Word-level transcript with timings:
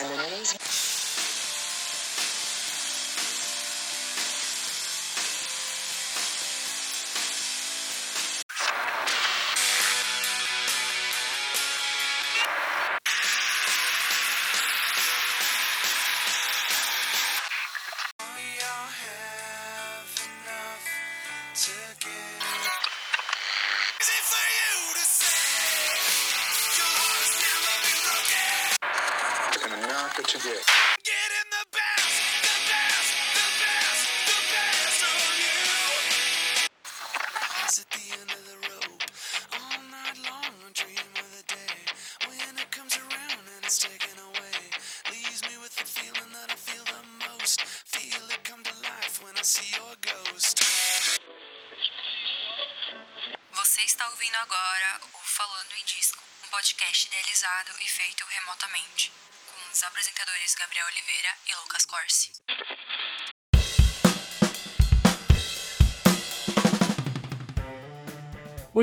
And 0.00 0.10
then 0.10 0.20
Emmy's 0.20 0.52
and 0.52 0.99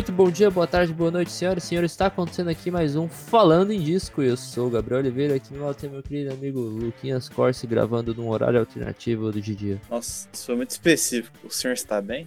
Muito 0.07 0.15
bom 0.15 0.31
dia, 0.31 0.49
boa 0.49 0.65
tarde, 0.65 0.93
boa 0.93 1.11
noite, 1.11 1.29
senhoras 1.33 1.65
e 1.65 1.67
senhores. 1.67 1.91
Está 1.91 2.05
acontecendo 2.05 2.49
aqui 2.49 2.71
mais 2.71 2.95
um 2.95 3.09
Falando 3.09 3.73
em 3.73 3.81
Disco. 3.81 4.21
Eu 4.21 4.37
sou 4.37 4.67
o 4.67 4.69
Gabriel 4.69 5.01
Oliveira, 5.01 5.35
aqui 5.35 5.53
no 5.53 5.65
lado 5.65 5.75
tem 5.75 5.89
meu 5.89 6.01
querido 6.01 6.33
amigo 6.33 6.61
Luquinhas 6.61 7.27
Corsi, 7.27 7.67
gravando 7.67 8.15
num 8.15 8.29
horário 8.29 8.57
alternativo 8.57 9.29
do 9.33 9.41
dia. 9.41 9.81
Nossa, 9.89 10.29
isso 10.31 10.45
foi 10.45 10.55
muito 10.55 10.69
específico. 10.69 11.37
O 11.45 11.49
senhor 11.49 11.73
está 11.73 12.01
bem? 12.01 12.25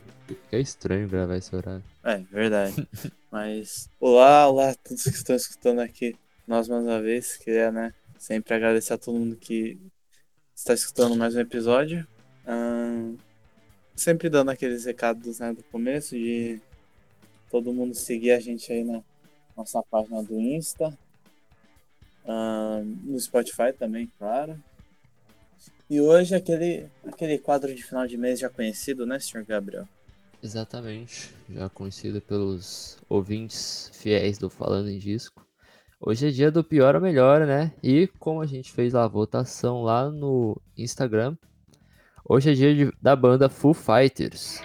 É 0.52 0.60
estranho 0.60 1.08
gravar 1.08 1.38
esse 1.38 1.56
horário. 1.56 1.82
É, 2.04 2.18
verdade. 2.30 2.86
Mas, 3.32 3.88
olá, 3.98 4.46
olá 4.46 4.70
a 4.72 4.74
todos 4.74 5.02
que 5.02 5.08
estão 5.08 5.34
escutando 5.34 5.78
aqui. 5.78 6.14
Nós, 6.46 6.68
mais 6.68 6.84
uma 6.84 7.00
vez, 7.00 7.38
queria, 7.38 7.72
né, 7.72 7.94
sempre 8.18 8.52
agradecer 8.52 8.92
a 8.92 8.98
todo 8.98 9.18
mundo 9.18 9.36
que 9.36 9.80
está 10.54 10.74
escutando 10.74 11.16
mais 11.16 11.34
um 11.34 11.40
episódio. 11.40 12.06
Sempre 13.96 14.28
dando 14.28 14.50
aqueles 14.50 14.84
recados, 14.84 15.38
né, 15.38 15.54
do 15.54 15.62
começo 15.62 16.14
de 16.14 16.60
todo 17.50 17.72
mundo 17.72 17.94
seguir 17.94 18.32
a 18.32 18.40
gente 18.40 18.72
aí 18.72 18.84
na 18.84 19.02
nossa 19.56 19.82
página 19.82 20.22
do 20.22 20.38
Insta. 20.40 20.96
No 23.04 23.18
Spotify 23.18 23.72
também, 23.76 24.10
claro. 24.18 24.56
E 25.88 26.00
hoje 26.00 26.34
aquele, 26.34 26.86
aquele 27.06 27.38
quadro 27.38 27.74
de 27.74 27.82
final 27.82 28.06
de 28.06 28.16
mês 28.16 28.38
já 28.38 28.48
conhecido, 28.48 29.04
né, 29.04 29.18
senhor 29.18 29.44
Gabriel? 29.44 29.88
Exatamente, 30.42 31.34
já 31.50 31.68
conhecido 31.68 32.20
pelos 32.20 32.96
ouvintes 33.08 33.90
fiéis 33.92 34.38
do 34.38 34.48
Falando 34.48 34.88
em 34.88 34.98
Disco. 34.98 35.44
Hoje 36.00 36.28
é 36.28 36.30
dia 36.30 36.50
do 36.50 36.64
pior 36.64 36.94
ou 36.94 37.00
melhor, 37.00 37.46
né? 37.46 37.72
E 37.82 38.06
como 38.18 38.40
a 38.40 38.46
gente 38.46 38.72
fez 38.72 38.94
a 38.94 39.06
votação 39.06 39.82
lá 39.82 40.08
no 40.08 40.58
Instagram, 40.78 41.36
hoje 42.26 42.52
é 42.52 42.54
dia 42.54 42.74
de- 42.74 42.92
da 43.02 43.14
banda 43.14 43.50
Foo 43.50 43.74
Fighters. 43.74 44.62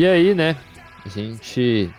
E 0.00 0.06
aí, 0.06 0.34
né? 0.34 0.56
A 1.04 1.10
gente. 1.10 1.92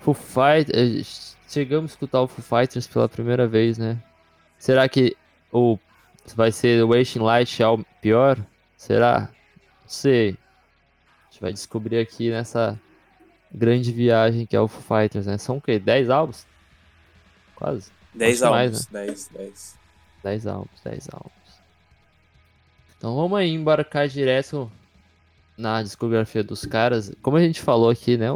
Foo 0.00 0.12
Fighters. 0.12 1.38
Chegamos 1.48 1.90
a 1.90 1.94
escutar 1.94 2.20
o 2.20 2.28
Foo 2.28 2.44
Fighters 2.44 2.86
pela 2.86 3.08
primeira 3.08 3.48
vez, 3.48 3.78
né? 3.78 3.96
Será 4.58 4.86
que 4.86 5.16
o 5.50 5.78
vai 6.36 6.52
ser 6.52 6.84
o 6.84 6.88
Wasting 6.88 7.20
Light 7.20 7.62
é 7.62 7.66
o 7.66 7.82
pior? 8.02 8.36
Será? 8.76 9.20
Não 9.20 9.28
sei. 9.86 10.32
A 10.32 11.30
gente 11.30 11.40
vai 11.40 11.50
descobrir 11.50 11.98
aqui 11.98 12.30
nessa 12.30 12.78
grande 13.50 13.90
viagem 13.90 14.44
que 14.44 14.54
é 14.54 14.60
o 14.60 14.68
Foo 14.68 14.82
Fighters, 14.82 15.24
né? 15.24 15.38
São 15.38 15.56
o 15.56 15.62
quê? 15.62 15.78
10 15.78 16.10
álbuns? 16.10 16.46
Quase. 17.56 17.90
10 18.12 18.42
Acho 18.42 18.52
mais, 18.52 18.66
álbuns. 18.66 18.86
10, 18.86 19.28
10. 19.28 19.78
10 20.24 20.46
álbuns, 20.46 20.80
10 20.84 21.08
álbuns. 21.10 21.62
Então 22.98 23.16
vamos 23.16 23.38
aí 23.38 23.48
embarcar 23.48 24.08
direto 24.08 24.70
na 25.58 25.82
discografia 25.82 26.44
dos 26.44 26.64
caras. 26.64 27.12
Como 27.20 27.36
a 27.36 27.42
gente 27.42 27.60
falou 27.60 27.90
aqui, 27.90 28.16
né? 28.16 28.28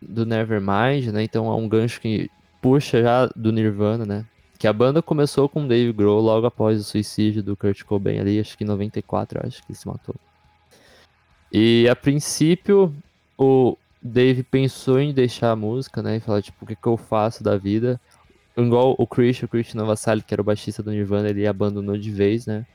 Do 0.00 0.26
Nevermind, 0.26 1.06
né? 1.06 1.22
Então 1.22 1.50
é 1.50 1.54
um 1.56 1.68
gancho 1.68 2.00
que 2.00 2.30
puxa 2.60 3.02
já 3.02 3.26
do 3.34 3.50
Nirvana, 3.50 4.04
né? 4.04 4.24
Que 4.58 4.66
a 4.66 4.72
banda 4.72 5.02
começou 5.02 5.48
com 5.48 5.66
Dave 5.66 5.92
Grohl 5.92 6.20
logo 6.20 6.46
após 6.46 6.80
o 6.80 6.84
suicídio 6.84 7.42
do 7.42 7.56
Kurt 7.56 7.82
Cobain 7.84 8.20
ali, 8.20 8.38
acho 8.38 8.56
que 8.56 8.64
em 8.64 8.66
94, 8.66 9.38
eu 9.38 9.46
acho 9.46 9.62
que 9.62 9.72
ele 9.72 9.78
se 9.78 9.86
matou. 9.86 10.14
E 11.52 11.88
a 11.88 11.96
princípio 11.96 12.94
o 13.38 13.76
Dave 14.02 14.42
pensou 14.42 14.98
em 14.98 15.12
deixar 15.12 15.52
a 15.52 15.56
música, 15.56 16.02
né? 16.02 16.16
E 16.16 16.20
falar, 16.20 16.42
tipo, 16.42 16.64
o 16.64 16.66
que, 16.66 16.76
que 16.76 16.86
eu 16.86 16.96
faço 16.96 17.42
da 17.42 17.56
vida? 17.56 18.00
Igual 18.56 18.94
o 18.98 19.06
Chris, 19.06 19.42
o 19.42 19.48
Chris 19.48 19.74
Novoselic, 19.74 20.26
que 20.26 20.34
era 20.34 20.40
o 20.40 20.44
baixista 20.44 20.82
do 20.82 20.90
Nirvana, 20.90 21.28
ele 21.28 21.46
abandonou 21.46 21.96
de 21.96 22.10
vez, 22.10 22.46
né? 22.46 22.66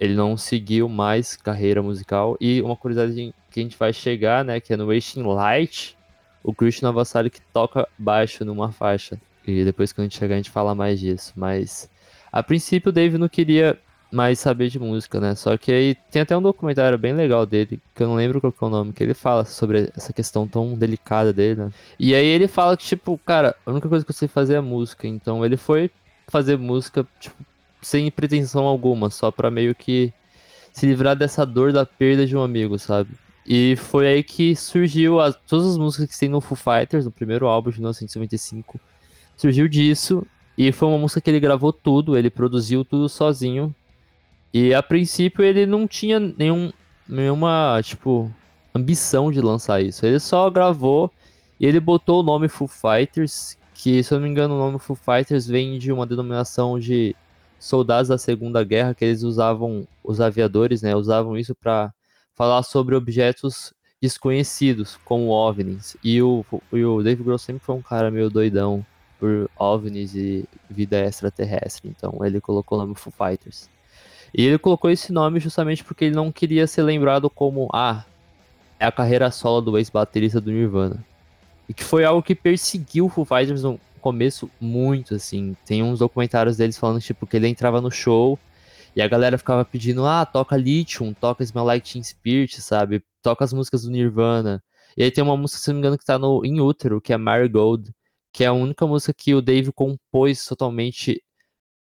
Ele 0.00 0.14
não 0.14 0.36
seguiu 0.36 0.88
mais 0.88 1.36
carreira 1.36 1.82
musical. 1.82 2.36
E 2.40 2.62
uma 2.62 2.74
curiosidade 2.74 3.34
que 3.50 3.60
a 3.60 3.62
gente 3.62 3.76
vai 3.76 3.92
chegar, 3.92 4.44
né? 4.44 4.58
Que 4.58 4.72
é 4.72 4.76
no 4.76 4.86
Wasting 4.86 5.22
Light, 5.22 5.96
o 6.42 6.54
Chris 6.54 6.80
Novoselic 6.80 7.40
toca 7.52 7.86
baixo 7.98 8.44
numa 8.44 8.72
faixa. 8.72 9.20
E 9.46 9.64
depois 9.64 9.92
que 9.92 10.00
a 10.00 10.04
gente 10.04 10.18
chegar, 10.18 10.34
a 10.34 10.38
gente 10.38 10.50
fala 10.50 10.74
mais 10.74 10.98
disso. 10.98 11.32
Mas, 11.36 11.90
a 12.32 12.42
princípio, 12.42 12.88
o 12.88 12.92
Dave 12.92 13.18
não 13.18 13.28
queria 13.28 13.78
mais 14.10 14.38
saber 14.38 14.68
de 14.68 14.78
música, 14.78 15.20
né? 15.20 15.34
Só 15.34 15.56
que 15.56 15.70
aí 15.70 15.94
tem 16.10 16.22
até 16.22 16.36
um 16.36 16.42
documentário 16.42 16.98
bem 16.98 17.12
legal 17.12 17.46
dele, 17.46 17.80
que 17.94 18.02
eu 18.02 18.08
não 18.08 18.16
lembro 18.16 18.40
qual 18.40 18.52
que 18.52 18.64
é 18.64 18.66
o 18.66 18.70
nome, 18.70 18.92
que 18.92 19.02
ele 19.02 19.14
fala 19.14 19.44
sobre 19.44 19.90
essa 19.96 20.12
questão 20.12 20.48
tão 20.48 20.74
delicada 20.74 21.32
dele, 21.32 21.60
né? 21.60 21.70
E 21.98 22.14
aí 22.14 22.26
ele 22.26 22.48
fala 22.48 22.76
que, 22.76 22.84
tipo, 22.84 23.18
cara, 23.18 23.54
a 23.64 23.70
única 23.70 23.88
coisa 23.88 24.04
que 24.04 24.10
eu 24.10 24.14
sei 24.14 24.26
fazer 24.26 24.54
é 24.54 24.60
música. 24.60 25.06
Então 25.06 25.44
ele 25.44 25.56
foi 25.56 25.90
fazer 26.28 26.56
música, 26.56 27.06
tipo, 27.20 27.36
sem 27.82 28.10
pretensão 28.10 28.64
alguma, 28.64 29.10
só 29.10 29.30
pra 29.30 29.50
meio 29.50 29.74
que 29.74 30.12
se 30.72 30.86
livrar 30.86 31.16
dessa 31.16 31.44
dor 31.44 31.72
da 31.72 31.84
perda 31.84 32.26
de 32.26 32.36
um 32.36 32.42
amigo, 32.42 32.78
sabe? 32.78 33.10
E 33.46 33.74
foi 33.76 34.06
aí 34.06 34.22
que 34.22 34.54
surgiu 34.54 35.20
as, 35.20 35.36
todas 35.46 35.66
as 35.66 35.76
músicas 35.76 36.10
que 36.10 36.18
tem 36.18 36.28
no 36.28 36.40
Foo 36.40 36.56
Fighters, 36.56 37.04
no 37.04 37.10
primeiro 37.10 37.46
álbum 37.46 37.70
de 37.70 37.78
1995. 37.78 38.78
Surgiu 39.36 39.66
disso, 39.66 40.26
e 40.56 40.70
foi 40.72 40.88
uma 40.88 40.98
música 40.98 41.20
que 41.20 41.30
ele 41.30 41.40
gravou 41.40 41.72
tudo, 41.72 42.16
ele 42.16 42.30
produziu 42.30 42.84
tudo 42.84 43.08
sozinho. 43.08 43.74
E 44.52 44.74
a 44.74 44.82
princípio 44.82 45.44
ele 45.44 45.64
não 45.64 45.86
tinha 45.86 46.20
nenhum, 46.20 46.72
nenhuma, 47.08 47.80
tipo, 47.82 48.30
ambição 48.74 49.32
de 49.32 49.40
lançar 49.40 49.80
isso. 49.80 50.04
Ele 50.04 50.20
só 50.20 50.50
gravou 50.50 51.10
e 51.58 51.66
ele 51.66 51.80
botou 51.80 52.20
o 52.20 52.22
nome 52.22 52.48
Foo 52.48 52.68
Fighters, 52.68 53.56
que 53.74 54.02
se 54.02 54.12
eu 54.12 54.18
não 54.18 54.26
me 54.26 54.30
engano 54.30 54.54
o 54.54 54.58
nome 54.58 54.78
Foo 54.78 54.96
Fighters 54.96 55.46
vem 55.46 55.78
de 55.78 55.90
uma 55.90 56.06
denominação 56.06 56.78
de 56.78 57.16
soldados 57.60 58.08
da 58.08 58.18
Segunda 58.18 58.64
Guerra 58.64 58.94
que 58.94 59.04
eles 59.04 59.22
usavam, 59.22 59.86
os 60.02 60.20
aviadores, 60.20 60.82
né, 60.82 60.96
usavam 60.96 61.36
isso 61.36 61.54
para 61.54 61.92
falar 62.34 62.62
sobre 62.62 62.96
objetos 62.96 63.72
desconhecidos, 64.00 64.98
como 65.04 65.28
OVNIs. 65.28 65.96
E 66.02 66.22
o, 66.22 66.44
e 66.72 66.82
o 66.82 67.02
Dave 67.02 67.22
Grohl 67.22 67.38
sempre 67.38 67.62
foi 67.62 67.74
um 67.74 67.82
cara 67.82 68.10
meio 68.10 68.30
doidão 68.30 68.84
por 69.18 69.50
OVNIs 69.58 70.14
e 70.14 70.48
vida 70.70 70.98
extraterrestre, 70.98 71.90
então 71.90 72.24
ele 72.24 72.40
colocou 72.40 72.78
o 72.78 72.80
nome 72.80 72.94
Foo 72.94 73.12
Fighters. 73.12 73.68
E 74.32 74.46
ele 74.46 74.58
colocou 74.58 74.90
esse 74.90 75.12
nome 75.12 75.38
justamente 75.38 75.84
porque 75.84 76.06
ele 76.06 76.16
não 76.16 76.32
queria 76.32 76.66
ser 76.66 76.82
lembrado 76.82 77.28
como, 77.28 77.68
ah, 77.74 78.04
é 78.78 78.86
a 78.86 78.92
carreira 78.92 79.30
solo 79.30 79.60
do 79.60 79.76
ex-baterista 79.76 80.40
do 80.40 80.50
Nirvana. 80.50 81.04
E 81.68 81.74
que 81.74 81.84
foi 81.84 82.04
algo 82.04 82.22
que 82.22 82.34
perseguiu 82.34 83.06
o 83.06 83.08
Foo 83.10 83.26
Fighters 83.26 83.62
começo 84.00 84.50
muito, 84.60 85.14
assim. 85.14 85.56
Tem 85.64 85.82
uns 85.82 86.00
documentários 86.00 86.56
deles 86.56 86.78
falando, 86.78 87.00
tipo, 87.00 87.26
que 87.26 87.36
ele 87.36 87.48
entrava 87.48 87.80
no 87.80 87.90
show 87.90 88.38
e 88.94 89.00
a 89.02 89.08
galera 89.08 89.38
ficava 89.38 89.64
pedindo, 89.64 90.04
ah, 90.06 90.26
toca 90.26 90.56
Lithium, 90.56 91.14
toca 91.14 91.44
Smell 91.44 91.64
Like 91.64 91.92
Teen 91.92 92.02
Spirit, 92.02 92.60
sabe? 92.60 93.02
Toca 93.22 93.44
as 93.44 93.52
músicas 93.52 93.82
do 93.82 93.90
Nirvana. 93.90 94.62
E 94.96 95.04
aí 95.04 95.10
tem 95.10 95.22
uma 95.22 95.36
música, 95.36 95.60
se 95.60 95.68
não 95.68 95.74
me 95.76 95.80
engano, 95.80 95.98
que 95.98 96.04
tá 96.04 96.18
no 96.18 96.44
In 96.44 96.60
Utero, 96.60 97.00
que 97.00 97.12
é 97.12 97.16
Marigold, 97.16 97.92
que 98.32 98.44
é 98.44 98.48
a 98.48 98.52
única 98.52 98.86
música 98.86 99.14
que 99.14 99.34
o 99.34 99.42
Dave 99.42 99.72
compôs 99.72 100.44
totalmente 100.44 101.22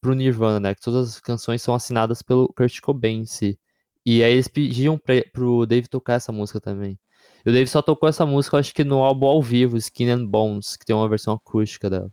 pro 0.02 0.16
Nirvana, 0.16 0.60
né? 0.60 0.76
Que 0.76 0.82
todas 0.82 1.10
as 1.10 1.20
canções 1.20 1.62
são 1.62 1.76
assinadas 1.76 2.22
pelo 2.22 2.48
Kurt 2.54 2.80
Cobain 2.82 3.22
em 3.22 3.26
si. 3.26 3.60
E 4.06 4.24
aí 4.24 4.34
eles 4.34 4.48
pediam 4.48 4.98
pra, 4.98 5.16
pro 5.32 5.66
Dave 5.66 5.88
tocar 5.88 6.16
essa 6.16 6.32
música 6.32 6.60
também. 6.60 7.00
E 7.46 7.50
o 7.50 7.54
Dave 7.54 7.68
só 7.68 7.82
tocou 7.82 8.08
essa 8.08 8.26
música, 8.26 8.58
acho 8.58 8.74
que 8.74 8.84
no 8.84 9.00
álbum 9.00 9.28
ao 9.28 9.42
vivo, 9.42 9.78
Skin 9.78 10.10
and 10.10 10.26
Bones, 10.26 10.76
que 10.76 10.86
tem 10.86 10.96
uma 10.96 11.10
versão 11.10 11.34
acústica 11.34 11.90
dela. 11.90 12.12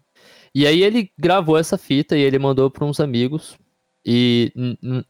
E 0.55 0.67
aí 0.67 0.83
ele 0.83 1.11
gravou 1.19 1.59
essa 1.59 1.77
fita 1.77 2.17
e 2.17 2.21
ele 2.21 2.39
mandou 2.39 2.71
para 2.71 2.85
uns 2.85 3.01
amigos. 3.01 3.59
E 4.05 4.53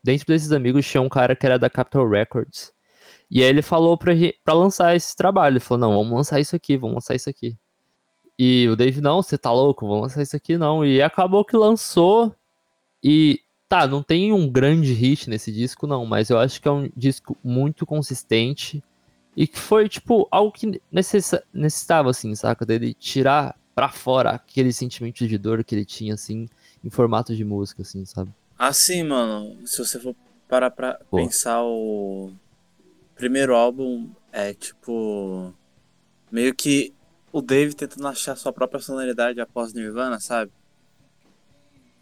dentro 0.03 0.27
desses 0.27 0.51
amigos 0.53 0.87
tinha 0.87 1.01
um 1.01 1.09
cara 1.09 1.37
que 1.37 1.47
era 1.47 1.59
da 1.59 1.71
Capitol 1.71 2.09
Records. 2.09 2.73
E 3.31 3.43
aí 3.43 3.49
ele 3.49 3.63
falou 3.63 3.97
pra 3.97 4.55
lançar 4.55 4.97
esse 4.97 5.15
trabalho. 5.15 5.55
Ele 5.55 5.61
falou, 5.61 5.89
não, 5.89 5.97
vamos 5.97 6.13
lançar 6.13 6.41
isso 6.41 6.57
aqui, 6.57 6.77
vamos 6.77 6.97
lançar 6.97 7.15
isso 7.15 7.31
aqui. 7.31 7.57
E 8.39 8.69
o 8.69 8.77
Dave, 8.77 9.01
não, 9.01 9.23
você 9.23 9.37
tá 9.37 9.53
louco, 9.53 9.87
vamos 9.87 10.03
lançar 10.03 10.23
isso 10.23 10.37
aqui 10.37 10.57
não. 10.57 10.85
E 10.85 11.01
acabou 11.03 11.45
que 11.45 11.57
lançou. 11.57 12.35
E 13.03 13.41
tá, 13.69 13.87
não 13.87 14.03
tem 14.03 14.33
um 14.33 14.51
grande 14.51 14.93
hit 14.93 15.29
nesse 15.29 15.53
disco, 15.53 15.87
não, 15.87 16.05
mas 16.07 16.31
eu 16.31 16.39
acho 16.39 16.61
que 16.61 16.67
é 16.67 16.71
um 16.71 16.89
disco 16.97 17.37
muito 17.45 17.87
consistente. 17.87 18.83
E 19.39 19.47
que 19.47 19.57
foi, 19.61 19.89
tipo, 19.89 20.27
algo 20.33 20.51
que 20.51 20.83
necessitava, 20.91 22.11
assim, 22.11 22.35
saca? 22.35 22.67
Dele 22.67 22.93
tirar 22.93 23.57
pra 23.73 23.89
fora 23.89 24.31
aquele 24.31 24.73
sentimento 24.73 25.29
de 25.29 25.39
dor 25.39 25.63
que 25.63 25.77
ele 25.77 25.85
tinha, 25.85 26.15
assim, 26.15 26.49
em 26.83 26.91
formato 26.91 27.37
de 27.37 27.45
música, 27.45 27.83
assim, 27.83 28.05
sabe? 28.05 28.35
Assim, 28.59 29.05
mano, 29.05 29.65
se 29.65 29.79
você 29.79 30.01
for 30.01 30.17
parar 30.49 30.73
pra 30.73 30.95
Pô. 31.09 31.19
pensar 31.19 31.63
o 31.63 32.33
primeiro 33.15 33.55
álbum, 33.55 34.11
é 34.33 34.53
tipo. 34.55 35.55
Meio 36.33 36.53
que 36.53 36.93
o 37.33 37.41
Dave 37.41 37.75
tentando 37.75 38.09
achar 38.09 38.35
sua 38.35 38.53
própria 38.53 38.81
sonoridade 38.81 39.41
após 39.41 39.73
Nirvana, 39.73 40.19
sabe? 40.19 40.51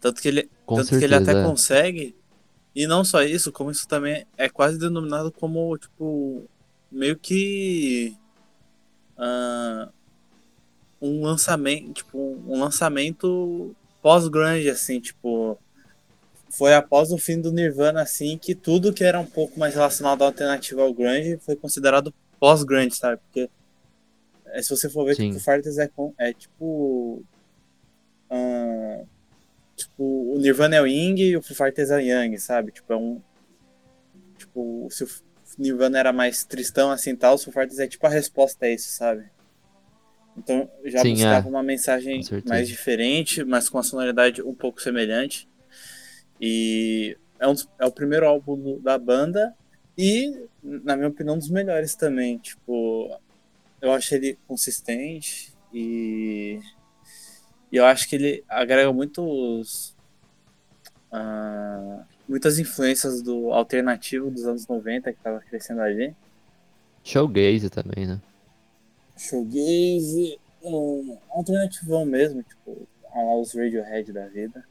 Tanto 0.01 0.23
que 0.23 0.27
ele, 0.27 0.49
Com 0.65 0.77
tanto 0.77 0.87
certeza. 0.87 0.99
que 0.99 1.05
ele 1.05 1.29
até 1.29 1.39
é. 1.39 1.43
consegue. 1.43 2.15
E 2.73 2.87
não 2.87 3.05
só 3.05 3.21
isso, 3.21 3.51
como 3.51 3.69
isso 3.69 3.87
também 3.87 4.25
é 4.35 4.49
quase 4.49 4.79
denominado 4.79 5.31
como, 5.31 5.77
tipo, 5.77 6.49
meio 6.91 7.17
que. 7.17 8.15
ah, 9.17 9.89
um 11.01 11.23
lançamento, 11.23 11.93
tipo, 11.93 12.17
um 12.47 12.59
lançamento 12.59 13.75
pós-grunge, 14.01 14.69
assim, 14.69 14.99
tipo. 14.99 15.57
Foi 16.49 16.73
após 16.73 17.11
o 17.11 17.17
fim 17.17 17.39
do 17.39 17.51
Nirvana, 17.51 18.01
assim, 18.01 18.37
que 18.37 18.55
tudo 18.55 18.93
que 18.93 19.03
era 19.03 19.19
um 19.19 19.25
pouco 19.25 19.59
mais 19.59 19.75
relacionado 19.75 20.21
ao 20.21 20.27
alternativo 20.27 20.81
ao 20.81 20.93
grunge 20.93 21.37
foi 21.41 21.55
considerado 21.55 22.13
pós-grunge, 22.39 22.95
sabe? 22.95 23.21
Porque 23.21 23.49
é, 24.45 24.61
se 24.61 24.69
você 24.69 24.89
for 24.89 25.05
ver, 25.05 25.15
Sim. 25.15 25.27
tipo, 25.27 25.37
o 25.37 25.43
Fartes 25.43 25.77
é, 25.77 25.89
é 26.17 26.33
tipo. 26.33 27.23
ah, 28.29 29.03
tipo, 29.75 30.33
o 30.33 30.39
Nirvana 30.39 30.77
é 30.77 30.81
o 30.81 30.87
Ying 30.87 31.19
e 31.19 31.37
o 31.37 31.41
Foo 31.41 31.55
Fighters 31.55 31.91
é 31.91 31.97
o 31.97 31.99
Yang, 31.99 32.39
sabe? 32.39 32.71
Tipo, 32.71 32.93
é 32.93 32.95
um. 32.95 33.21
Tipo, 34.37 34.87
se 34.89 35.03
o 35.03 35.07
Nirvana 35.57 35.99
era 35.99 36.13
mais 36.13 36.43
tristão 36.43 36.91
assim 36.91 37.15
tal, 37.15 37.35
o 37.35 37.37
Foo 37.37 37.61
é 37.61 37.87
tipo 37.87 38.05
a 38.05 38.09
resposta 38.09 38.65
a 38.65 38.69
isso, 38.69 38.89
sabe? 38.91 39.29
Então 40.37 40.69
já 40.85 41.01
Sim, 41.01 41.13
buscava 41.13 41.47
é. 41.47 41.49
uma 41.49 41.63
mensagem 41.63 42.21
mais 42.45 42.67
diferente, 42.67 43.43
mas 43.43 43.69
com 43.69 43.77
uma 43.77 43.83
sonoridade 43.83 44.41
um 44.41 44.53
pouco 44.53 44.81
semelhante. 44.81 45.49
E 46.39 47.17
é, 47.39 47.47
um 47.47 47.55
é 47.79 47.85
o 47.85 47.91
primeiro 47.91 48.27
álbum 48.27 48.79
da 48.79 48.97
banda 48.97 49.55
e, 49.97 50.47
na 50.61 50.95
minha 50.95 51.09
opinião, 51.09 51.35
um 51.35 51.39
dos 51.39 51.49
melhores 51.49 51.95
também. 51.95 52.37
Tipo, 52.37 53.19
eu 53.81 53.91
acho 53.91 54.13
ele 54.13 54.37
consistente 54.47 55.53
e, 55.73 56.59
e 57.71 57.77
eu 57.77 57.85
acho 57.85 58.07
que 58.07 58.15
ele 58.15 58.43
agrega 58.47 58.93
muitos 58.93 59.95
ah, 61.11 62.03
muitas 62.27 62.59
influências 62.59 63.21
do 63.21 63.51
alternativo 63.51 64.29
dos 64.29 64.45
anos 64.45 64.67
90 64.67 65.13
que 65.13 65.19
tava 65.19 65.39
crescendo 65.39 65.81
ali. 65.81 66.15
Showgaze 67.03 67.69
também, 67.69 68.05
né? 68.05 68.19
Shoegaze, 69.17 70.39
um 70.61 71.17
alternativão 71.29 72.05
mesmo, 72.05 72.43
tipo, 72.43 72.87
a 73.11 73.21
lá 73.21 73.35
os 73.39 73.53
Radiohead 73.53 74.13
da 74.13 74.27
vida. 74.27 74.63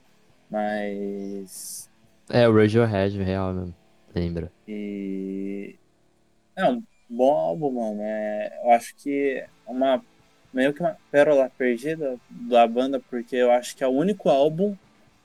Mas. 0.48 1.90
É, 2.30 2.48
o 2.48 2.54
Radiohead, 2.54 3.20
real 3.22 3.52
mesmo. 3.52 3.74
Lembra? 4.14 4.52
E. 4.68 5.76
É 6.54 6.70
um 6.70 6.82
bom 7.08 7.32
álbum, 7.32 7.72
mano. 7.72 8.00
É, 8.02 8.60
eu 8.62 8.70
acho 8.70 8.94
que 8.96 9.38
é 9.38 9.48
uma. 9.66 10.02
Meio 10.52 10.72
que 10.72 10.80
uma 10.80 10.96
pérola 11.10 11.50
perdida 11.58 12.16
da 12.30 12.66
banda, 12.66 13.00
porque 13.10 13.36
eu 13.36 13.50
acho 13.50 13.76
que 13.76 13.84
é 13.84 13.86
o 13.86 13.90
único 13.90 14.30
álbum 14.30 14.74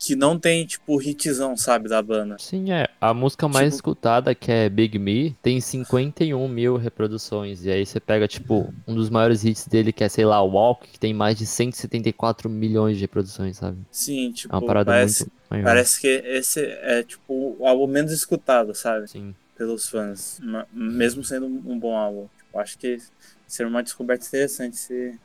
que 0.03 0.15
não 0.15 0.39
tem, 0.39 0.65
tipo, 0.65 0.99
hitzão, 0.99 1.55
sabe, 1.55 1.87
da 1.87 2.01
banda. 2.01 2.35
Sim, 2.39 2.71
é. 2.71 2.87
A 2.99 3.13
música 3.13 3.47
mais 3.47 3.65
Tipo- 3.67 3.75
escutada, 3.75 4.33
que 4.33 4.51
é 4.51 4.67
Big 4.67 4.97
Me, 4.97 5.37
tem 5.43 5.61
51 5.61 6.47
mil 6.47 6.75
reproduções. 6.75 7.63
E 7.65 7.69
aí 7.69 7.85
você 7.85 7.99
pega, 7.99 8.27
tipo, 8.27 8.73
um 8.87 8.95
dos 8.95 9.11
maiores 9.11 9.43
hits 9.45 9.67
dele, 9.67 9.93
que 9.93 10.03
é, 10.03 10.09
sei 10.09 10.25
lá, 10.25 10.41
Walk, 10.41 10.87
que 10.87 10.99
tem 10.99 11.13
mais 11.13 11.37
de 11.37 11.45
174 11.45 12.49
milhões 12.49 12.97
de 12.97 13.03
reproduções, 13.03 13.57
sabe? 13.57 13.77
Sim, 13.91 14.31
tipo, 14.31 14.51
É 14.53 14.57
uma 14.57 14.65
parada 14.65 14.91
parece, 14.91 15.21
muito 15.23 15.33
maior. 15.51 15.63
parece 15.65 16.01
que 16.01 16.07
esse 16.07 16.59
é, 16.65 17.03
tipo, 17.03 17.55
o 17.59 17.67
álbum 17.67 17.85
menos 17.85 18.11
escutado, 18.11 18.73
sabe? 18.73 19.07
Sim. 19.07 19.35
pelos 19.57 19.87
fãs, 19.87 20.41
mesmo 20.73 21.23
sendo 21.23 21.45
um 21.45 21.77
bom 21.77 21.95
álbum. 21.95 22.27
Tipo, 22.35 22.57
acho 22.57 22.75
que 22.79 22.97
seria 23.45 23.69
uma 23.69 23.83
descoberta 23.83 24.25
interessante 24.25 24.75
se 24.75 25.19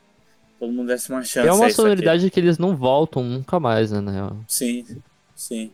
todo 0.59 0.71
mundo 0.71 0.87
desse 0.87 1.09
uma 1.09 1.23
chance. 1.23 1.47
É 1.47 1.53
uma 1.53 1.69
sonoridade 1.69 2.29
que 2.29 2.39
eles 2.39 2.57
não 2.57 2.75
voltam 2.75 3.23
nunca 3.23 3.59
mais, 3.59 3.91
né, 3.91 4.01
na 4.01 4.11
real. 4.11 4.37
Sim, 4.47 4.85
sim. 5.35 5.71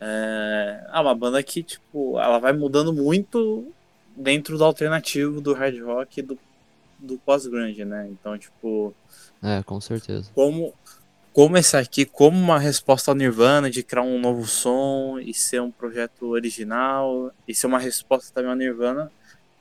É 0.00 0.80
ah, 0.88 1.02
uma 1.02 1.14
banda 1.14 1.42
que, 1.42 1.62
tipo, 1.62 2.18
ela 2.18 2.38
vai 2.38 2.52
mudando 2.52 2.92
muito 2.92 3.66
dentro 4.16 4.56
do 4.56 4.64
alternativo 4.64 5.40
do 5.40 5.52
hard 5.52 5.78
rock 5.82 6.20
e 6.20 6.22
do, 6.22 6.38
do 6.98 7.18
pós-grunge, 7.18 7.84
né? 7.84 8.08
Então, 8.10 8.36
tipo, 8.38 8.94
É, 9.42 9.62
com 9.62 9.80
certeza. 9.80 10.30
como 10.34 10.72
como 11.32 11.56
esse 11.56 11.76
aqui, 11.76 12.04
como 12.04 12.36
uma 12.36 12.58
resposta 12.58 13.10
ao 13.10 13.14
Nirvana 13.14 13.70
de 13.70 13.84
criar 13.84 14.02
um 14.02 14.18
novo 14.18 14.44
som 14.46 15.16
e 15.20 15.32
ser 15.32 15.62
um 15.62 15.70
projeto 15.70 16.26
original 16.26 17.30
e 17.46 17.54
ser 17.54 17.68
uma 17.68 17.78
resposta 17.78 18.32
também 18.34 18.50
ao 18.50 18.56
Nirvana, 18.56 19.12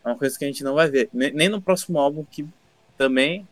é 0.03 0.08
uma 0.10 0.18
coisa 0.18 0.38
que 0.38 0.44
a 0.46 0.48
gente 0.48 0.63
não 0.63 0.74
vai 0.74 0.89
ver. 0.89 1.10
Ne- 1.13 1.32
Nem 1.32 1.48
no 1.48 1.62
próximo 1.62 2.00
álbum, 2.00 2.24
que 2.24 2.44
também 2.98 3.48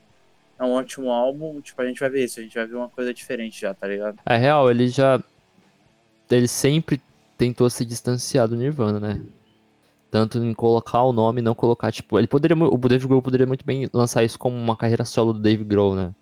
é 0.60 0.64
um 0.64 0.72
ótimo 0.72 1.12
álbum, 1.12 1.62
tipo, 1.62 1.82
a 1.82 1.86
gente 1.86 2.00
vai 2.00 2.10
ver 2.10 2.26
isso, 2.26 2.40
a 2.40 2.44
gente 2.44 2.56
vai 2.56 2.66
ver 2.66 2.76
uma 2.76 2.90
coisa 2.90 3.14
diferente 3.14 3.62
já, 3.62 3.74
tá 3.74 3.88
ligado? 3.88 4.20
É 4.26 4.38
real, 4.38 4.70
ele 4.70 4.88
já. 4.88 5.22
Ele 6.30 6.48
sempre 6.48 7.02
tentou 7.38 7.70
se 7.70 7.86
distanciar 7.86 8.48
do 8.48 8.56
Nirvana, 8.56 9.00
né? 9.00 9.22
Tanto 10.10 10.44
em 10.44 10.54
colocar 10.54 11.04
o 11.04 11.14
nome 11.14 11.42
não 11.42 11.54
colocar, 11.54 11.92
tipo, 11.92 12.18
ele 12.18 12.28
poderia. 12.28 12.58
O 12.58 12.78
Dave 12.78 13.08
Grohl 13.08 13.22
poderia 13.22 13.46
muito 13.46 13.66
bem 13.66 13.88
lançar 13.94 14.24
isso 14.24 14.40
como 14.40 14.58
uma 14.58 14.76
carreira 14.76 15.06
solo 15.06 15.34
do 15.34 15.40
Dave 15.40 15.64
Grohl, 15.64 15.96
né? 15.96 16.14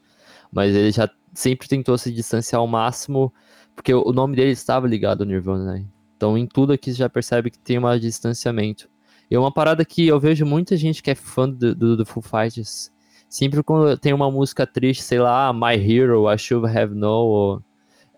Mas 0.52 0.76
ele 0.76 0.92
já 0.92 1.10
sempre 1.34 1.68
tentou 1.68 1.98
se 1.98 2.12
distanciar 2.12 2.60
ao 2.60 2.68
máximo, 2.68 3.34
porque 3.76 3.94
o 3.94 4.12
nome 4.12 4.36
dele 4.36 4.52
estava 4.52 4.88
ligado 4.88 5.22
ao 5.22 5.28
Nirvana, 5.28 5.74
né? 5.74 5.86
Então 6.18 6.38
em 6.38 6.46
tudo 6.46 6.74
aqui 6.74 6.92
já 6.92 7.10
percebe 7.10 7.50
que 7.50 7.60
tem 7.60 7.78
um 7.78 8.00
distanciamento. 8.00 8.90
E 9.30 9.38
uma 9.38 9.52
parada 9.52 9.84
que 9.84 10.08
eu 10.08 10.20
vejo 10.20 10.46
muita 10.46 10.78
gente 10.78 11.02
que 11.02 11.10
é 11.10 11.16
fã 11.16 11.50
do, 11.50 11.74
do, 11.74 11.98
do 11.98 12.06
Foo 12.06 12.22
Fighters. 12.22 12.92
Sempre 13.30 13.64
quando 13.64 13.98
tem 13.98 14.14
uma 14.14 14.32
música 14.32 14.66
triste, 14.66 15.04
sei 15.04 15.20
lá, 15.20 15.52
My 15.52 15.76
Hero, 15.76 16.32
I 16.32 16.38
Should 16.38 16.68
Have 16.68 16.94
Known, 16.94 17.28
ou 17.28 17.64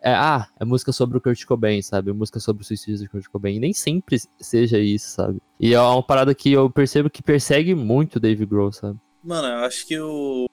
é, 0.02 0.14
ah, 0.14 0.48
é 0.60 0.66
música 0.66 0.92
sobre 0.92 1.18
o 1.18 1.22
Kurt 1.22 1.44
Cobain, 1.46 1.82
sabe? 1.82 2.14
Música 2.14 2.40
sobre 2.40 2.64
o 2.64 2.66
suicídio 2.66 3.04
do 3.04 3.10
Kurt 3.10 3.28
Cobain. 3.28 3.60
Nem 3.60 3.74
sempre 3.74 4.18
seja 4.40 4.80
isso, 4.80 5.10
sabe? 5.10 5.42
E 5.60 5.74
é 5.74 5.82
uma 5.82 6.04
parada 6.04 6.34
que 6.36 6.52
eu 6.52 6.70
percebo 6.70 7.10
que 7.10 7.24
persegue 7.24 7.74
muito 7.74 8.16
o 8.18 8.20
Dave 8.20 8.46
Grohl, 8.46 8.72
sabe? 8.72 9.00
Mano, 9.24 9.48
eu 9.48 9.66
acho 9.66 9.86
que 9.86 10.00
o. 10.00 10.46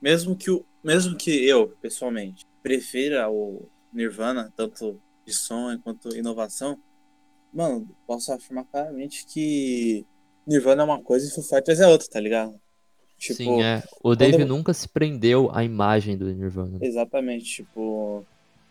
Mesmo 0.00 0.36
que 0.36 0.50
o. 0.50 0.64
Mesmo 0.82 1.16
que 1.16 1.30
eu, 1.46 1.68
pessoalmente, 1.80 2.46
prefira 2.62 3.28
o 3.28 3.68
Nirvana, 3.92 4.52
tanto 4.56 5.00
de 5.26 5.32
som 5.32 5.76
quanto 5.82 6.16
inovação, 6.16 6.78
mano, 7.52 7.88
posso 8.06 8.32
afirmar 8.32 8.64
claramente 8.64 9.26
que 9.26 10.06
Nirvana 10.46 10.82
é 10.82 10.84
uma 10.84 11.02
coisa 11.02 11.26
e 11.26 11.30
Foo 11.30 11.42
Fighters 11.42 11.80
é 11.80 11.88
outra, 11.88 12.08
tá 12.08 12.20
ligado? 12.20 12.58
Tipo, 13.18 13.34
Sim, 13.36 13.62
é. 13.62 13.82
O 14.02 14.14
Dave 14.14 14.36
quando- 14.38 14.48
nunca 14.48 14.74
se 14.74 14.86
prendeu 14.88 15.50
à 15.54 15.64
imagem 15.64 16.16
do 16.16 16.26
Nirvana. 16.32 16.78
Exatamente, 16.80 17.44
tipo. 17.46 18.24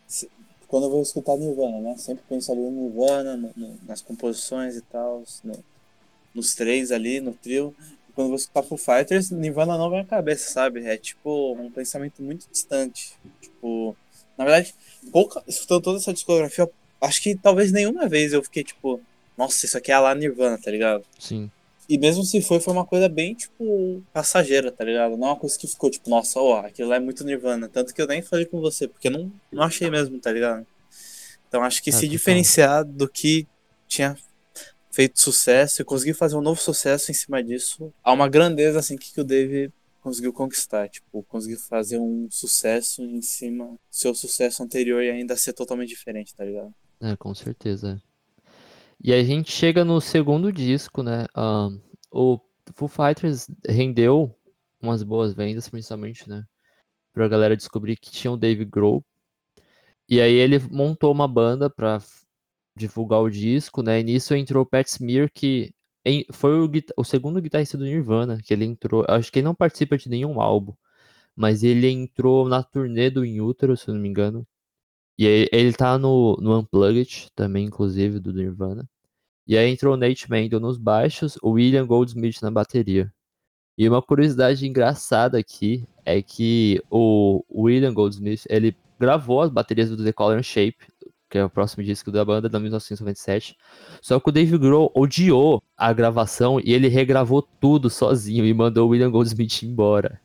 se- 0.08 0.30
Quando 0.68 0.86
eu 0.86 0.90
vou 0.90 1.02
escutar 1.02 1.38
Nirvana, 1.38 1.80
né? 1.80 1.96
Sempre 1.98 2.24
penso 2.28 2.52
ali 2.52 2.62
no 2.62 2.72
Nirvana, 2.90 3.38
no- 3.38 3.52
no- 3.56 3.78
nas 3.88 4.02
composições 4.02 4.76
e 4.76 4.82
tal, 4.82 5.24
no- 5.44 5.64
nos 6.34 6.54
três 6.56 6.92
ali, 6.92 7.20
no 7.22 7.34
trio. 7.34 7.74
quando 8.14 8.30
você 8.30 8.44
escutar 8.44 8.64
Foo 8.64 8.78
Fighters, 8.78 9.30
Nirvana 9.30 9.78
não 9.78 9.90
vem 9.90 10.00
à 10.00 10.06
cabeça, 10.06 10.50
sabe? 10.50 10.86
É 10.86 10.96
tipo 10.96 11.54
um 11.60 11.70
pensamento 11.70 12.22
muito 12.24 12.48
distante. 12.50 13.14
Tipo, 13.42 13.94
na 14.38 14.46
verdade, 14.46 14.74
pouca, 15.12 15.44
escutando 15.46 15.82
toda 15.84 15.98
essa 15.98 16.14
discografia, 16.14 16.70
acho 17.02 17.22
que 17.22 17.36
talvez 17.36 17.74
nenhuma 17.74 18.08
vez 18.08 18.32
eu 18.32 18.42
fiquei 18.42 18.64
tipo, 18.64 19.02
nossa, 19.38 19.66
isso 19.66 19.78
aqui 19.78 19.92
é 19.92 19.96
a 19.96 20.00
lá 20.00 20.16
Nirvana, 20.16 20.58
tá 20.58 20.72
ligado? 20.72 21.04
Sim. 21.20 21.52
E 21.88 21.98
mesmo 21.98 22.24
se 22.24 22.42
foi, 22.42 22.60
foi 22.60 22.74
uma 22.74 22.86
coisa 22.86 23.08
bem, 23.08 23.36
tipo, 23.36 24.04
passageira, 24.12 24.72
tá 24.72 24.84
ligado? 24.84 25.16
Não 25.16 25.28
é 25.28 25.32
uma 25.32 25.40
coisa 25.40 25.58
que 25.58 25.68
ficou, 25.68 25.90
tipo, 25.90 26.10
nossa, 26.10 26.40
ó, 26.40 26.60
aquilo 26.66 26.90
lá 26.90 26.96
é 26.96 27.00
muito 27.00 27.24
Nirvana. 27.24 27.70
Tanto 27.70 27.94
que 27.94 28.02
eu 28.02 28.08
nem 28.08 28.22
falei 28.22 28.46
com 28.46 28.60
você, 28.60 28.88
porque 28.88 29.08
eu 29.08 29.12
não, 29.12 29.32
não 29.52 29.64
achei 29.64 29.90
mesmo, 29.90 30.20
tá 30.20 30.32
ligado? 30.32 30.66
Então 31.48 31.64
acho 31.64 31.82
que 31.82 31.90
Ah, 31.90 31.94
se 31.94 32.08
diferenciar 32.08 32.84
do 32.84 33.08
que 33.08 33.48
tinha 33.88 34.18
feito 34.92 35.20
sucesso 35.20 35.82
e 35.82 35.86
conseguir 35.86 36.14
fazer 36.14 36.36
um 36.36 36.42
novo 36.42 36.60
sucesso 36.60 37.12
em 37.12 37.14
cima 37.14 37.44
disso, 37.44 37.94
há 38.04 38.12
uma 38.14 38.28
grandeza, 38.28 38.80
assim, 38.80 38.98
que, 38.98 39.14
que 39.14 39.22
o 39.22 39.24
Dave 39.24 39.72
conseguiu 40.02 40.32
conquistar. 40.32 40.88
Tipo, 40.90 41.24
conseguir 41.24 41.58
fazer 41.58 41.98
um 42.00 42.28
sucesso 42.32 43.04
em 43.04 43.22
cima 43.22 43.66
do 43.66 43.80
seu 43.90 44.14
sucesso 44.16 44.64
anterior 44.64 45.04
e 45.04 45.10
ainda 45.10 45.36
ser 45.36 45.54
totalmente 45.54 45.90
diferente, 45.90 46.34
tá 46.34 46.46
ligado? 46.46 46.74
É, 47.02 47.16
com 47.16 47.34
certeza. 47.36 48.02
E 49.04 49.14
a 49.14 49.24
gente 49.24 49.52
chega 49.52 49.86
no 49.86 50.02
segundo 50.02 50.52
disco, 50.52 51.04
né? 51.04 51.26
o 52.12 52.40
Foo 52.74 52.88
Fighters 52.88 53.48
rendeu 53.68 54.36
umas 54.82 55.04
boas 55.04 55.34
vendas, 55.34 55.70
principalmente, 55.70 56.28
né? 56.30 56.44
Pra 57.14 57.28
galera 57.28 57.58
descobrir 57.58 57.98
que 57.98 58.12
tinha 58.12 58.32
o 58.32 58.38
Dave 58.38 58.66
Grohl. 58.66 59.04
E 60.08 60.22
aí 60.22 60.34
ele 60.34 60.60
montou 60.72 61.12
uma 61.12 61.28
banda 61.28 61.70
pra 61.70 62.02
divulgar 62.76 63.22
o 63.22 63.30
disco, 63.30 63.82
né? 63.82 64.00
E 64.00 64.04
nisso 64.04 64.36
entrou 64.36 64.64
o 64.64 64.66
Pat 64.66 64.88
Smear, 64.88 65.30
que 65.34 65.74
foi 66.32 66.60
o, 66.60 66.72
o 66.98 67.04
segundo 67.04 67.42
guitarrista 67.42 67.78
do 67.78 67.86
Nirvana, 67.86 68.40
que 68.44 68.54
ele 68.54 68.66
entrou. 68.66 69.06
Acho 69.08 69.32
que 69.32 69.40
ele 69.40 69.46
não 69.46 69.56
participa 69.56 69.98
de 69.98 70.10
nenhum 70.10 70.40
álbum, 70.42 70.74
mas 71.36 71.64
ele 71.64 71.90
entrou 71.90 72.48
na 72.50 72.64
turnê 72.64 73.10
do 73.10 73.26
In 73.26 73.42
Utero, 73.42 73.78
se 73.78 73.90
eu 73.90 73.96
não 73.96 74.02
me 74.02 74.10
engano. 74.10 74.48
E 75.18 75.28
aí, 75.28 75.48
ele 75.52 75.74
tá 75.74 75.98
no, 75.98 76.38
no 76.42 76.60
Unplugged 76.60 77.30
também, 77.36 77.66
inclusive, 77.66 78.20
do 78.20 78.34
Nirvana. 78.34 78.88
E 79.48 79.58
aí 79.58 79.70
entrou 79.72 79.94
o 79.94 79.98
Nate 79.98 80.30
Mendel 80.30 80.60
nos 80.60 80.78
baixos, 80.78 81.38
o 81.42 81.52
William 81.52 81.86
Goldsmith 81.86 82.42
na 82.42 82.50
bateria. 82.50 83.14
E 83.78 83.88
uma 83.88 84.02
curiosidade 84.02 84.66
engraçada 84.66 85.38
aqui 85.38 85.86
é 86.04 86.22
que 86.22 86.82
o 86.90 87.44
William 87.54 87.94
Goldsmith, 87.94 88.44
ele 88.50 88.76
gravou 89.00 89.42
as 89.42 89.52
baterias 89.52 89.90
do 89.90 90.04
The 90.04 90.14
Color 90.14 90.40
and 90.40 90.44
Shape, 90.44 90.78
que 91.30 91.38
é 91.38 91.46
o 91.46 91.50
próximo 91.50 91.84
disco 91.84 92.12
da 92.12 92.24
banda, 92.24 92.50
de 92.50 92.58
1997. 92.58 93.56
Só 94.02 94.20
que 94.20 94.30
o 94.30 94.32
Dave 94.32 94.58
Grohl 94.58 94.92
odiou 94.96 95.62
a 95.78 95.92
gravação 95.94 96.60
e 96.60 96.74
ele 96.74 96.88
regravou 96.88 97.42
tudo 97.42 97.90
sozinho 97.90 98.46
e 98.46 98.54
mandou 98.54 98.88
o 98.88 98.92
William 98.92 99.12
Goldsmith 99.12 99.62
embora. 99.64 100.20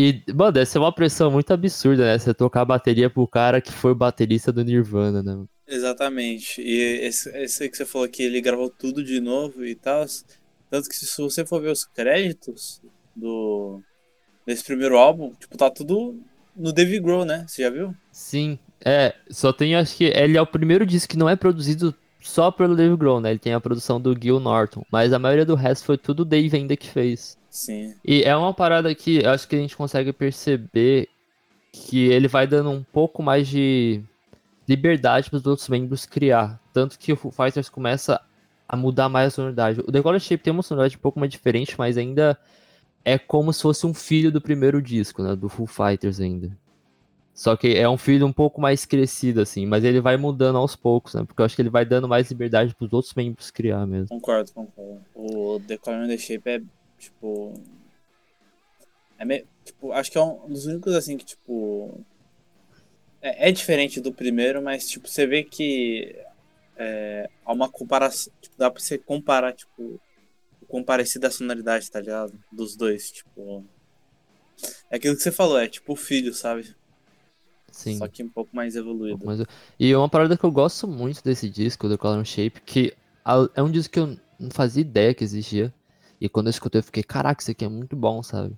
E, 0.00 0.22
mano, 0.32 0.52
deve 0.52 0.64
ser 0.64 0.78
uma 0.78 0.94
pressão 0.94 1.30
muito 1.30 1.52
absurda, 1.52 2.06
né? 2.06 2.18
Você 2.18 2.32
tocar 2.32 2.62
a 2.62 2.64
bateria 2.64 3.10
pro 3.10 3.26
cara 3.26 3.60
que 3.60 3.70
foi 3.70 3.92
o 3.92 3.94
baterista 3.94 4.50
do 4.50 4.64
Nirvana, 4.64 5.22
né? 5.22 5.44
Exatamente. 5.68 6.62
E 6.62 6.80
esse, 7.04 7.28
esse 7.36 7.68
que 7.68 7.76
você 7.76 7.84
falou 7.84 8.08
que 8.08 8.22
ele 8.22 8.40
gravou 8.40 8.70
tudo 8.70 9.04
de 9.04 9.20
novo 9.20 9.62
e 9.62 9.74
tal. 9.74 10.06
Tanto 10.70 10.88
que 10.88 10.96
se 10.96 11.20
você 11.20 11.44
for 11.44 11.60
ver 11.60 11.70
os 11.70 11.84
créditos 11.84 12.80
do 13.14 13.82
desse 14.46 14.64
primeiro 14.64 14.96
álbum, 14.96 15.34
tipo, 15.34 15.58
tá 15.58 15.68
tudo 15.68 16.18
no 16.56 16.72
Dave 16.72 16.98
Grohl, 16.98 17.26
né? 17.26 17.44
Você 17.46 17.62
já 17.62 17.68
viu? 17.68 17.94
Sim, 18.10 18.58
é, 18.82 19.14
só 19.28 19.52
tem, 19.52 19.76
acho 19.76 19.96
que 19.98 20.04
ele 20.04 20.38
é 20.38 20.42
o 20.42 20.46
primeiro 20.46 20.86
disco 20.86 21.10
que 21.10 21.18
não 21.18 21.28
é 21.28 21.36
produzido 21.36 21.94
só 22.20 22.50
pelo 22.50 22.76
Dave 22.76 22.96
Grohl, 22.96 23.20
né? 23.20 23.30
Ele 23.30 23.38
tem 23.38 23.54
a 23.54 23.60
produção 23.60 24.00
do 24.00 24.16
Gil 24.20 24.38
Norton, 24.38 24.84
mas 24.90 25.12
a 25.12 25.18
maioria 25.18 25.44
do 25.44 25.54
resto 25.54 25.84
foi 25.84 25.98
tudo 25.98 26.20
o 26.20 26.24
Dave 26.24 26.56
ainda 26.56 26.76
que 26.76 26.88
fez. 26.88 27.38
Sim. 27.48 27.94
E 28.04 28.22
é 28.22 28.36
uma 28.36 28.54
parada 28.54 28.94
que 28.94 29.22
eu 29.22 29.30
acho 29.30 29.48
que 29.48 29.56
a 29.56 29.58
gente 29.58 29.76
consegue 29.76 30.12
perceber 30.12 31.08
que 31.72 32.06
ele 32.08 32.28
vai 32.28 32.46
dando 32.46 32.70
um 32.70 32.82
pouco 32.82 33.22
mais 33.22 33.48
de 33.48 34.02
liberdade 34.68 35.30
para 35.30 35.36
os 35.36 35.46
outros 35.46 35.68
membros 35.68 36.06
criar. 36.06 36.60
Tanto 36.72 36.98
que 36.98 37.12
o 37.12 37.16
Foo 37.16 37.32
Fighters 37.32 37.68
começa 37.68 38.20
a 38.68 38.76
mudar 38.76 39.08
mais 39.08 39.28
a 39.28 39.30
sonoridade. 39.30 39.80
O 39.80 39.90
The 39.90 40.00
Color 40.00 40.20
Shape 40.20 40.44
tem 40.44 40.52
uma 40.52 40.62
sonoridade 40.62 40.96
um 40.96 41.00
pouco 41.00 41.18
mais 41.18 41.30
diferente, 41.30 41.74
mas 41.76 41.98
ainda 41.98 42.38
é 43.04 43.18
como 43.18 43.52
se 43.52 43.62
fosse 43.62 43.86
um 43.86 43.94
filho 43.94 44.30
do 44.30 44.40
primeiro 44.40 44.80
disco, 44.80 45.22
né? 45.22 45.34
Do 45.34 45.48
Foo 45.48 45.66
Fighters 45.66 46.20
ainda. 46.20 46.56
Só 47.40 47.56
que 47.56 47.68
é 47.68 47.88
um 47.88 47.96
filho 47.96 48.26
um 48.26 48.32
pouco 48.34 48.60
mais 48.60 48.84
crescido, 48.84 49.40
assim, 49.40 49.64
mas 49.64 49.82
ele 49.82 49.98
vai 49.98 50.18
mudando 50.18 50.58
aos 50.58 50.76
poucos, 50.76 51.14
né? 51.14 51.24
Porque 51.24 51.40
eu 51.40 51.46
acho 51.46 51.56
que 51.56 51.62
ele 51.62 51.70
vai 51.70 51.86
dando 51.86 52.06
mais 52.06 52.28
liberdade 52.28 52.74
para 52.74 52.84
os 52.84 52.92
outros 52.92 53.14
membros 53.14 53.50
criar 53.50 53.86
mesmo. 53.86 54.08
Concordo, 54.08 54.52
concordo. 54.52 55.02
O 55.14 55.58
The 55.66 55.78
Color 55.78 56.06
the 56.06 56.18
Shape 56.18 56.50
é, 56.50 56.60
tipo. 56.98 57.54
É 59.18 59.24
meio. 59.24 59.48
Tipo, 59.64 59.90
acho 59.90 60.12
que 60.12 60.18
é 60.18 60.20
um 60.22 60.50
dos 60.50 60.66
únicos, 60.66 60.94
assim, 60.94 61.16
que, 61.16 61.24
tipo. 61.24 62.04
É, 63.22 63.48
é 63.48 63.52
diferente 63.52 64.02
do 64.02 64.12
primeiro, 64.12 64.60
mas, 64.60 64.86
tipo, 64.86 65.08
você 65.08 65.26
vê 65.26 65.42
que. 65.42 66.14
É, 66.76 67.30
há 67.46 67.54
uma 67.54 67.70
comparação. 67.70 68.30
Tipo, 68.42 68.54
dá 68.58 68.70
pra 68.70 68.82
você 68.82 68.98
comparar, 68.98 69.54
tipo. 69.54 69.98
O 70.60 70.66
quão 70.66 70.84
parecida 70.84 71.28
a 71.28 71.30
sonoridade, 71.30 71.90
tá 71.90 72.00
ligado? 72.00 72.38
Dos 72.52 72.76
dois, 72.76 73.10
tipo. 73.10 73.64
É 74.90 74.96
aquilo 74.96 75.16
que 75.16 75.22
você 75.22 75.32
falou, 75.32 75.58
é 75.58 75.66
tipo 75.66 75.94
o 75.94 75.96
filho, 75.96 76.34
sabe? 76.34 76.78
Sim. 77.70 77.96
Só 77.96 78.08
que 78.08 78.22
um 78.22 78.28
pouco 78.28 78.54
mais 78.54 78.76
evoluído. 78.76 79.20
Mas 79.24 79.42
e 79.78 79.94
uma 79.94 80.08
parada 80.08 80.36
que 80.36 80.44
eu 80.44 80.50
gosto 80.50 80.86
muito 80.86 81.22
desse 81.22 81.48
disco, 81.48 81.88
do 81.88 81.98
Color 81.98 82.24
Shape, 82.24 82.60
que 82.64 82.92
é 83.54 83.62
um 83.62 83.70
disco 83.70 83.92
que 83.92 84.00
eu 84.00 84.16
não 84.38 84.50
fazia 84.50 84.80
ideia 84.80 85.14
que 85.14 85.24
existia. 85.24 85.72
E 86.20 86.28
quando 86.28 86.46
eu 86.46 86.50
escutei, 86.50 86.80
eu 86.80 86.82
fiquei, 86.82 87.02
caraca, 87.02 87.40
isso 87.40 87.50
aqui 87.50 87.64
é 87.64 87.68
muito 87.68 87.96
bom, 87.96 88.22
sabe? 88.22 88.54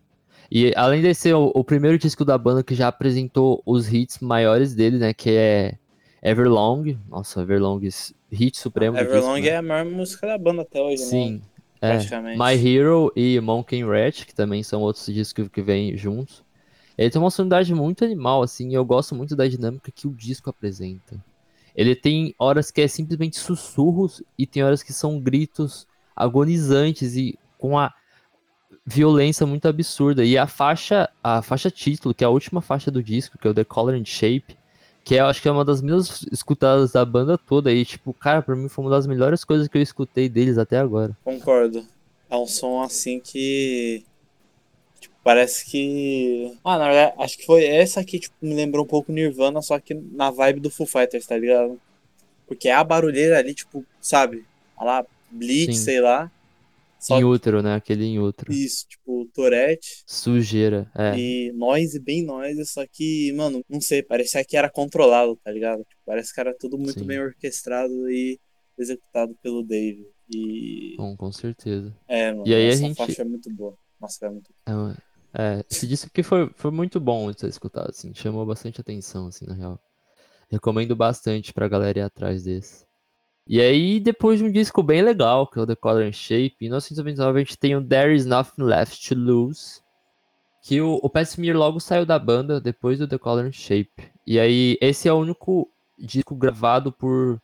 E 0.51 0.73
além 0.77 1.01
de 1.01 1.15
ser 1.15 1.35
o, 1.35 1.51
o 1.55 1.65
primeiro 1.65 1.97
disco 1.97 2.25
da 2.25 2.37
banda 2.37 2.63
que 2.63 2.75
já 2.75 2.89
apresentou 2.89 3.63
os 3.65 3.93
hits 3.93 4.19
maiores 4.21 4.75
dele, 4.75 4.99
né? 4.99 5.15
Que 5.15 5.31
é 5.31 5.75
Everlong. 6.23 6.99
Nossa, 7.09 7.43
Everlong, 7.43 7.81
hit 8.31 8.59
supremo 8.59 8.97
Everlong 8.97 9.41
disco, 9.41 9.47
né? 9.47 9.49
é 9.49 9.57
a 9.57 9.63
maior 9.63 9.85
música 9.87 10.27
da 10.27 10.37
banda 10.39 10.63
até 10.63 10.81
hoje, 10.81 11.03
né? 11.03 11.09
Sim, 11.09 11.43
é. 11.81 11.93
Praticamente. 11.93 12.39
My 12.39 12.55
Hero 12.55 13.13
e 13.17 13.41
Monkey 13.41 13.85
Rat, 13.85 14.27
que 14.27 14.35
também 14.35 14.63
são 14.63 14.83
outros 14.83 15.07
discos 15.07 15.49
que 15.49 15.63
vêm 15.63 15.97
juntos. 15.97 16.43
Ele 16.97 17.11
tem 17.11 17.21
uma 17.21 17.31
sonoridade 17.31 17.75
muito 17.75 18.05
animal, 18.05 18.43
assim, 18.43 18.71
e 18.71 18.75
eu 18.75 18.85
gosto 18.85 19.15
muito 19.15 19.35
da 19.35 19.49
dinâmica 19.49 19.91
que 19.91 20.07
o 20.07 20.13
disco 20.13 20.51
apresenta. 20.51 21.23
Ele 21.75 21.95
tem 21.95 22.35
horas 22.39 22.71
que 22.71 22.83
é 22.83 22.89
simplesmente 22.89 23.39
sussurros 23.39 24.23
e 24.37 24.47
tem 24.47 24.63
horas 24.63 24.83
que 24.83 24.93
são 24.93 25.19
gritos 25.19 25.87
agonizantes 26.15 27.17
e 27.17 27.39
com 27.57 27.79
a 27.79 27.95
violência 28.85 29.47
muito 29.47 29.67
absurda. 29.67 30.25
E 30.25 30.37
a 30.37 30.47
faixa, 30.47 31.09
a 31.23 31.41
faixa 31.41 31.71
título, 31.71 32.15
que 32.15 32.25
é 32.25 32.27
a 32.27 32.31
última 32.31 32.61
faixa 32.61 32.91
do 32.91 33.03
disco, 33.03 33.39
que 33.39 33.47
é 33.47 33.51
o 33.51 33.55
The 33.55 33.65
Color 33.65 33.95
and 33.95 34.05
Shape, 34.05 34.57
que 35.05 35.15
eu 35.15 35.27
acho 35.27 35.41
que 35.41 35.49
é 35.49 35.53
uma 35.53 35.65
das 35.65 35.81
menos 35.81 36.27
escutadas 36.31 36.93
da 36.93 37.05
banda 37.05 37.39
toda. 37.39 37.73
E, 37.73 37.85
tipo, 37.85 38.13
cara, 38.13 38.43
pra 38.43 38.55
mim 38.55 38.69
foi 38.69 38.85
uma 38.85 38.91
das 38.91 39.07
melhores 39.07 39.45
coisas 39.45 39.67
que 39.67 39.79
eu 39.79 39.83
escutei 39.83 40.29
deles 40.29 40.59
até 40.59 40.79
agora. 40.79 41.17
Concordo. 41.25 41.85
É 42.31 42.37
um 42.37 42.47
som 42.47 42.83
assim 42.83 43.21
que. 43.21 44.05
Parece 45.25 45.65
que. 45.71 46.53
Ah, 46.65 46.79
na 46.79 46.87
verdade, 46.89 47.15
acho 47.19 47.39
que 47.39 47.47
foi 47.47 47.65
essa 47.65 48.01
aqui, 48.01 48.19
tipo, 48.19 48.35
me 48.43 48.55
lembrou 48.55 48.85
um 48.85 48.89
pouco 48.89 49.13
Nirvana, 49.13 49.63
só 49.63 49.79
que 49.79 49.95
na 49.95 50.31
vibe 50.31 50.61
do 50.61 50.71
Foo 50.71 50.87
Fighters, 50.87 51.27
tá 51.27 51.37
ligado? 51.37 51.81
Porque 52.47 52.69
a 52.69 52.83
barulheira 52.83 53.39
ali, 53.39 53.55
tipo, 53.55 53.85
sabe? 54.01 54.45
Olha 54.77 54.87
lá, 54.87 55.07
Blitz, 55.31 55.77
Sim. 55.79 55.85
sei 55.85 56.01
lá. 56.01 56.31
Só 56.99 57.19
Em 57.19 57.25
útero, 57.25 57.63
né? 57.63 57.75
Aquele 57.75 58.05
em 58.05 58.19
útero. 58.21 58.53
isso, 58.53 58.87
tipo, 58.89 59.25
Tourette 59.35 60.03
Sujeira, 60.07 60.89
é. 60.95 61.17
e 61.19 61.53
noise, 61.53 61.99
bem 61.99 62.23
noise, 62.25 62.65
só 62.67 62.85
que, 62.87 63.33
mano, 63.33 63.65
não 63.69 63.81
sei, 63.81 64.03
parecia 64.05 64.45
que 64.45 64.57
era 64.57 64.71
controlado, 64.71 65.37
tá 65.43 65.51
ligado? 65.51 65.81
Tipo, 65.85 66.01
parece 66.07 66.33
que 66.33 66.39
era 66.41 66.55
tudo 66.55 66.77
muito 66.79 67.01
Sim. 67.01 67.07
bem 67.07 67.19
orquestrado 67.21 68.09
e 68.11 68.39
executado 68.79 69.37
pelo 69.43 69.63
Dave. 69.65 70.07
E. 70.33 70.95
Bom, 70.97 71.17
com 71.17 71.31
certeza. 71.33 71.93
É, 72.09 72.31
mano, 72.33 72.47
E 72.47 72.55
aí 72.55 72.67
a 72.67 72.69
essa 72.71 72.79
gente- 72.79 72.97
faixa 72.97 73.23
é 73.23 73.25
muito 73.25 73.51
boa. 73.51 73.75
Nossa, 74.01 74.27
é 74.27 74.31
muito 74.31 74.51
É, 74.67 74.73
uma- 74.73 74.97
é, 75.35 75.65
esse 75.71 75.87
disco 75.87 76.09
aqui 76.09 76.23
foi, 76.23 76.51
foi 76.55 76.71
muito 76.71 77.01
bom 77.01 77.31
de 77.31 77.41
ser 77.41 77.49
escutado, 77.49 77.91
assim. 77.91 78.15
Chamou 78.15 78.45
bastante 78.45 78.81
atenção, 78.81 79.29
assim, 79.29 79.47
na 79.47 79.55
real. 79.55 79.81
Recomendo 80.51 80.95
bastante 80.95 81.53
pra 81.53 81.69
galera 81.69 82.01
ir 82.01 82.03
atrás 82.03 82.45
desse. 82.45 82.85
E 83.47 83.61
aí, 83.61 83.99
depois 83.99 84.39
de 84.39 84.45
um 84.45 84.53
disco 84.53 84.83
bem 84.83 85.03
legal, 85.03 85.47
que 85.47 85.59
é 85.59 85.63
o 85.63 85.67
The 85.67 85.75
Color 85.75 86.05
and 86.05 86.13
Shape, 86.13 86.57
em 86.61 86.67
1929 86.67 87.41
a 87.41 87.45
gente 87.45 87.59
tem 87.59 87.75
o 87.75 87.85
There 87.85 88.15
Is 88.15 88.25
Nothing 88.27 88.63
Left 88.63 89.09
to 89.09 89.19
Lose, 89.19 89.81
que 90.63 90.81
o, 90.81 91.01
o 91.03 91.19
Smear 91.21 91.57
logo 91.57 91.81
saiu 91.81 92.07
da 92.07 92.19
banda 92.19 92.61
depois 92.61 92.99
do 92.99 93.09
The 93.09 93.19
Color 93.19 93.47
and 93.47 93.53
Shape. 93.53 93.91
E 94.27 94.39
aí, 94.39 94.79
esse 94.81 95.09
é 95.09 95.13
o 95.13 95.19
único 95.19 95.69
disco 95.99 96.37
gravado 96.37 96.93
por 96.93 97.41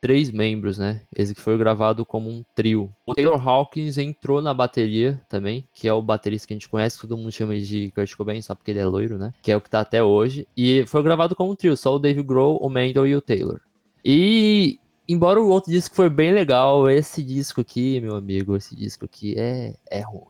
três 0.00 0.30
membros, 0.30 0.78
né? 0.78 1.02
Esse 1.14 1.34
que 1.34 1.40
foi 1.40 1.58
gravado 1.58 2.06
como 2.06 2.30
um 2.30 2.44
trio. 2.54 2.92
O 3.06 3.14
Taylor 3.14 3.48
Hawkins 3.48 3.98
entrou 3.98 4.40
na 4.40 4.54
bateria 4.54 5.20
também, 5.28 5.68
que 5.74 5.86
é 5.86 5.92
o 5.92 6.00
baterista 6.00 6.48
que 6.48 6.54
a 6.54 6.56
gente 6.56 6.68
conhece, 6.68 7.00
todo 7.00 7.16
mundo 7.16 7.30
chama 7.30 7.58
de 7.58 7.90
Kurt 7.90 8.14
Cobain, 8.16 8.40
só 8.40 8.54
porque 8.54 8.70
ele 8.70 8.80
é 8.80 8.86
loiro, 8.86 9.18
né? 9.18 9.32
Que 9.42 9.52
é 9.52 9.56
o 9.56 9.60
que 9.60 9.68
tá 9.68 9.80
até 9.80 10.02
hoje. 10.02 10.48
E 10.56 10.86
foi 10.86 11.02
gravado 11.02 11.36
como 11.36 11.52
um 11.52 11.56
trio, 11.56 11.76
só 11.76 11.94
o 11.94 11.98
Dave 11.98 12.22
Grohl, 12.22 12.56
o 12.56 12.68
Mendel 12.68 13.06
e 13.06 13.14
o 13.14 13.20
Taylor. 13.20 13.60
E 14.04 14.78
embora 15.06 15.40
o 15.40 15.48
outro 15.48 15.70
disco 15.70 15.94
foi 15.94 16.08
bem 16.08 16.32
legal, 16.32 16.88
esse 16.88 17.22
disco 17.22 17.60
aqui, 17.60 18.00
meu 18.00 18.16
amigo, 18.16 18.56
esse 18.56 18.74
disco 18.74 19.04
aqui 19.04 19.34
é, 19.36 19.74
é 19.90 20.00
ruim. 20.00 20.24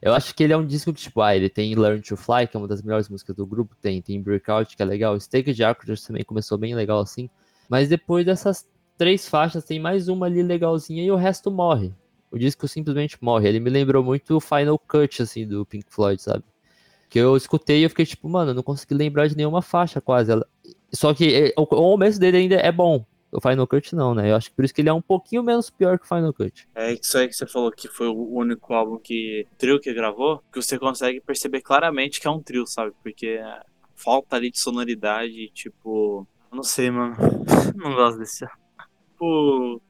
Eu 0.00 0.12
acho 0.12 0.34
que 0.34 0.42
ele 0.42 0.52
é 0.52 0.56
um 0.56 0.66
disco 0.66 0.92
que, 0.92 1.00
tipo, 1.00 1.20
ah, 1.20 1.34
ele 1.34 1.48
tem 1.48 1.74
Learn 1.74 2.00
to 2.02 2.16
Fly, 2.16 2.46
que 2.46 2.56
é 2.56 2.58
uma 2.58 2.68
das 2.68 2.82
melhores 2.82 3.08
músicas 3.08 3.36
do 3.36 3.46
grupo, 3.46 3.76
tem, 3.80 4.02
tem 4.02 4.20
Breakout, 4.20 4.76
que 4.76 4.82
é 4.82 4.84
legal, 4.84 5.18
Stake 5.18 5.52
de 5.52 5.64
Actors 5.64 6.04
também 6.04 6.24
começou 6.24 6.58
bem 6.58 6.74
legal 6.74 7.00
assim, 7.00 7.30
mas 7.68 7.88
depois 7.88 8.26
dessas 8.26 8.68
três 8.96 9.28
faixas 9.28 9.64
tem 9.64 9.78
mais 9.78 10.08
uma 10.08 10.26
ali 10.26 10.42
legalzinha 10.42 11.02
e 11.02 11.10
o 11.10 11.16
resto 11.16 11.50
morre. 11.50 11.92
O 12.30 12.38
disco 12.38 12.66
simplesmente 12.66 13.16
morre. 13.20 13.48
Ele 13.48 13.60
me 13.60 13.70
lembrou 13.70 14.02
muito 14.02 14.36
o 14.36 14.40
Final 14.40 14.78
Cut, 14.78 15.22
assim, 15.22 15.46
do 15.46 15.64
Pink 15.64 15.86
Floyd, 15.88 16.20
sabe? 16.20 16.42
Que 17.08 17.18
eu 17.18 17.36
escutei 17.36 17.80
e 17.80 17.82
eu 17.84 17.90
fiquei 17.90 18.04
tipo, 18.04 18.28
mano, 18.28 18.50
eu 18.50 18.54
não 18.54 18.62
consegui 18.62 18.94
lembrar 18.94 19.28
de 19.28 19.36
nenhuma 19.36 19.62
faixa 19.62 20.00
quase. 20.00 20.32
Ela... 20.32 20.46
Só 20.92 21.14
que 21.14 21.32
é, 21.32 21.52
o, 21.56 21.66
começo 21.66 22.18
dele 22.18 22.38
ainda 22.38 22.56
é 22.56 22.72
bom. 22.72 23.06
O 23.30 23.40
Final 23.40 23.66
Cut 23.66 23.94
não, 23.94 24.14
né? 24.14 24.30
Eu 24.30 24.36
acho 24.36 24.50
que 24.50 24.56
por 24.56 24.64
isso 24.64 24.74
que 24.74 24.80
ele 24.80 24.88
é 24.88 24.92
um 24.92 25.02
pouquinho 25.02 25.42
menos 25.42 25.68
pior 25.68 25.98
que 25.98 26.04
o 26.04 26.08
Final 26.08 26.32
Cut. 26.32 26.68
É 26.74 26.92
isso 26.92 27.18
aí 27.18 27.28
que 27.28 27.34
você 27.34 27.46
falou 27.46 27.70
que 27.70 27.88
foi 27.88 28.06
o 28.08 28.32
único 28.32 28.72
álbum 28.72 28.96
que 28.96 29.46
trio 29.58 29.80
que 29.80 29.92
gravou, 29.92 30.40
que 30.52 30.62
você 30.62 30.78
consegue 30.78 31.20
perceber 31.20 31.60
claramente 31.60 32.20
que 32.20 32.28
é 32.28 32.30
um 32.30 32.40
trio, 32.40 32.64
sabe? 32.66 32.92
Porque 33.02 33.40
falta 33.94 34.36
ali 34.36 34.50
de 34.50 34.58
sonoridade, 34.60 35.50
tipo, 35.50 36.26
eu 36.50 36.56
não 36.56 36.62
sei, 36.62 36.90
mano. 36.90 37.16
não 37.74 37.94
gosto 37.94 38.18
desse. 38.18 38.44
Tipo, 39.14 39.80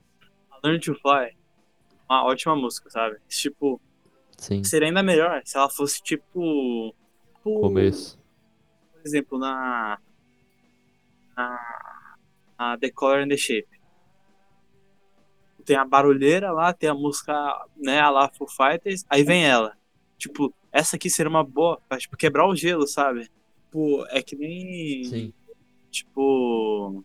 Learn 0.62 0.78
to 0.80 0.94
Fly, 0.94 1.34
uma 2.08 2.24
ótima 2.24 2.54
música, 2.54 2.90
sabe? 2.90 3.16
Tipo, 3.26 3.80
Sim, 4.36 4.62
seria 4.62 4.88
ainda 4.88 5.02
melhor 5.02 5.40
se 5.44 5.56
ela 5.56 5.70
fosse 5.70 6.02
tipo, 6.02 6.94
tipo 7.36 7.60
começo. 7.60 8.18
por 8.92 9.00
exemplo, 9.04 9.38
na 9.38 9.98
na, 11.36 12.16
na 12.58 12.78
The 12.78 12.90
Color 12.90 13.22
and 13.22 13.28
the 13.28 13.36
Shape. 13.36 13.68
Tem 15.64 15.76
a 15.76 15.84
barulheira 15.84 16.52
lá, 16.52 16.72
tem 16.74 16.90
a 16.90 16.94
música, 16.94 17.32
né, 17.76 17.98
a 17.98 18.10
lá 18.10 18.28
Foo 18.28 18.46
Fighters, 18.46 19.04
aí 19.08 19.24
vem 19.24 19.46
ela. 19.46 19.76
Tipo, 20.18 20.54
essa 20.70 20.96
aqui 20.96 21.08
seria 21.08 21.30
uma 21.30 21.42
boa 21.42 21.80
pra 21.88 21.96
tipo, 21.96 22.16
quebrar 22.16 22.46
o 22.46 22.54
gelo, 22.54 22.86
sabe? 22.86 23.30
Tipo, 23.64 24.04
é 24.10 24.22
que 24.22 24.36
nem. 24.36 25.04
Sim, 25.04 25.34
Tipo. 25.90 27.02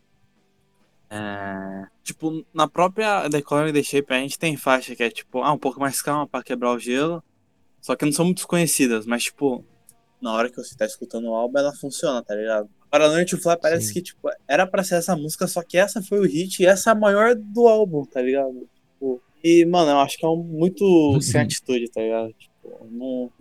É, 1.10 1.88
tipo, 2.04 2.46
na 2.54 2.68
própria 2.68 3.28
The 3.30 3.42
Color 3.42 3.70
and 3.70 3.74
the 3.74 3.84
Shape, 3.84 4.14
a 4.14 4.20
gente 4.20 4.38
tem 4.38 4.56
faixa 4.56 4.96
que 4.96 5.04
é 5.04 5.10
tipo, 5.10 5.42
ah, 5.42 5.52
um 5.52 5.58
pouco 5.58 5.80
mais 5.80 6.02
calma 6.02 6.28
pra 6.28 6.44
quebrar 6.44 6.72
o 6.72 6.80
gelo. 6.80 7.24
Só 7.82 7.96
que 7.96 8.06
não 8.06 8.12
são 8.12 8.26
muito 8.26 8.48
conhecidas, 8.48 9.06
mas 9.06 9.24
tipo, 9.24 9.66
na 10.22 10.34
hora 10.34 10.50
que 10.50 10.58
você 10.58 10.76
tá 10.76 10.86
escutando 10.86 11.30
o 11.30 11.34
álbum, 11.34 11.58
ela 11.58 11.74
funciona, 11.74 12.22
tá 12.22 12.36
ligado? 12.36 12.70
Para 12.90 13.26
to 13.26 13.38
Fly 13.38 13.58
parece 13.62 13.88
Sim. 13.88 13.94
que, 13.94 14.02
tipo, 14.02 14.30
era 14.48 14.66
pra 14.66 14.84
ser 14.84 14.96
essa 14.96 15.16
música, 15.16 15.48
só 15.48 15.64
que 15.64 15.78
essa 15.78 16.02
foi 16.02 16.20
o 16.20 16.28
hit 16.28 16.62
e 16.62 16.66
essa 16.66 16.90
é 16.90 16.94
a 16.94 16.96
maior 16.96 17.36
do 17.36 17.68
álbum, 17.68 18.04
tá 18.04 18.22
ligado? 18.22 18.68
Tipo, 18.94 19.22
e, 19.44 19.64
mano, 19.66 19.92
eu 19.92 20.00
acho 20.00 20.18
que 20.18 20.26
é 20.26 20.30
um 20.30 20.44
muito 20.44 21.20
sem 21.22 21.42
atitude, 21.42 21.90
tá 21.90 22.02
ligado? 22.02 22.34
Tipo, 22.34 22.88
não, 22.92 23.32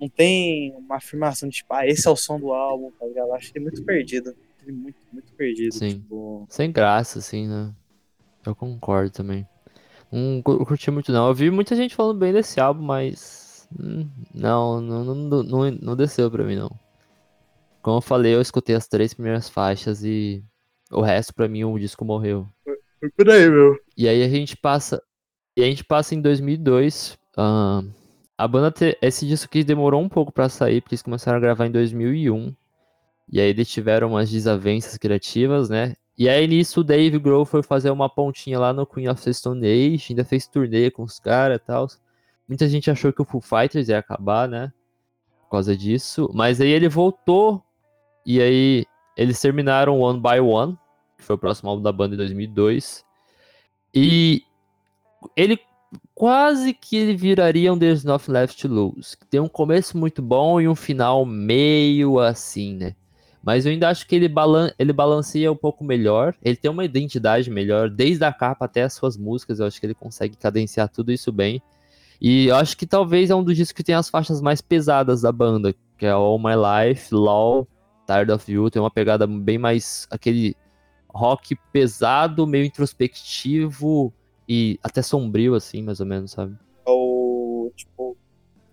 não 0.00 0.08
tem 0.08 0.74
uma 0.76 0.96
afirmação 0.96 1.48
de, 1.48 1.56
tipo, 1.56 1.72
ah, 1.74 1.86
esse 1.86 2.06
é 2.06 2.10
o 2.10 2.16
som 2.16 2.38
do 2.38 2.52
álbum, 2.52 2.92
tá 2.98 3.06
ligado? 3.06 3.28
Eu 3.28 3.34
acho 3.34 3.50
que 3.50 3.58
é 3.58 3.62
muito 3.62 3.82
perdido. 3.82 4.36
Muito, 4.72 4.98
muito 5.12 5.32
perdido. 5.34 5.72
Sim. 5.74 6.00
Tipo, 6.00 6.46
sem 6.48 6.70
graça, 6.70 7.18
assim, 7.18 7.46
né? 7.48 7.74
Eu 8.46 8.54
concordo 8.54 9.10
também. 9.10 9.46
Não 10.12 10.42
cu- 10.42 10.64
curti 10.66 10.90
muito, 10.90 11.12
não. 11.12 11.28
Eu 11.28 11.34
vi 11.34 11.50
muita 11.50 11.76
gente 11.76 11.94
falando 11.94 12.18
bem 12.18 12.32
desse 12.32 12.60
álbum, 12.60 12.82
mas. 12.82 13.68
hum, 13.78 14.08
Não, 14.34 14.80
não, 14.80 15.04
não, 15.04 15.42
não, 15.44 15.70
não 15.72 15.96
desceu 15.96 16.30
pra 16.30 16.44
mim, 16.44 16.56
não. 16.56 16.70
Como 17.82 17.98
eu 17.98 18.02
falei, 18.02 18.34
eu 18.34 18.40
escutei 18.40 18.74
as 18.74 18.88
três 18.88 19.14
primeiras 19.14 19.48
faixas 19.48 20.04
e 20.04 20.42
o 20.90 21.00
resto, 21.00 21.34
pra 21.34 21.48
mim, 21.48 21.64
o 21.64 21.78
disco 21.78 22.04
morreu. 22.04 22.46
foi 23.00 23.10
por 23.10 23.30
aí, 23.30 23.48
meu. 23.48 23.76
E 23.96 24.08
aí 24.08 24.22
a 24.22 24.28
gente 24.28 24.56
passa. 24.56 25.02
E 25.56 25.62
a 25.62 25.66
gente 25.66 25.84
passa 25.84 26.14
em 26.14 26.20
2002. 26.20 27.18
ahn, 27.36 27.90
a 28.36 28.48
banda. 28.48 28.70
te- 28.70 28.98
esse 29.02 29.26
disco 29.26 29.46
aqui 29.46 29.64
demorou 29.64 30.02
um 30.02 30.08
pouco 30.08 30.32
pra 30.32 30.48
sair, 30.48 30.80
porque 30.80 30.94
eles 30.94 31.02
começaram 31.02 31.38
a 31.38 31.40
gravar 31.40 31.66
em 31.66 31.72
2001. 31.72 32.54
E 33.30 33.40
aí 33.40 33.48
eles 33.48 33.68
tiveram 33.68 34.08
umas 34.08 34.30
desavenças 34.30 34.96
criativas, 34.96 35.68
né? 35.68 35.94
E 36.16 36.28
aí 36.28 36.46
nisso 36.46 36.80
o 36.80 36.84
Dave 36.84 37.18
Grohl 37.18 37.44
foi 37.44 37.62
fazer 37.62 37.90
uma 37.90 38.08
pontinha 38.08 38.58
lá 38.58 38.72
no 38.72 38.86
Queen 38.86 39.08
of 39.08 39.22
the 39.22 39.32
Stone 39.32 39.64
Age, 39.64 40.06
ainda 40.10 40.24
fez 40.24 40.46
turnê 40.46 40.90
com 40.90 41.02
os 41.02 41.20
caras 41.20 41.56
e 41.56 41.60
tal. 41.60 41.86
Muita 42.48 42.66
gente 42.68 42.90
achou 42.90 43.12
que 43.12 43.22
o 43.22 43.24
Foo 43.24 43.40
Fighters 43.40 43.88
ia 43.88 43.98
acabar, 43.98 44.48
né? 44.48 44.72
Por 45.42 45.50
causa 45.50 45.76
disso. 45.76 46.30
Mas 46.34 46.60
aí 46.60 46.70
ele 46.70 46.88
voltou. 46.88 47.62
E 48.24 48.40
aí 48.40 48.86
eles 49.16 49.40
terminaram 49.40 50.00
One 50.00 50.20
by 50.20 50.40
One, 50.40 50.76
que 51.16 51.24
foi 51.24 51.36
o 51.36 51.38
próximo 51.38 51.70
álbum 51.70 51.82
da 51.82 51.92
banda 51.92 52.14
em 52.14 52.18
2002. 52.18 53.04
E 53.94 54.42
ele 55.36 55.58
quase 56.14 56.74
que 56.74 56.96
ele 56.96 57.14
viraria 57.14 57.72
um 57.72 57.78
There's 57.78 58.04
Nothing 58.04 58.32
Left 58.32 58.60
to 58.60 58.68
Lose. 58.68 59.16
que 59.16 59.26
Tem 59.26 59.40
um 59.40 59.48
começo 59.48 59.96
muito 59.96 60.20
bom 60.20 60.60
e 60.60 60.68
um 60.68 60.74
final 60.74 61.24
meio 61.24 62.18
assim, 62.18 62.74
né? 62.74 62.96
Mas 63.48 63.64
eu 63.64 63.72
ainda 63.72 63.88
acho 63.88 64.06
que 64.06 64.14
ele, 64.14 64.28
balan 64.28 64.70
ele 64.78 64.92
balanceia 64.92 65.50
um 65.50 65.56
pouco 65.56 65.82
melhor. 65.82 66.34
Ele 66.44 66.54
tem 66.54 66.70
uma 66.70 66.84
identidade 66.84 67.50
melhor, 67.50 67.88
desde 67.88 68.22
a 68.22 68.30
capa 68.30 68.66
até 68.66 68.82
as 68.82 68.92
suas 68.92 69.16
músicas. 69.16 69.58
Eu 69.58 69.64
acho 69.64 69.80
que 69.80 69.86
ele 69.86 69.94
consegue 69.94 70.36
cadenciar 70.36 70.86
tudo 70.90 71.10
isso 71.10 71.32
bem. 71.32 71.62
E 72.20 72.48
eu 72.48 72.56
acho 72.56 72.76
que 72.76 72.86
talvez 72.86 73.30
é 73.30 73.34
um 73.34 73.42
dos 73.42 73.56
discos 73.56 73.72
que 73.72 73.82
tem 73.82 73.94
as 73.94 74.10
faixas 74.10 74.42
mais 74.42 74.60
pesadas 74.60 75.22
da 75.22 75.32
banda, 75.32 75.74
que 75.96 76.04
é 76.04 76.10
All 76.10 76.38
My 76.38 76.52
Life, 76.56 77.08
Law, 77.14 77.66
Tired 78.06 78.30
of 78.30 78.52
You. 78.52 78.68
Tem 78.68 78.82
uma 78.82 78.90
pegada 78.90 79.26
bem 79.26 79.56
mais 79.56 80.06
aquele 80.10 80.54
rock 81.08 81.56
pesado, 81.72 82.46
meio 82.46 82.66
introspectivo 82.66 84.12
e 84.46 84.78
até 84.82 85.00
sombrio, 85.00 85.54
assim, 85.54 85.82
mais 85.82 86.00
ou 86.00 86.06
menos, 86.06 86.32
sabe? 86.32 86.54
o 86.86 87.72
tipo, 87.74 88.14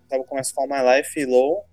tava 0.09 0.25
começa 0.25 0.53
com 0.53 0.63
All 0.63 0.67
My 0.67 0.97
Life 0.97 1.17
e 1.17 1.25
Low. 1.25 1.63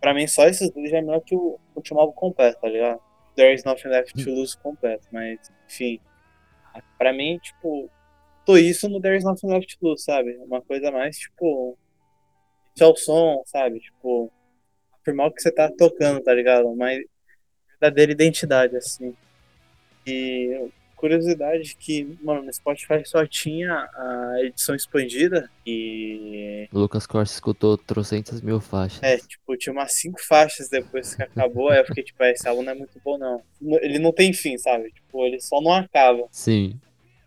Pra 0.00 0.14
mim, 0.14 0.26
só 0.26 0.46
esses 0.46 0.70
dois 0.70 0.90
já 0.90 0.98
é 0.98 1.00
melhor 1.00 1.20
que 1.20 1.34
o 1.34 1.58
último 1.74 2.00
álbum 2.00 2.12
completo, 2.12 2.60
tá 2.60 2.68
ligado? 2.68 3.00
There 3.34 3.52
is 3.52 3.64
nothing 3.64 3.88
left 3.88 4.12
to 4.22 4.30
lose 4.30 4.56
completo, 4.56 5.06
mas, 5.12 5.38
enfim. 5.66 6.00
Pra 6.98 7.12
mim, 7.12 7.38
tipo, 7.38 7.90
tô 8.44 8.56
isso 8.56 8.88
no 8.88 9.00
There 9.00 9.16
is 9.16 9.24
nothing 9.24 9.48
left 9.48 9.78
to 9.78 9.86
lose, 9.86 10.02
sabe? 10.02 10.36
Uma 10.38 10.62
coisa 10.62 10.90
mais, 10.90 11.18
tipo, 11.18 11.76
é 12.78 12.86
o 12.86 12.94
som, 12.94 13.42
sabe? 13.46 13.80
Tipo, 13.80 14.30
afirmar 15.00 15.28
o 15.28 15.32
que 15.32 15.42
você 15.42 15.50
tá 15.50 15.70
tocando, 15.70 16.22
tá 16.22 16.32
ligado? 16.32 16.68
Uma 16.68 16.88
verdadeira 17.80 18.12
identidade, 18.12 18.76
assim. 18.76 19.14
E 20.06 20.70
curiosidade 20.96 21.76
que, 21.76 22.16
mano, 22.22 22.42
no 22.42 22.52
Spotify 22.52 23.02
só 23.04 23.24
tinha 23.26 23.72
a 23.94 24.36
edição 24.42 24.74
expandida 24.74 25.50
e 25.66 26.68
O 26.72 26.78
Lucas 26.78 27.06
Corsa 27.06 27.34
escutou 27.34 27.76
trocentas 27.76 28.40
mil 28.40 28.60
faixas. 28.60 29.02
é, 29.02 29.18
tipo, 29.18 29.56
tinha 29.56 29.72
umas 29.72 29.92
cinco 29.92 30.20
faixas 30.20 30.68
depois 30.68 31.14
que 31.14 31.22
acabou, 31.22 31.68
aí 31.68 31.78
eu 31.80 31.84
fiquei 31.86 32.02
tipo, 32.02 32.22
"Ah, 32.22 32.30
esse 32.30 32.48
álbum 32.48 32.62
não 32.62 32.72
é 32.72 32.74
muito 32.74 33.00
bom 33.04 33.18
não. 33.18 33.42
Ele 33.80 33.98
não 33.98 34.12
tem 34.12 34.32
fim, 34.32 34.56
sabe? 34.58 34.90
Tipo, 34.90 35.24
ele 35.26 35.40
só 35.40 35.60
não 35.60 35.72
acaba. 35.72 36.26
Sim, 36.30 36.78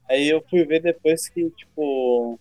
Aí 0.09 0.27
eu 0.27 0.43
fui 0.49 0.65
ver 0.65 0.81
depois 0.81 1.29
que, 1.29 1.51
tipo, 1.51 2.39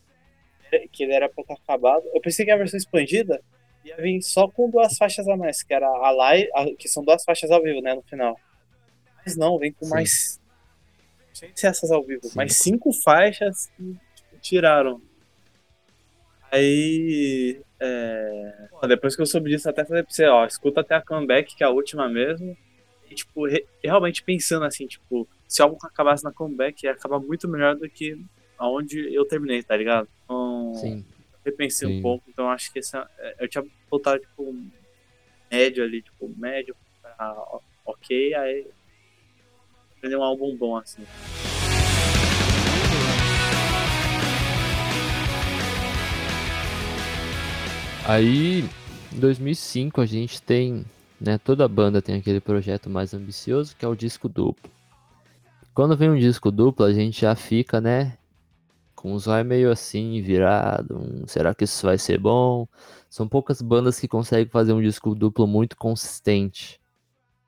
que 0.91 1.03
ele 1.05 1.13
era 1.13 1.29
pra 1.29 1.43
estar 1.43 1.53
acabado. 1.55 2.03
Eu 2.15 2.21
pensei 2.23 2.47
que 2.47 2.51
a 2.51 2.57
versão 2.57 2.79
expandida 2.79 3.43
ia 3.85 3.95
vir 3.99 4.23
só 4.23 4.49
com 4.49 4.71
duas 4.71 4.97
faixas 4.97 5.29
a 5.29 5.37
mais, 5.37 5.63
que 5.63 5.75
era 5.75 5.87
a 5.87 6.11
live, 6.11 6.49
a- 6.55 6.75
que 6.79 6.89
são 6.89 7.05
duas 7.05 7.23
faixas 7.25 7.51
ao 7.51 7.63
vivo, 7.63 7.83
né, 7.83 7.95
no 7.95 8.01
final. 8.03 8.41
Mas 9.25 9.37
não, 9.37 9.59
vem 9.59 9.71
com 9.71 9.85
Sim. 9.85 9.91
mais. 9.91 10.38
Não 11.47 11.49
sei 11.49 11.53
se 11.55 11.67
essas 11.67 11.91
ao 11.91 12.03
vivo, 12.05 12.23
mais 12.35 12.57
cinco 12.57 12.93
faixas 12.93 13.71
que 13.77 13.97
tipo, 14.15 14.37
tiraram. 14.41 15.01
Aí. 16.51 17.61
É... 17.81 18.69
pô, 18.71 18.87
depois 18.87 19.15
que 19.15 19.23
eu 19.23 19.27
soube 19.27 19.51
disso, 19.51 19.69
até 19.69 19.85
falei 19.85 20.03
pra 20.03 20.13
você, 20.13 20.27
ó, 20.27 20.45
escuta 20.47 20.81
até 20.81 20.95
a 20.97 21.03
comeback, 21.03 21.55
que 21.55 21.63
é 21.63 21.67
a 21.67 21.71
última 21.71 22.09
mesmo. 22.09 22.57
E, 23.11 23.15
tipo, 23.15 23.47
re- 23.47 23.67
realmente 23.83 24.23
pensando 24.23 24.65
assim, 24.65 24.87
tipo, 24.87 25.29
se 25.47 25.63
o 25.63 25.65
álbum 25.65 25.79
acabasse 25.83 26.25
na 26.25 26.33
comeback, 26.33 26.83
ia 26.85 26.93
acabar 26.93 27.19
muito 27.19 27.49
melhor 27.49 27.77
do 27.77 27.89
que 27.89 28.21
aonde 28.59 29.13
eu 29.15 29.25
terminei, 29.25 29.63
tá 29.63 29.77
ligado? 29.77 30.09
Então, 30.25 30.75
sim. 30.75 31.05
repensei 31.45 31.89
Sim. 31.89 31.99
um 31.99 32.03
pouco, 32.03 32.25
então 32.29 32.51
acho 32.51 32.73
que 32.73 32.81
essa, 32.81 33.09
eu 33.39 33.49
tinha 33.49 33.65
voltado, 33.91 34.21
tipo, 34.21 34.55
médio 35.51 35.85
ali, 35.85 36.03
tipo, 36.03 36.29
médio 36.37 36.77
pra 37.01 37.35
ok, 37.87 38.35
aí 38.35 38.67
aprender 39.99 40.17
um 40.17 40.23
álbum 40.23 40.57
bom, 40.57 40.77
assim. 40.77 41.03
Aí, 48.07 48.65
em 49.13 49.21
2005, 49.21 50.01
a 50.01 50.07
gente 50.07 50.41
tem, 50.41 50.85
né, 51.21 51.37
toda 51.37 51.69
banda 51.69 52.01
tem 52.01 52.15
aquele 52.15 52.41
projeto 52.41 52.89
mais 52.89 53.13
ambicioso, 53.13 53.77
que 53.77 53.85
é 53.85 53.89
o 53.89 53.95
disco 53.95 54.29
duplo. 54.29 54.71
Quando 55.75 55.97
vem 55.97 56.11
um 56.11 56.19
disco 56.19 56.51
duplo, 56.51 56.87
a 56.87 56.93
gente 56.93 57.21
já 57.21 57.35
fica, 57.35 57.81
né, 57.81 58.17
com 58.95 59.13
os 59.13 59.27
olhos 59.27 59.47
meio 59.47 59.71
assim, 59.71 60.23
virado, 60.23 60.97
hum, 60.97 61.25
será 61.27 61.55
que 61.55 61.65
isso 61.65 61.87
vai 61.87 61.99
ser 61.99 62.19
bom? 62.19 62.67
São 63.11 63.29
poucas 63.29 63.61
bandas 63.61 64.01
que 64.01 64.09
conseguem 64.09 64.47
fazer 64.47 64.73
um 64.73 64.83
disco 64.83 65.15
duplo 65.15 65.47
muito 65.47 65.77
consistente. 65.77 66.81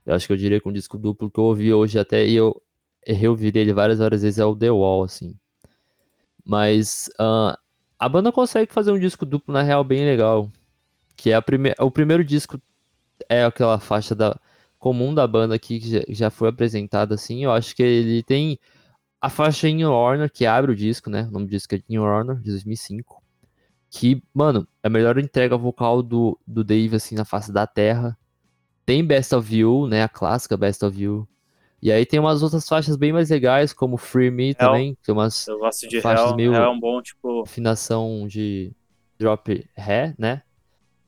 Eu 0.07 0.15
acho 0.15 0.27
que 0.27 0.33
eu 0.33 0.37
diria 0.37 0.61
que 0.61 0.69
um 0.69 0.73
disco 0.73 0.99
duplo 0.99 1.31
que 1.31 1.39
eu 1.39 1.45
ouvi 1.45 1.73
hoje 1.73 1.99
até, 1.99 2.27
e 2.27 2.35
eu 2.35 2.61
reouvi 3.07 3.53
ele 3.55 3.73
várias 3.73 3.99
várias 3.99 4.23
vezes 4.23 4.39
é 4.39 4.45
o 4.45 4.57
The 4.57 4.71
Wall, 4.71 5.05
assim. 5.05 5.37
Mas 6.45 7.11
ah, 7.19 7.59
a 7.99 8.09
banda 8.09 8.33
consegue 8.33 8.73
fazer 8.73 8.93
um 8.93 8.99
disco 8.99 9.27
duplo, 9.27 9.53
na 9.53 9.63
real, 9.63 9.85
bem 9.85 10.05
legal. 10.05 10.51
Que 11.17 11.31
é 11.31 11.35
a 11.35 11.43
prime 11.43 11.75
o 11.79 11.91
primeiro 11.91 12.25
disco 12.25 12.61
é 13.29 13.45
aquela 13.45 13.79
faixa 13.79 14.15
da 14.15 14.39
comum 14.79 15.15
da 15.15 15.27
banda 15.27 15.55
aqui 15.55 15.79
que 15.81 15.91
já, 15.91 16.01
já 16.09 16.31
foi 16.31 16.49
apresentada 16.49 17.15
assim. 17.15 17.45
Eu 17.45 17.53
acho 17.53 17.77
que 17.77 17.83
ele 17.83 18.23
tem 18.23 18.59
a 19.21 19.29
faixa 19.29 19.69
In 19.69 19.83
Your 19.83 19.93
Honor, 19.93 20.31
que 20.31 20.47
abre 20.47 20.73
o 20.73 20.77
disco, 20.77 21.11
né? 21.11 21.25
O 21.29 21.31
nome 21.31 21.47
do 21.47 21.51
disco 21.51 21.75
é 21.75 21.79
In 21.89 21.97
Your 21.97 22.09
Honor, 22.09 22.41
de 22.41 22.51
2005. 22.51 23.23
Que, 23.91 24.23
mano, 24.33 24.67
é 24.83 24.87
a 24.87 24.91
melhor 24.91 25.19
entrega 25.19 25.57
vocal 25.57 26.03
do, 26.03 26.39
do 26.47 26.65
Dave, 26.65 26.97
assim, 26.97 27.15
na 27.15 27.25
face 27.25 27.53
da 27.53 27.67
terra. 27.67 28.17
Tem 28.91 29.05
Best 29.05 29.33
of 29.33 29.55
You, 29.57 29.87
né? 29.87 30.03
A 30.03 30.09
clássica 30.09 30.57
Best 30.57 30.85
of 30.85 31.01
You. 31.01 31.29
E 31.81 31.93
aí 31.93 32.05
tem 32.05 32.19
umas 32.19 32.43
outras 32.43 32.69
faixas 32.69 32.97
bem 32.97 33.13
mais 33.13 33.31
legais, 33.31 33.73
como 33.73 33.97
Free 33.97 34.33
Me 34.33 34.53
também. 34.53 34.97
Tem 35.07 35.13
umas 35.15 35.47
Eu 35.47 35.61
gosto 35.61 35.87
de 35.89 36.01
faixas 36.01 36.31
Hell, 36.31 36.37
meio- 36.37 36.53
Hell 36.53 36.65
é 36.65 36.69
um 36.69 36.81
bom, 36.81 37.01
tipo, 37.01 37.43
afinação 37.43 38.27
de 38.27 38.73
drop 39.17 39.65
ré, 39.77 40.13
né? 40.19 40.43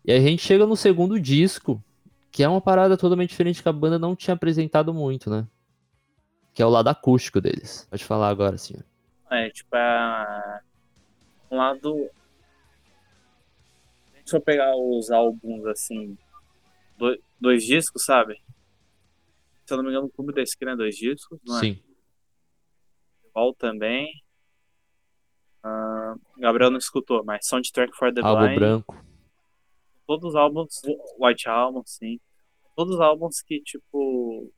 E 0.05 0.13
aí 0.13 0.19
a 0.19 0.21
gente 0.23 0.43
chega 0.45 0.65
no 0.65 0.77
segundo 0.77 1.19
disco, 1.19 1.83
que 2.31 2.45
é 2.45 2.49
uma 2.49 2.61
parada 2.61 2.97
totalmente 2.97 3.31
diferente 3.31 3.61
que 3.61 3.69
a 3.69 3.73
banda 3.73 3.99
não 3.99 4.15
tinha 4.15 4.35
apresentado 4.35 4.95
muito, 4.95 5.29
né? 5.29 5.45
Que 6.55 6.63
é 6.63 6.67
o 6.67 6.71
lado 6.71 6.87
acústico 6.87 7.41
deles. 7.41 7.85
Pode 7.91 8.05
falar 8.05 8.29
agora, 8.29 8.57
senhor. 8.59 8.85
é, 9.29 9.51
tipo, 9.51 9.75
é 9.75 10.61
um 11.51 11.57
lado... 11.57 12.09
Se 14.25 14.31
for 14.31 14.41
pegar 14.41 14.77
os 14.77 15.11
álbuns, 15.11 15.67
assim, 15.67 16.17
dois, 17.03 17.21
dois 17.41 17.65
discos, 17.65 18.05
sabe? 18.05 18.41
Se 19.67 19.73
eu 19.73 19.77
não 19.77 19.85
me 19.85 19.91
engano, 19.91 20.07
o 20.07 20.11
Clube 20.11 20.33
da 20.33 20.43
Esquina 20.43 20.73
é 20.73 20.77
dois 20.77 20.97
discos, 20.97 21.39
não 21.45 21.57
é? 21.59 21.61
Sim. 21.61 21.83
Wall 23.35 23.55
também. 23.55 24.09
Ah, 25.63 26.15
Gabriel 26.39 26.71
não 26.71 26.79
escutou, 26.79 27.25
mas 27.25 27.47
Soundtrack 27.47 27.97
for 27.97 28.13
the 28.13 28.21
Álbum 28.23 28.47
Blind. 28.47 28.59
branco. 28.59 29.05
Todos 30.07 30.31
os 30.31 30.35
álbuns, 30.37 30.83
White 31.19 31.49
Album, 31.49 31.83
sim. 31.87 32.21
Todos 32.77 32.95
os 32.95 33.01
álbuns 33.01 33.41
que, 33.43 33.61
tipo. 33.63 34.53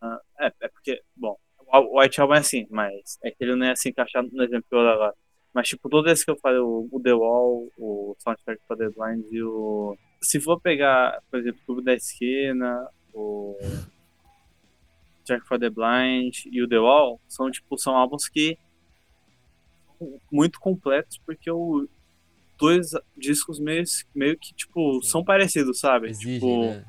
ah, 0.00 0.20
é, 0.40 0.52
é 0.60 0.68
porque, 0.68 1.02
bom, 1.14 1.36
o 1.58 2.00
White 2.00 2.20
Album 2.20 2.34
é 2.34 2.38
assim, 2.38 2.66
mas 2.70 3.18
é 3.22 3.30
que 3.30 3.44
ele 3.44 3.56
não 3.56 3.66
é 3.66 3.72
assim 3.72 3.90
encaixado 3.90 4.28
no 4.32 4.42
exemplo 4.42 4.66
que 4.68 4.74
eu 4.74 4.80
agora. 4.80 5.14
Mas, 5.52 5.68
tipo, 5.68 5.88
todos 5.88 6.10
esses 6.12 6.24
que 6.24 6.30
eu 6.30 6.38
falei, 6.38 6.58
o, 6.58 6.88
o 6.92 7.00
The 7.00 7.14
Wall, 7.14 7.68
o 7.78 8.14
Soundtrack 8.18 8.60
for 8.66 8.76
the 8.76 8.90
Blind 8.90 9.24
e 9.30 9.42
o. 9.42 9.96
Se 10.20 10.40
for 10.40 10.60
pegar, 10.60 11.22
por 11.30 11.38
exemplo, 11.38 11.60
o 11.62 11.66
Clube 11.66 11.84
da 11.84 11.94
Esquina, 11.94 12.88
o. 13.12 13.56
Jack 15.24 15.46
for 15.46 15.58
the 15.58 15.68
Blind 15.68 16.46
e 16.46 16.62
o 16.62 16.68
The 16.68 16.78
Wall, 16.78 17.20
são, 17.26 17.50
tipo, 17.50 17.76
são 17.76 17.96
álbuns 17.96 18.28
que 18.28 18.56
são 19.98 20.20
muito 20.30 20.60
completos 20.60 21.18
porque 21.26 21.50
o 21.50 21.88
dois 22.56 22.90
discos 23.16 23.58
meio, 23.58 23.82
meio 24.14 24.38
que, 24.38 24.54
tipo, 24.54 25.02
são 25.02 25.24
parecidos, 25.24 25.80
sabe? 25.80 26.12
tipo, 26.12 26.66
né? 26.66 26.84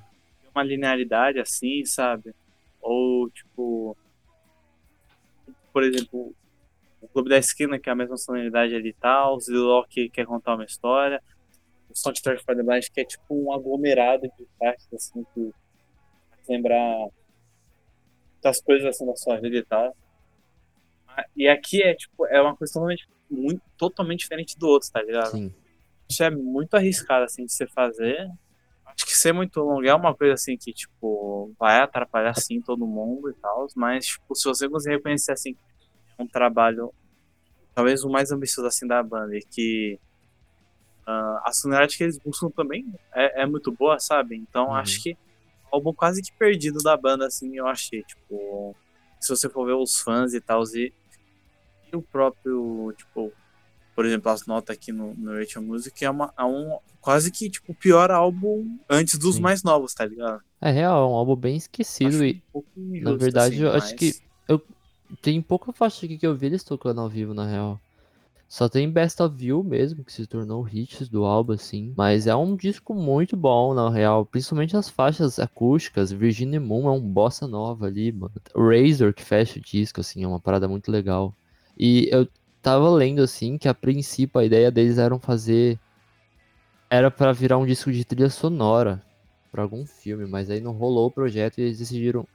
uma 0.54 0.64
linearidade 0.64 1.40
assim, 1.40 1.86
sabe? 1.86 2.34
Ou, 2.82 3.30
tipo, 3.30 3.98
por 5.74 5.84
exemplo, 5.84 6.34
o 7.02 7.08
Clube 7.08 7.30
da 7.30 7.38
Esquina, 7.38 7.78
que 7.78 7.90
é 7.90 7.92
a 7.92 7.96
mesma 7.96 8.18
sonoridade 8.18 8.74
ali 8.74 8.90
e 8.90 8.94
tal, 8.94 9.36
o 9.36 9.40
Ziló 9.40 9.84
que 9.84 10.10
quer 10.10 10.26
contar 10.26 10.56
uma 10.56 10.66
história, 10.66 11.22
Soundtrack 11.98 12.44
for 12.44 12.56
the 12.56 12.64
Blind, 12.64 12.86
que 12.94 13.02
é 13.02 13.06
tipo 13.06 13.26
um 13.30 13.52
aglomerado 13.52 14.24
de 14.38 14.48
partes, 14.60 14.88
assim, 14.94 15.26
que 15.34 15.52
lembrar 16.48 17.08
das 18.42 18.62
coisas 18.62 18.88
assim 18.88 19.06
da 19.06 19.16
sua 19.16 19.40
vida 19.40 19.58
e 19.58 19.66
tal. 19.66 19.96
Ah, 21.08 21.26
E 21.36 21.48
aqui 21.48 21.82
é, 21.82 21.94
tipo, 21.96 22.26
é 22.28 22.42
uma 22.42 22.56
coisa 22.56 22.74
totalmente, 22.74 23.08
muito, 23.30 23.62
totalmente 23.78 24.20
diferente 24.20 24.58
do 24.58 24.68
outro, 24.68 24.90
tá 24.92 25.02
ligado? 25.02 25.32
Sim. 25.32 25.54
Isso 26.10 26.24
é 26.24 26.30
muito 26.30 26.76
arriscado, 26.76 27.26
assim, 27.26 27.46
de 27.46 27.52
você 27.52 27.68
fazer. 27.68 28.30
Acho 28.86 29.06
que 29.06 29.18
ser 29.18 29.34
muito 29.34 29.60
longo 29.60 29.86
é 29.86 29.94
uma 29.94 30.16
coisa, 30.16 30.36
assim, 30.36 30.56
que, 30.56 30.72
tipo, 30.72 31.52
vai 31.60 31.82
atrapalhar, 31.82 32.34
sim, 32.36 32.62
todo 32.62 32.88
mundo 32.88 33.30
e 33.30 33.34
tal. 33.34 33.68
Mas, 33.76 34.06
tipo, 34.08 34.34
se 34.36 34.46
você 34.48 34.70
conseguir 34.70 34.96
reconhecer, 34.98 35.34
assim, 35.34 35.56
é 36.18 36.24
um 36.24 36.28
trabalho, 36.28 36.94
talvez 37.76 38.04
o 38.04 38.10
mais 38.10 38.32
ambicioso, 38.32 38.68
assim, 38.68 38.88
da 38.88 39.04
banda. 39.04 39.36
E 39.36 39.42
que 39.42 40.00
ah, 41.08 41.42
a 41.46 41.54
sonoridade 41.54 41.98
que 41.98 42.04
eles 42.04 42.20
buscam 42.20 42.50
também 42.52 42.86
é, 43.16 43.44
é 43.44 43.46
muito 43.48 43.72
boa, 43.72 43.98
sabe? 44.00 44.36
Então, 44.36 44.68
Uhum. 44.68 44.74
acho 44.74 45.02
que 45.02 45.12
é 45.12 45.14
um 45.14 45.78
álbum 45.78 45.94
quase 45.94 46.22
que 46.22 46.32
perdido 46.38 46.80
da 46.84 46.96
banda, 46.98 47.26
assim, 47.26 47.56
eu 47.58 47.66
achei. 47.68 48.04
Tipo, 48.04 48.76
se 49.20 49.30
você 49.30 49.50
for 49.50 49.66
ver 49.66 49.74
os 49.74 50.00
fãs 50.00 50.34
e 50.34 50.42
tal, 50.42 50.64
e, 50.76 50.94
e 51.92 51.96
o 51.96 52.02
próprio, 52.04 52.94
tipo, 52.98 53.34
por 53.96 54.06
exemplo, 54.06 54.32
as 54.32 54.46
notas 54.46 54.76
aqui 54.76 54.92
no, 54.92 55.16
no 55.16 55.34
Rachel 55.34 55.62
Music 55.64 56.04
é, 56.06 56.10
uma, 56.10 56.32
é 56.38 56.44
um 56.44 56.78
quase 57.00 57.32
que, 57.32 57.50
tipo, 57.50 57.72
o 57.72 57.76
pior 57.76 58.12
álbum 58.12 58.78
antes 58.90 59.18
dos 59.18 59.36
Sim. 59.38 59.42
mais 59.42 59.64
novos, 59.64 59.94
tá 59.94 60.06
ligado? 60.06 60.40
É 60.62 60.72
real, 60.72 61.04
é 61.04 61.12
um 61.12 61.16
álbum 61.16 61.36
bem 61.36 61.56
esquecido 61.56 62.10
Acho 62.10 62.24
e 62.26 62.44
um 62.54 62.96
injusto, 62.96 63.18
verdade, 63.18 63.56
assim, 63.56 63.64
eu 63.64 63.72
acho 63.72 63.92
mas- 63.92 63.94
que- 63.94 64.28
tem 65.22 65.42
pouca 65.42 65.72
faixa 65.72 66.06
aqui 66.06 66.18
que 66.18 66.28
eu 66.28 66.36
vi 66.36 66.48
eles 66.48 66.64
tocando 66.64 67.00
ao 67.00 67.10
vivo, 67.10 67.34
na 67.34 67.48
real. 67.48 67.80
Só 68.48 68.70
tem 68.70 68.90
Best 68.90 69.22
of 69.22 69.46
You 69.46 69.62
mesmo, 69.62 70.06
que 70.06 70.14
se 70.14 70.26
tornou 70.26 70.68
hits 70.68 71.10
do 71.10 71.26
álbum, 71.26 71.54
assim. 71.54 71.94
Mas 71.98 72.28
é 72.28 72.36
um 72.36 72.56
disco 72.56 72.94
muito 72.94 73.36
bom, 73.36 73.74
na 73.74 73.90
real. 73.90 74.26
Principalmente 74.26 74.78
as 74.78 74.90
faixas 74.90 75.38
acústicas. 75.38 76.12
Virginia 76.12 76.60
Moon 76.60 76.88
é 76.88 76.92
um 76.92 77.02
bossa 77.02 77.46
nova 77.46 77.88
ali, 77.88 78.12
mano. 78.12 78.34
Razor, 78.56 79.14
que 79.14 79.24
fecha 79.24 79.60
o 79.60 79.62
disco, 79.62 80.00
assim, 80.00 80.24
é 80.24 80.28
uma 80.28 80.40
parada 80.40 80.68
muito 80.68 80.90
legal. 80.90 81.36
E 81.78 82.08
eu 82.10 82.28
tava 82.62 82.90
lendo, 82.90 83.22
assim, 83.22 83.58
que 83.58 83.68
a 83.68 83.74
princípio 83.74 84.40
a 84.40 84.46
ideia 84.46 84.72
deles 84.72 84.98
era 84.98 85.18
fazer. 85.20 85.78
Era 86.90 87.12
pra 87.12 87.34
virar 87.34 87.58
um 87.58 87.66
disco 87.66 87.92
de 87.92 88.06
trilha 88.06 88.30
sonora 88.30 89.04
pra 89.52 89.62
algum 89.62 89.86
filme, 89.86 90.26
mas 90.26 90.50
aí 90.50 90.62
não 90.62 90.72
rolou 90.72 91.08
o 91.08 91.12
projeto 91.12 91.58
e 91.58 91.64
eles 91.64 91.80
decidiram 91.80 92.26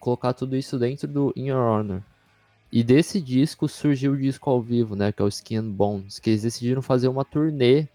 colocar 0.00 0.32
tudo 0.32 0.56
isso 0.56 0.78
dentro 0.78 1.06
do 1.06 1.32
In 1.36 1.46
Your 1.48 1.60
Honor. 1.60 2.02
E 2.70 2.82
desse 2.84 3.20
disco 3.20 3.66
surgiu 3.66 4.12
o 4.12 4.16
disco 4.16 4.50
ao 4.50 4.60
vivo, 4.60 4.94
né? 4.94 5.10
Que 5.10 5.22
é 5.22 5.24
o 5.24 5.28
Skin 5.28 5.56
and 5.56 5.70
Bones. 5.70 6.18
Que 6.18 6.30
eles 6.30 6.42
decidiram 6.42 6.82
fazer 6.82 7.08
uma 7.08 7.24
turnê 7.24 7.88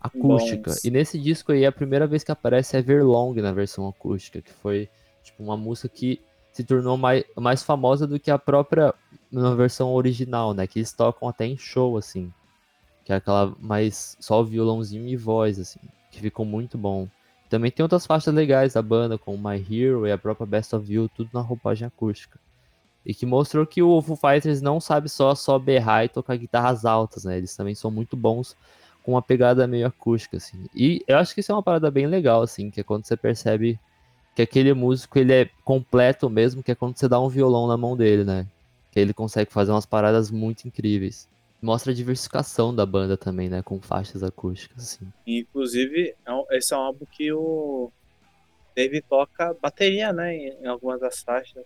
acústica. 0.00 0.70
Bones. 0.70 0.84
E 0.84 0.90
nesse 0.90 1.18
disco 1.18 1.50
aí 1.50 1.64
é 1.64 1.66
a 1.66 1.72
primeira 1.72 2.06
vez 2.06 2.22
que 2.22 2.30
aparece 2.30 2.76
Everlong 2.76 3.34
na 3.40 3.52
versão 3.52 3.88
acústica. 3.88 4.40
Que 4.40 4.52
foi 4.52 4.88
tipo 5.22 5.42
uma 5.42 5.56
música 5.56 5.88
que 5.88 6.20
se 6.52 6.62
tornou 6.62 6.96
mais, 6.96 7.24
mais 7.36 7.62
famosa 7.64 8.06
do 8.06 8.20
que 8.20 8.30
a 8.30 8.38
própria 8.38 8.94
na 9.30 9.54
versão 9.54 9.92
original, 9.92 10.54
né? 10.54 10.66
Que 10.66 10.78
eles 10.78 10.92
tocam 10.92 11.28
até 11.28 11.44
em 11.44 11.56
show, 11.56 11.96
assim. 11.96 12.32
Que 13.04 13.12
é 13.12 13.16
aquela 13.16 13.54
mais 13.60 14.16
só 14.20 14.42
violãozinho 14.44 15.08
e 15.08 15.16
voz, 15.16 15.58
assim. 15.58 15.80
Que 16.12 16.20
ficou 16.20 16.46
muito 16.46 16.78
bom. 16.78 17.08
Também 17.50 17.70
tem 17.70 17.82
outras 17.82 18.06
faixas 18.06 18.32
legais 18.32 18.74
da 18.74 18.82
banda, 18.82 19.18
como 19.18 19.36
My 19.36 19.56
Hero 19.58 20.06
e 20.06 20.12
a 20.12 20.18
própria 20.18 20.46
Best 20.46 20.74
of 20.74 20.92
You, 20.92 21.08
tudo 21.08 21.30
na 21.34 21.40
roupagem 21.40 21.86
acústica. 21.86 22.38
E 23.04 23.14
que 23.14 23.26
mostrou 23.26 23.66
que 23.66 23.82
o 23.82 24.00
Foo 24.00 24.16
Fighters 24.16 24.62
não 24.62 24.80
sabe 24.80 25.08
só, 25.08 25.34
só 25.34 25.58
berrar 25.58 26.04
e 26.04 26.08
tocar 26.08 26.36
guitarras 26.36 26.84
altas, 26.84 27.24
né? 27.24 27.36
Eles 27.36 27.54
também 27.54 27.74
são 27.74 27.90
muito 27.90 28.16
bons 28.16 28.56
com 29.02 29.12
uma 29.12 29.22
pegada 29.22 29.66
meio 29.66 29.86
acústica, 29.86 30.38
assim. 30.38 30.64
E 30.74 31.04
eu 31.06 31.18
acho 31.18 31.34
que 31.34 31.40
isso 31.40 31.52
é 31.52 31.54
uma 31.54 31.62
parada 31.62 31.90
bem 31.90 32.06
legal, 32.06 32.40
assim, 32.40 32.70
que 32.70 32.80
é 32.80 32.84
quando 32.84 33.04
você 33.04 33.16
percebe 33.16 33.78
que 34.34 34.42
aquele 34.42 34.72
músico, 34.72 35.18
ele 35.18 35.32
é 35.32 35.50
completo 35.62 36.28
mesmo, 36.28 36.62
que 36.62 36.72
é 36.72 36.74
quando 36.74 36.96
você 36.96 37.06
dá 37.06 37.20
um 37.20 37.28
violão 37.28 37.68
na 37.68 37.76
mão 37.76 37.96
dele, 37.96 38.24
né? 38.24 38.46
Que 38.90 38.98
ele 38.98 39.12
consegue 39.12 39.52
fazer 39.52 39.70
umas 39.70 39.86
paradas 39.86 40.30
muito 40.30 40.66
incríveis. 40.66 41.28
Mostra 41.60 41.92
a 41.92 41.94
diversificação 41.94 42.74
da 42.74 42.84
banda 42.84 43.16
também, 43.16 43.48
né? 43.48 43.62
Com 43.62 43.80
faixas 43.80 44.22
acústicas, 44.22 44.82
assim. 44.82 45.06
Inclusive, 45.26 46.14
é 46.26 46.56
esse 46.56 46.72
é 46.72 46.76
um 46.76 46.80
álbum 46.80 47.06
que 47.10 47.32
o 47.32 47.92
Dave 48.74 49.02
toca 49.02 49.54
bateria, 49.62 50.12
né? 50.12 50.34
Em 50.34 50.66
algumas 50.66 51.00
das 51.00 51.20
faixas. 51.20 51.64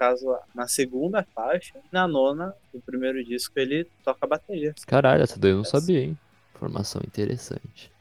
No 0.00 0.06
caso, 0.06 0.38
na 0.54 0.66
segunda 0.66 1.22
faixa 1.34 1.78
na 1.92 2.08
nona 2.08 2.54
do 2.72 2.80
primeiro 2.80 3.22
disco 3.22 3.52
ele 3.58 3.84
toca 4.02 4.26
bateria. 4.26 4.74
Caralho, 4.86 5.22
essa 5.22 5.38
daí 5.38 5.50
eu 5.50 5.58
não 5.58 5.64
sabia, 5.64 6.00
hein? 6.00 6.18
Informação 6.54 7.02
interessante. 7.06 7.92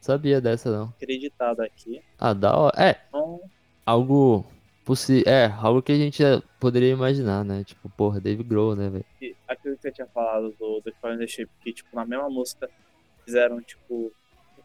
Sabia 0.00 0.40
dessa, 0.40 0.68
não. 0.68 0.88
Acreditado 1.00 1.60
aqui. 1.60 2.02
Ah, 2.18 2.32
da 2.32 2.56
hora. 2.56 2.74
É, 2.76 3.00
Então, 3.08 3.40
algo 3.86 4.44
possi 4.84 5.22
É, 5.28 5.46
algo 5.46 5.80
que 5.80 5.92
a 5.92 5.96
gente 5.96 6.20
poderia 6.58 6.90
imaginar, 6.90 7.44
né? 7.44 7.62
Tipo, 7.62 7.88
porra, 7.88 8.20
Dave 8.20 8.42
Grohl, 8.42 8.74
né, 8.74 8.88
velho? 8.88 9.04
aquilo 9.46 9.76
que 9.76 9.86
eu 9.86 9.92
tinha 9.92 10.08
falado 10.08 10.52
do 10.58 10.82
The 10.82 10.90
the 10.90 11.26
Shape, 11.28 11.52
que 11.62 11.72
tipo, 11.72 11.94
na 11.94 12.04
mesma 12.04 12.28
música 12.28 12.68
fizeram, 13.24 13.60
tipo, 13.62 14.12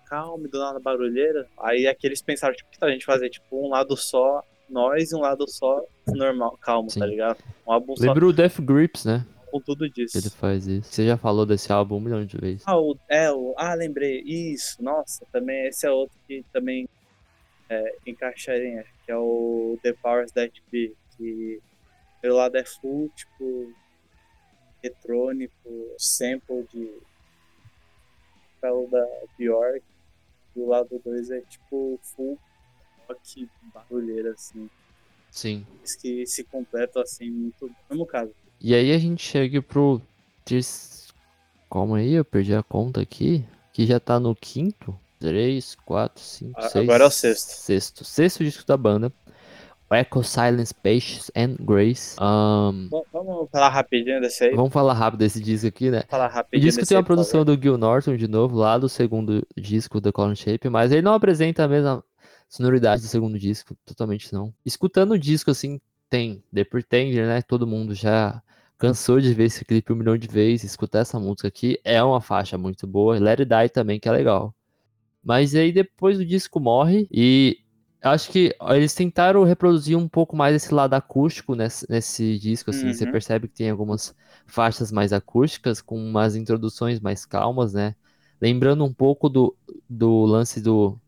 calma, 0.08 0.48
e 0.48 0.50
do 0.50 0.58
nada 0.58 0.80
barulheira. 0.80 1.48
Aí 1.56 1.86
aqui 1.88 2.08
eles 2.08 2.22
pensaram, 2.22 2.56
tipo, 2.56 2.72
que 2.72 2.80
tal 2.80 2.90
a 2.90 2.92
gente 2.92 3.06
fazer, 3.06 3.30
tipo, 3.30 3.64
um 3.64 3.70
lado 3.70 3.96
só 3.96 4.44
nós 4.70 5.12
e 5.12 5.16
um 5.16 5.20
lado 5.20 5.50
só 5.50 5.84
normal, 6.08 6.58
calmo, 6.62 6.90
Sim. 6.90 7.00
tá 7.00 7.06
ligado? 7.06 7.38
Um 7.68 7.72
álbum 7.72 7.96
só 7.96 8.04
Lembra 8.04 8.28
o 8.28 8.34
Death 8.34 8.60
Grips, 8.60 9.06
né? 9.06 9.26
com 9.54 9.62
tudo 9.62 9.88
disso. 9.88 10.18
Ele 10.18 10.32
faz 10.32 10.66
isso. 10.66 10.92
Você 10.92 11.06
já 11.06 11.16
falou 11.16 11.46
desse 11.46 11.72
álbum 11.72 11.98
um 11.98 12.00
milhão 12.00 12.26
de 12.26 12.38
vezes. 12.38 12.64
Ah, 12.66 12.80
o, 12.80 12.98
é, 13.08 13.32
o, 13.32 13.54
ah, 13.56 13.76
lembrei. 13.76 14.22
Isso, 14.22 14.84
nossa, 14.84 15.24
também 15.32 15.68
esse 15.68 15.86
é 15.86 15.92
outro 15.92 16.18
que 16.28 16.44
também 16.52 16.90
é, 17.70 17.96
encaixaria, 18.08 18.82
acho 18.82 18.92
que 19.06 19.12
é 19.12 19.16
o 19.16 19.78
The 19.84 19.94
Powers 19.94 20.32
That 20.32 20.60
Be, 20.72 20.96
que 21.16 21.62
primeiro 22.20 22.38
lado 22.38 22.58
é 22.58 22.66
full, 22.66 23.12
tipo, 23.16 23.72
eletrônico, 24.82 25.54
sample 26.00 26.66
de 26.74 26.90
papel 28.60 28.88
da 28.90 29.06
Bjork. 29.38 29.84
E 30.56 30.60
o 30.60 30.68
lado 30.68 31.00
2 31.04 31.30
é 31.30 31.42
tipo 31.42 32.00
full 32.02 32.40
rock 33.14 33.50
barulheira, 33.74 34.32
assim. 34.32 34.70
Sim. 35.32 35.66
Isso 35.84 35.98
que 36.00 36.26
se 36.26 36.44
completa 36.44 37.02
assim 37.02 37.30
muito. 37.32 37.66
No 37.66 37.76
mesmo 37.90 38.06
caso. 38.06 38.32
E 38.62 38.74
aí 38.76 38.92
a 38.92 38.98
gente 38.98 39.24
chega 39.24 39.62
pro. 39.62 40.02
Calma 41.72 41.98
aí, 41.98 42.14
eu 42.14 42.26
perdi 42.26 42.54
a 42.54 42.62
conta 42.64 43.02
aqui. 43.02 43.44
Que 43.72 43.86
já 43.86 44.00
tá 44.00 44.20
no 44.20 44.36
quinto. 44.36 44.96
3, 45.20 45.76
4, 45.86 46.22
5, 46.22 46.60
A- 46.60 46.70
6. 46.70 46.84
agora 46.84 47.06
é 47.06 47.08
o 47.08 47.10
sexto. 47.10 47.50
Sexto. 47.50 48.04
Sexto 48.04 48.44
disco 48.44 48.66
da 48.68 48.76
banda. 48.78 49.12
Echo, 49.92 50.24
Silence, 50.24 50.74
Patience 50.74 51.32
and 51.36 51.56
Grace. 51.64 52.16
V- 52.18 53.04
Vamos 53.14 53.48
falar 53.52 53.70
rapidinho 53.70 54.20
desse 54.20 54.44
aí. 54.44 54.56
vamos 54.56 54.74
falar 54.74 54.94
rápido 54.94 55.20
desse 55.20 55.40
disco 55.40 55.68
aqui, 55.68 55.92
né? 55.92 56.04
falar 56.10 56.30
O 56.30 56.34
rapidinho 56.34 56.68
disco 56.68 56.82
desse 56.82 56.90
tem 56.90 56.98
uma 56.98 57.04
favor. 57.04 57.16
produção 57.16 57.46
do 57.46 57.56
Gil 57.62 57.78
Norton 57.78 58.18
de 58.18 58.28
novo, 58.28 58.58
lá 58.58 58.78
do 58.80 58.90
segundo 58.90 59.46
disco 59.56 60.02
da 60.02 60.12
Colin 60.12 60.36
Shape, 60.36 60.68
mas 60.68 60.92
ele 60.92 61.04
não 61.04 61.14
apresenta 61.14 61.64
a 61.64 61.68
mesma 61.68 62.04
sonoridade 62.56 63.02
do 63.02 63.08
segundo 63.08 63.40
disco, 63.40 63.76
totalmente 63.86 64.32
não. 64.34 64.54
Escutando 64.66 65.12
o 65.14 65.20
disco 65.20 65.52
assim, 65.52 65.80
tem 66.10 66.44
The 66.54 66.64
Pretender, 66.66 67.28
né? 67.28 67.42
Todo 67.42 67.68
mundo 67.68 67.94
já 67.96 68.42
cansou 68.78 69.20
de 69.22 69.34
ver 69.34 69.46
esse 69.46 69.66
clipe 69.66 69.94
um 69.94 69.96
milhão 69.96 70.18
de 70.18 70.28
vezes, 70.28 70.72
escutar 70.72 71.00
essa 71.00 71.20
música 71.20 71.48
aqui 71.48 71.80
é 71.84 72.04
uma 72.04 72.22
faixa 72.22 72.58
muito 72.58 72.86
boa, 72.88 73.18
Let 73.20 73.40
It 73.42 73.46
Die 73.46 73.70
também, 73.70 74.00
que 74.00 74.10
é 74.10 74.12
legal. 74.12 74.56
Mas 75.24 75.56
aí 75.56 75.72
depois 75.72 76.20
o 76.20 76.26
disco 76.26 76.60
morre 76.60 77.08
e 77.12 77.60
acho 78.02 78.30
que 78.32 78.56
eles 78.70 78.94
tentaram 78.94 79.44
reproduzir 79.44 79.98
um 79.98 80.08
pouco 80.10 80.36
mais 80.36 80.56
esse 80.56 80.74
lado 80.74 80.94
acústico 80.94 81.56
nesse, 81.56 81.86
nesse 81.90 82.38
disco, 82.40 82.70
assim, 82.70 82.92
você 82.94 83.06
Uhum. 83.06 83.12
percebe 83.12 83.48
que 83.48 83.56
tem 83.56 83.70
algumas 83.70 84.14
faixas 84.48 84.92
mais 84.92 85.14
acústicas, 85.14 85.82
com 85.82 85.98
umas 85.98 86.36
introduções 86.36 87.00
mais 87.00 87.26
calmas, 87.26 87.74
né? 87.74 87.96
Lembrando 88.42 88.84
um 88.84 88.94
pouco 88.94 89.30
do, 89.30 89.56
do 89.90 90.26
lance 90.26 90.60
do, 90.62 91.00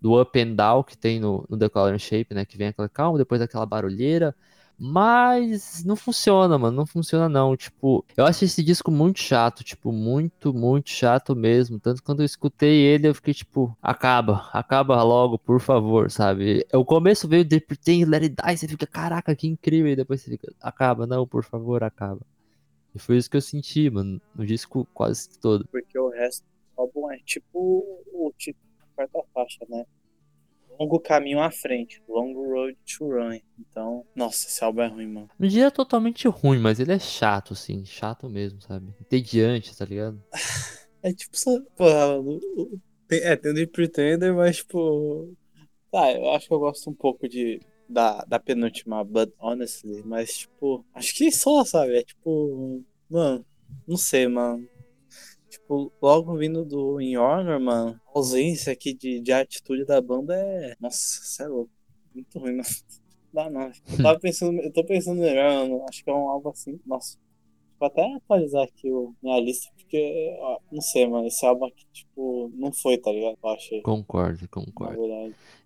do 0.00 0.20
up 0.20 0.38
and 0.40 0.54
down 0.54 0.82
que 0.82 0.96
tem 0.96 1.20
no, 1.20 1.44
no 1.48 1.58
The 1.58 1.68
Color 1.68 1.98
Shape, 1.98 2.34
né? 2.34 2.44
Que 2.44 2.56
vem 2.56 2.68
aquela 2.68 2.88
calma, 2.88 3.18
depois 3.18 3.40
aquela 3.40 3.66
barulheira. 3.66 4.34
Mas 4.78 5.82
não 5.84 5.96
funciona, 5.96 6.58
mano. 6.58 6.76
Não 6.76 6.86
funciona, 6.86 7.28
não. 7.28 7.56
Tipo, 7.56 8.04
eu 8.16 8.26
acho 8.26 8.44
esse 8.44 8.62
disco 8.62 8.90
muito 8.90 9.20
chato. 9.20 9.64
Tipo, 9.64 9.90
muito, 9.90 10.52
muito 10.52 10.90
chato 10.90 11.34
mesmo. 11.34 11.80
Tanto 11.80 12.02
quando 12.02 12.20
eu 12.20 12.26
escutei 12.26 12.82
ele, 12.82 13.08
eu 13.08 13.14
fiquei 13.14 13.32
tipo, 13.32 13.76
acaba, 13.80 14.50
acaba 14.52 15.02
logo, 15.02 15.38
por 15.38 15.60
favor, 15.60 16.10
sabe? 16.10 16.66
O 16.74 16.84
começo 16.84 17.26
veio 17.26 17.44
de 17.44 17.58
Pretend 17.58 18.04
Let 18.04 18.22
It 18.24 18.34
Die, 18.36 18.56
você 18.58 18.68
fica, 18.68 18.86
caraca, 18.86 19.34
que 19.34 19.48
incrível. 19.48 19.92
E 19.92 19.96
depois 19.96 20.20
você 20.20 20.30
fica, 20.32 20.52
acaba, 20.60 21.06
não, 21.06 21.26
por 21.26 21.42
favor, 21.42 21.82
acaba. 21.82 22.20
E 22.94 22.98
foi 22.98 23.16
isso 23.16 23.30
que 23.30 23.36
eu 23.36 23.42
senti, 23.42 23.88
mano, 23.88 24.20
no 24.34 24.44
disco 24.44 24.86
quase 24.92 25.38
todo. 25.38 25.66
Porque 25.70 25.98
o 25.98 26.10
resto 26.10 26.44
do 26.76 26.82
álbum 26.82 27.10
é 27.10 27.18
tipo 27.18 27.78
o 28.12 28.32
título 28.36 28.65
faixa, 29.46 29.64
né? 29.68 29.84
Longo 30.78 31.00
caminho 31.00 31.40
à 31.40 31.50
frente. 31.50 32.02
Long 32.08 32.34
road 32.34 32.76
to 32.98 33.08
run. 33.08 33.38
Então, 33.58 34.04
nossa, 34.14 34.46
esse 34.46 34.62
álbum 34.62 34.82
é 34.82 34.88
ruim, 34.88 35.06
mano. 35.06 35.30
Não 35.38 35.48
diria 35.48 35.70
totalmente 35.70 36.28
ruim, 36.28 36.58
mas 36.58 36.78
ele 36.78 36.92
é 36.92 36.98
chato, 36.98 37.54
assim, 37.54 37.84
chato 37.84 38.28
mesmo, 38.28 38.60
sabe? 38.60 38.94
Entediante, 39.00 39.76
tá 39.76 39.84
ligado? 39.84 40.22
É 41.02 41.12
tipo, 41.12 41.38
só, 41.38 41.60
porra, 41.76 42.16
é, 43.08 43.36
tem 43.36 43.54
The 43.54 43.66
Pretender, 43.66 44.34
mas, 44.34 44.56
tipo. 44.56 45.32
Tá, 45.92 46.10
eu 46.10 46.28
acho 46.32 46.48
que 46.48 46.52
eu 46.52 46.58
gosto 46.58 46.90
um 46.90 46.94
pouco 46.94 47.28
de, 47.28 47.60
da, 47.88 48.24
da 48.24 48.40
penúltima, 48.40 49.04
but 49.04 49.32
honestly, 49.38 50.02
mas, 50.04 50.38
tipo, 50.38 50.84
acho 50.92 51.14
que 51.14 51.30
só, 51.30 51.64
sabe? 51.64 51.98
É 51.98 52.02
tipo, 52.02 52.82
mano, 53.08 53.46
não 53.86 53.96
sei, 53.96 54.26
mano. 54.26 54.68
Tipo, 55.56 55.90
logo 56.00 56.36
vindo 56.36 56.64
do 56.64 57.00
In 57.00 57.16
Honor, 57.16 57.58
mano, 57.58 58.00
a 58.06 58.18
ausência 58.18 58.72
aqui 58.72 58.92
de, 58.92 59.20
de 59.20 59.32
atitude 59.32 59.84
da 59.84 60.00
banda 60.00 60.34
é. 60.36 60.76
Nossa, 60.78 60.98
cê 61.22 61.44
é 61.44 61.48
louco. 61.48 61.70
Muito 62.14 62.38
ruim, 62.38 62.52
mano. 62.56 62.68
Dá 63.32 63.50
não. 63.50 63.70
Eu 63.90 64.02
tava 64.02 64.18
pensando, 64.18 64.60
eu 64.60 64.72
tô 64.72 64.84
pensando 64.84 65.20
melhor, 65.20 65.68
mano. 65.68 65.84
Acho 65.88 66.04
que 66.04 66.10
é 66.10 66.12
um 66.12 66.28
álbum 66.28 66.50
assim. 66.50 66.78
Nossa. 66.86 67.18
Vou 67.78 67.88
até 67.88 68.02
atualizar 68.14 68.64
aqui 68.64 68.90
o, 68.90 69.14
minha 69.22 69.38
lista, 69.38 69.70
porque, 69.76 70.34
ó, 70.40 70.58
não 70.72 70.80
sei, 70.80 71.06
mano. 71.06 71.26
Esse 71.26 71.44
álbum 71.44 71.66
aqui, 71.66 71.84
tipo, 71.92 72.50
não 72.54 72.72
foi, 72.72 72.96
tá 72.96 73.10
ligado? 73.10 73.36
Eu 73.42 73.50
achei. 73.50 73.82
Concordo, 73.82 74.48
concordo. 74.48 75.02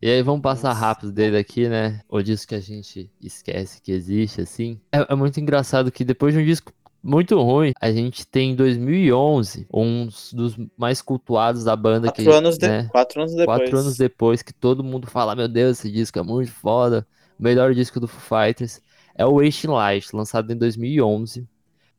E 0.03 0.11
aí 0.11 0.23
vamos 0.23 0.41
passar 0.41 0.71
Nossa. 0.71 0.81
rápido 0.81 1.13
dele 1.13 1.37
aqui, 1.37 1.69
né? 1.69 2.01
O 2.09 2.21
disco 2.23 2.49
que 2.49 2.55
a 2.57 2.61
gente 2.61 3.09
esquece 3.21 3.81
que 3.81 3.93
existe, 3.93 4.41
assim. 4.41 4.81
É, 4.93 5.13
é 5.13 5.15
muito 5.15 5.39
engraçado 5.39 5.93
que 5.93 6.05
depois 6.05 6.35
de 6.35 6.41
um 6.41 6.45
disco 6.45 6.73
muito 7.03 7.41
ruim, 7.41 7.73
a 7.81 7.91
gente 7.91 8.27
tem 8.27 8.53
em 8.53 8.55
2011 8.55 9.67
um 9.73 10.07
dos 10.33 10.57
mais 10.77 11.01
cultuados 11.01 11.65
da 11.65 11.75
banda 11.75 12.13
que, 12.13 12.25
Quatro 12.25 12.39
anos, 12.39 12.59
de... 12.59 12.67
né? 12.69 12.89
Quatro 12.91 13.21
anos 13.21 13.35
depois. 13.35 13.61
Quatro 13.61 13.79
anos 13.79 13.97
depois 13.97 14.43
que 14.43 14.53
todo 14.53 14.85
mundo 14.85 15.07
fala, 15.07 15.35
meu 15.35 15.49
Deus, 15.49 15.79
esse 15.79 15.91
disco 15.91 16.19
é 16.19 16.23
muito 16.23 16.53
foda, 16.53 17.07
o 17.39 17.43
melhor 17.43 17.75
disco 17.75 17.99
do 17.99 18.07
Foo 18.07 18.39
Fighters, 18.39 18.81
é 19.15 19.25
o 19.25 19.43
Wasting 19.43 19.69
Light, 19.69 20.15
lançado 20.15 20.53
em 20.53 20.57
2011, 20.57 21.49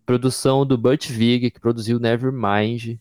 produção 0.05 0.65
do 0.65 0.77
Butch 0.77 1.09
Vig, 1.09 1.51
que 1.51 1.59
produziu 1.59 1.99
Nevermind, 1.99 2.97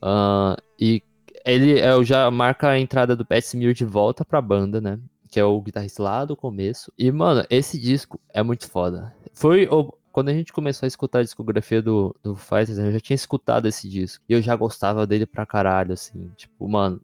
ah, 0.00 0.56
e 0.78 1.02
ele 1.44 1.78
é, 1.78 2.02
já 2.04 2.30
marca 2.30 2.68
a 2.68 2.78
entrada 2.78 3.14
do 3.16 3.24
Pat 3.24 3.42
Smear 3.44 3.74
de 3.74 3.84
volta 3.84 4.24
pra 4.24 4.40
banda, 4.40 4.80
né, 4.80 4.98
que 5.30 5.38
é 5.40 5.44
o 5.44 5.60
guitarrista 5.60 6.02
lá 6.02 6.24
do 6.24 6.36
começo, 6.36 6.92
e 6.96 7.10
mano, 7.10 7.44
esse 7.50 7.78
disco 7.78 8.20
é 8.32 8.42
muito 8.42 8.68
foda. 8.70 9.12
Foi 9.32 9.66
o- 9.66 9.92
quando 10.14 10.28
a 10.28 10.32
gente 10.32 10.52
começou 10.52 10.86
a 10.86 10.88
escutar 10.88 11.18
a 11.18 11.22
discografia 11.24 11.82
do, 11.82 12.14
do 12.22 12.36
Fighters, 12.36 12.78
eu 12.78 12.92
já 12.92 13.00
tinha 13.00 13.16
escutado 13.16 13.66
esse 13.66 13.88
disco, 13.88 14.24
e 14.28 14.32
eu 14.32 14.40
já 14.40 14.54
gostava 14.54 15.04
dele 15.08 15.26
pra 15.26 15.44
caralho, 15.44 15.92
assim, 15.92 16.30
tipo, 16.36 16.68
mano, 16.68 17.00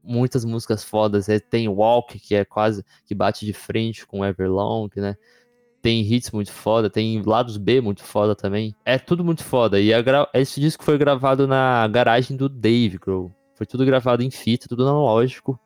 muitas 0.00 0.44
músicas 0.44 0.84
fodas. 0.84 1.28
É, 1.28 1.40
tem 1.40 1.68
Walk, 1.68 2.20
que 2.20 2.36
é 2.36 2.44
quase 2.44 2.84
que 3.04 3.16
bate 3.16 3.44
de 3.44 3.52
frente 3.52 4.06
com 4.06 4.24
Everlong, 4.24 4.88
né? 4.94 5.16
Tem 5.82 6.02
hits 6.02 6.30
muito 6.30 6.52
foda, 6.52 6.88
tem 6.88 7.20
lados 7.22 7.56
B 7.56 7.80
muito 7.80 8.04
foda 8.04 8.36
também. 8.36 8.76
É 8.84 8.96
tudo 8.96 9.24
muito 9.24 9.42
foda. 9.42 9.80
E 9.80 10.00
gra- 10.00 10.30
esse 10.32 10.60
disco 10.60 10.84
foi 10.84 10.96
gravado 10.96 11.48
na 11.48 11.88
garagem 11.88 12.36
do 12.36 12.48
Dave 12.48 12.96
Grohl. 12.96 13.34
Foi 13.56 13.66
tudo 13.66 13.84
gravado 13.84 14.22
em 14.22 14.30
fita, 14.30 14.68
tudo 14.68 14.86
analógico. 14.86 15.58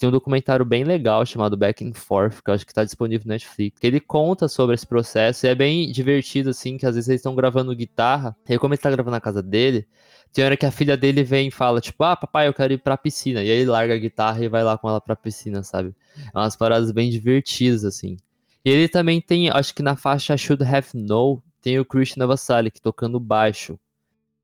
Tem 0.00 0.08
um 0.08 0.12
documentário 0.12 0.64
bem 0.64 0.82
legal 0.82 1.26
chamado 1.26 1.58
Back 1.58 1.86
and 1.86 1.92
Forth, 1.92 2.42
que 2.42 2.50
eu 2.50 2.54
acho 2.54 2.66
que 2.66 2.72
tá 2.72 2.82
disponível 2.82 3.26
no 3.26 3.34
Netflix. 3.34 3.78
que 3.78 3.86
Ele 3.86 4.00
conta 4.00 4.48
sobre 4.48 4.74
esse 4.74 4.86
processo 4.86 5.44
e 5.44 5.50
é 5.50 5.54
bem 5.54 5.92
divertido, 5.92 6.48
assim, 6.48 6.78
que 6.78 6.86
às 6.86 6.94
vezes 6.94 7.10
eles 7.10 7.18
estão 7.18 7.34
gravando 7.34 7.76
guitarra. 7.76 8.34
E 8.48 8.58
como 8.58 8.72
ele 8.72 8.80
tá 8.80 8.90
gravando 8.90 9.10
na 9.10 9.20
casa 9.20 9.42
dele, 9.42 9.86
tem 10.32 10.42
hora 10.42 10.56
que 10.56 10.64
a 10.64 10.70
filha 10.70 10.96
dele 10.96 11.22
vem 11.22 11.48
e 11.48 11.50
fala, 11.50 11.82
tipo, 11.82 12.02
ah, 12.02 12.16
papai, 12.16 12.48
eu 12.48 12.54
quero 12.54 12.72
ir 12.72 12.78
pra 12.78 12.96
piscina. 12.96 13.42
E 13.42 13.50
aí 13.50 13.58
ele 13.58 13.70
larga 13.70 13.92
a 13.92 13.98
guitarra 13.98 14.42
e 14.42 14.48
vai 14.48 14.64
lá 14.64 14.78
com 14.78 14.88
ela 14.88 15.02
pra 15.02 15.14
piscina, 15.14 15.62
sabe? 15.62 15.94
É 16.34 16.38
umas 16.38 16.56
paradas 16.56 16.90
bem 16.92 17.10
divertidas, 17.10 17.84
assim. 17.84 18.16
E 18.64 18.70
ele 18.70 18.88
também 18.88 19.20
tem, 19.20 19.50
acho 19.50 19.74
que 19.74 19.82
na 19.82 19.96
faixa 19.96 20.34
Should 20.34 20.64
Have 20.64 20.88
Know, 20.94 21.42
tem 21.60 21.78
o 21.78 21.84
Christian 21.84 22.20
Navasali 22.20 22.70
tocando 22.70 23.20
baixo. 23.20 23.78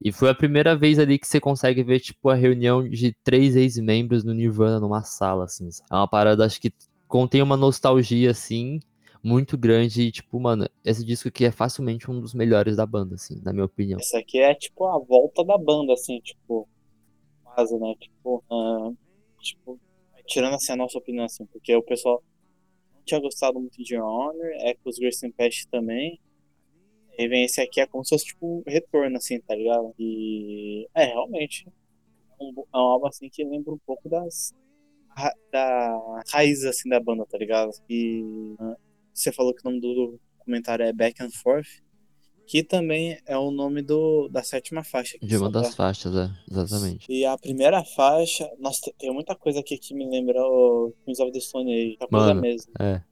E 0.02 0.12
foi 0.12 0.28
a 0.28 0.34
primeira 0.34 0.76
vez 0.76 0.98
ali 0.98 1.18
que 1.18 1.26
você 1.26 1.40
consegue 1.40 1.82
ver, 1.82 2.00
tipo, 2.00 2.28
a 2.28 2.34
reunião 2.34 2.86
de 2.86 3.14
três 3.24 3.56
ex-membros 3.56 4.24
no 4.24 4.34
Nirvana 4.34 4.78
numa 4.78 5.02
sala, 5.02 5.44
assim. 5.44 5.68
É 5.90 5.94
uma 5.94 6.08
parada, 6.08 6.44
acho 6.44 6.60
que 6.60 6.72
contém 7.08 7.40
uma 7.40 7.56
nostalgia, 7.56 8.30
assim, 8.30 8.80
muito 9.22 9.56
grande. 9.56 10.02
E, 10.02 10.12
tipo, 10.12 10.38
mano, 10.38 10.68
esse 10.84 11.04
disco 11.04 11.28
aqui 11.28 11.44
é 11.44 11.50
facilmente 11.50 12.10
um 12.10 12.20
dos 12.20 12.34
melhores 12.34 12.76
da 12.76 12.86
banda, 12.86 13.14
assim, 13.14 13.40
na 13.42 13.52
minha 13.52 13.64
opinião. 13.64 13.98
Esse 13.98 14.16
aqui 14.16 14.38
é 14.38 14.54
tipo 14.54 14.86
a 14.86 14.98
volta 14.98 15.42
da 15.44 15.56
banda, 15.56 15.94
assim, 15.94 16.20
tipo, 16.20 16.68
quase, 17.42 17.76
né? 17.78 17.94
Tipo, 17.98 18.44
ah, 18.50 18.92
tipo, 19.40 19.80
tirando 20.26 20.54
assim 20.54 20.72
a 20.72 20.76
nossa 20.76 20.98
opinião, 20.98 21.24
assim, 21.24 21.46
porque 21.46 21.74
o 21.74 21.82
pessoal 21.82 22.22
não 22.94 23.02
tinha 23.04 23.20
gostado 23.20 23.58
muito 23.58 23.82
de 23.82 23.96
Honor, 23.96 24.50
é 24.60 24.74
com 24.74 24.90
os 24.90 24.98
Grace 24.98 25.28
Pest 25.32 25.66
também. 25.70 26.20
E 27.18 27.28
vem 27.28 27.44
esse 27.44 27.60
aqui, 27.60 27.80
é 27.80 27.86
como 27.86 28.04
se 28.04 28.10
fosse 28.10 28.26
tipo 28.26 28.46
um 28.46 28.62
retorno, 28.66 29.16
assim, 29.16 29.40
tá 29.40 29.54
ligado? 29.54 29.94
E 29.98 30.86
é 30.94 31.04
realmente 31.04 31.66
é 32.38 32.44
um, 32.44 32.48
é 32.50 32.76
um 32.76 32.80
álbum 32.80 33.06
assim 33.06 33.28
que 33.30 33.42
lembra 33.44 33.72
um 33.72 33.78
pouco 33.86 34.08
das 34.08 34.54
ra- 35.16 35.34
da 35.50 36.22
raiz 36.32 36.64
assim 36.64 36.88
da 36.88 37.00
banda, 37.00 37.24
tá 37.26 37.38
ligado? 37.38 37.70
E 37.88 38.22
ah, 38.60 38.76
você 39.14 39.32
falou 39.32 39.54
que 39.54 39.62
o 39.66 39.70
nome 39.70 39.80
do 39.80 40.18
documentário 40.38 40.84
é 40.84 40.92
Back 40.92 41.22
and 41.22 41.30
Forth, 41.30 41.82
que 42.46 42.62
também 42.62 43.18
é 43.26 43.36
o 43.36 43.50
nome 43.50 43.82
do, 43.82 44.28
da 44.28 44.42
sétima 44.42 44.84
faixa. 44.84 45.16
De 45.20 45.36
uma 45.36 45.50
das 45.50 45.74
pra- 45.74 45.86
faixas, 45.86 46.14
é, 46.14 46.30
exatamente. 46.50 47.10
E 47.10 47.24
a 47.24 47.36
primeira 47.36 47.82
faixa, 47.82 48.48
nossa, 48.60 48.92
tem- 48.98 49.12
muita 49.12 49.34
coisa 49.34 49.60
aqui 49.60 49.76
que 49.78 49.94
me 49.94 50.06
lembra 50.08 50.40
o 50.42 50.92
Queens 51.04 51.18
of 51.18 51.32
the 51.32 51.40
Stone 51.40 51.72
Age, 51.72 51.86
muita 51.88 52.06
coisa 52.06 52.34
mesmo. 52.40 52.72
É. 52.78 53.02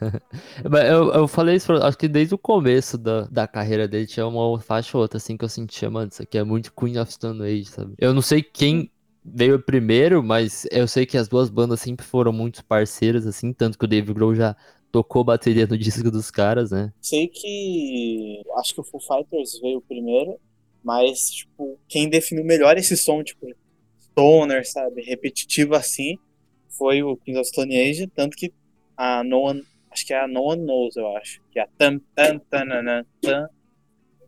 Eu, 0.64 1.12
eu 1.12 1.28
falei 1.28 1.56
isso, 1.56 1.72
acho 1.72 1.98
que 1.98 2.08
desde 2.08 2.34
o 2.34 2.38
começo 2.38 2.96
da, 2.96 3.22
da 3.22 3.46
carreira 3.46 3.86
dele 3.86 4.06
tinha 4.06 4.26
uma 4.26 4.60
faixa 4.60 4.96
ou 4.96 5.02
outra, 5.02 5.18
assim, 5.18 5.36
que 5.36 5.44
eu 5.44 5.48
sentia, 5.48 5.90
mano, 5.90 6.08
isso 6.10 6.22
aqui 6.22 6.38
é 6.38 6.44
muito 6.44 6.72
Queen 6.72 6.98
of 6.98 7.12
Stone 7.12 7.42
Age, 7.42 7.66
sabe? 7.66 7.94
Eu 7.98 8.14
não 8.14 8.22
sei 8.22 8.42
quem 8.42 8.90
veio 9.24 9.60
primeiro, 9.60 10.22
mas 10.22 10.66
eu 10.70 10.88
sei 10.88 11.06
que 11.06 11.18
as 11.18 11.28
duas 11.28 11.50
bandas 11.50 11.80
sempre 11.80 12.04
foram 12.04 12.32
muito 12.32 12.64
parceiras, 12.64 13.26
assim, 13.26 13.52
tanto 13.52 13.78
que 13.78 13.84
o 13.84 13.88
Dave 13.88 14.12
Grohl 14.12 14.34
já 14.34 14.56
tocou 14.90 15.22
bateria 15.24 15.66
no 15.66 15.76
disco 15.78 16.10
dos 16.10 16.30
caras, 16.30 16.70
né? 16.70 16.92
Sei 17.00 17.28
que. 17.28 18.42
Acho 18.58 18.74
que 18.74 18.80
o 18.80 18.84
Foo 18.84 19.00
Fighters 19.00 19.58
veio 19.60 19.80
primeiro, 19.80 20.36
mas, 20.82 21.30
tipo, 21.30 21.78
quem 21.88 22.08
definiu 22.08 22.44
melhor 22.44 22.76
esse 22.76 22.96
som, 22.96 23.22
tipo, 23.22 23.46
stoner, 24.10 24.66
sabe? 24.68 25.02
Repetitivo 25.02 25.74
assim, 25.74 26.16
foi 26.68 27.02
o 27.02 27.16
Kings 27.16 27.40
of 27.40 27.48
Stone 27.48 27.76
Age, 27.76 28.06
tanto 28.08 28.36
que 28.36 28.52
a 28.96 29.22
No 29.24 29.40
One. 29.40 29.62
Acho 29.90 30.06
que 30.06 30.14
é 30.14 30.20
a 30.20 30.28
No 30.28 30.42
One 30.42 30.62
Knows, 30.62 30.96
eu 30.96 31.16
acho. 31.16 31.42
Que 31.50 31.58
é 31.58 31.62
a 31.62 31.68
tam, 31.76 32.00
tam, 32.14 32.38
tanana, 32.38 33.06
tam, 33.20 33.48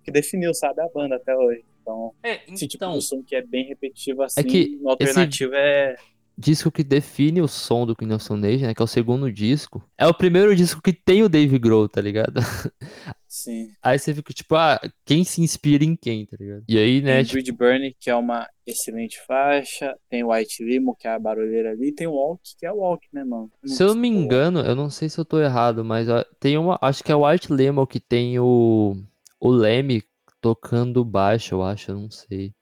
que 0.05 0.11
definiu, 0.11 0.53
sabe, 0.53 0.81
a 0.81 0.89
banda 0.89 1.17
até 1.17 1.35
hoje. 1.37 1.65
Então, 1.81 2.15
É, 2.23 2.41
esse 2.53 2.69
tipo 2.69 2.85
então, 2.85 2.99
de 2.99 3.05
som 3.05 3.23
que 3.23 3.35
é 3.35 3.43
bem 3.43 3.67
repetitivo 3.67 4.23
assim, 4.23 4.43
que 4.45 4.77
no 4.81 4.91
alternativo 4.91 5.55
é. 5.55 5.97
Disco 6.37 6.71
que 6.71 6.83
define 6.83 7.41
o 7.41 7.49
som 7.49 7.87
do 7.87 7.95
King 7.95 8.15
of 8.15 8.25
Stone 8.25 8.47
Age, 8.47 8.67
né? 8.67 8.75
Que 8.75 8.83
é 8.83 8.85
o 8.85 8.89
segundo 8.89 9.31
disco. 9.31 9.83
É 9.97 10.07
o 10.07 10.15
primeiro 10.15 10.55
disco 10.55 10.81
que 10.83 10.93
tem 10.93 11.23
o 11.23 11.29
Dave 11.29 11.59
Grohl, 11.59 11.89
tá 11.89 12.01
ligado? 12.01 12.41
Sim. 13.27 13.71
Aí 13.83 13.99
você 13.99 14.15
fica 14.15 14.33
tipo, 14.35 14.55
ah, 14.55 14.79
quem 15.07 15.25
se 15.25 15.41
inspira 15.41 15.83
em 15.85 15.97
quem, 15.97 16.27
tá 16.27 16.37
ligado? 16.39 16.65
E 16.69 16.77
aí, 16.77 17.01
né, 17.01 17.17
Tem 17.17 17.25
tipo, 17.25 17.35
Bridge 17.35 17.53
Burn, 17.53 17.97
que 17.99 18.11
é 18.11 18.15
uma 18.15 18.47
excelente 18.67 19.19
faixa. 19.27 19.97
Tem 20.11 20.23
White 20.23 20.63
Limo, 20.63 20.95
que 20.95 21.09
é 21.09 21.13
a 21.13 21.19
barulheira 21.19 21.71
ali. 21.71 21.93
Tem 21.93 22.07
Walk, 22.07 22.43
que 22.59 22.67
é 22.67 22.73
o 22.73 22.77
Walk, 22.77 23.07
né, 23.13 23.25
mano? 23.25 23.51
se 23.65 23.83
eu 23.83 23.89
não 23.89 23.95
me 23.95 24.09
engano, 24.09 24.61
eu 24.61 24.75
não 24.75 24.91
sei 24.91 25.09
se 25.09 25.19
eu 25.19 25.25
tô 25.25 25.41
errado, 25.41 25.83
mas 25.85 26.09
tem 26.39 26.59
uma, 26.59 26.79
acho 26.83 27.03
que 27.03 27.11
é 27.11 27.17
o 27.17 27.25
Art 27.25 27.49
Lemon 27.49 27.87
que 27.87 27.99
tem 27.99 28.39
o, 28.39 28.95
o 29.41 29.51
Leme 29.51 30.03
tocando 30.41 31.05
baixo, 31.05 31.55
eu 31.55 31.63
acho, 31.63 31.93
eu 31.93 31.99
não 31.99 32.11
sei. 32.11 32.53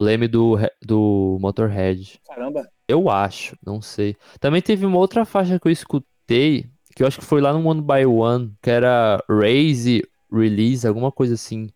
Leme 0.00 0.28
do, 0.28 0.56
do 0.80 1.38
Motorhead. 1.40 2.20
Caramba, 2.26 2.68
Eu 2.86 3.10
acho, 3.10 3.56
não 3.64 3.82
sei. 3.82 4.16
Também 4.38 4.62
teve 4.62 4.86
uma 4.86 4.98
outra 4.98 5.24
faixa 5.24 5.58
que 5.58 5.66
eu 5.66 5.72
escutei, 5.72 6.70
que 6.94 7.02
eu 7.02 7.06
acho 7.06 7.18
que 7.18 7.24
foi 7.24 7.40
lá 7.40 7.52
no 7.52 7.66
One 7.68 7.82
by 7.82 8.06
One, 8.06 8.54
que 8.62 8.70
era 8.70 9.22
Raise, 9.28 10.02
Release, 10.32 10.86
alguma 10.86 11.10
coisa 11.10 11.34
assim. 11.34 11.68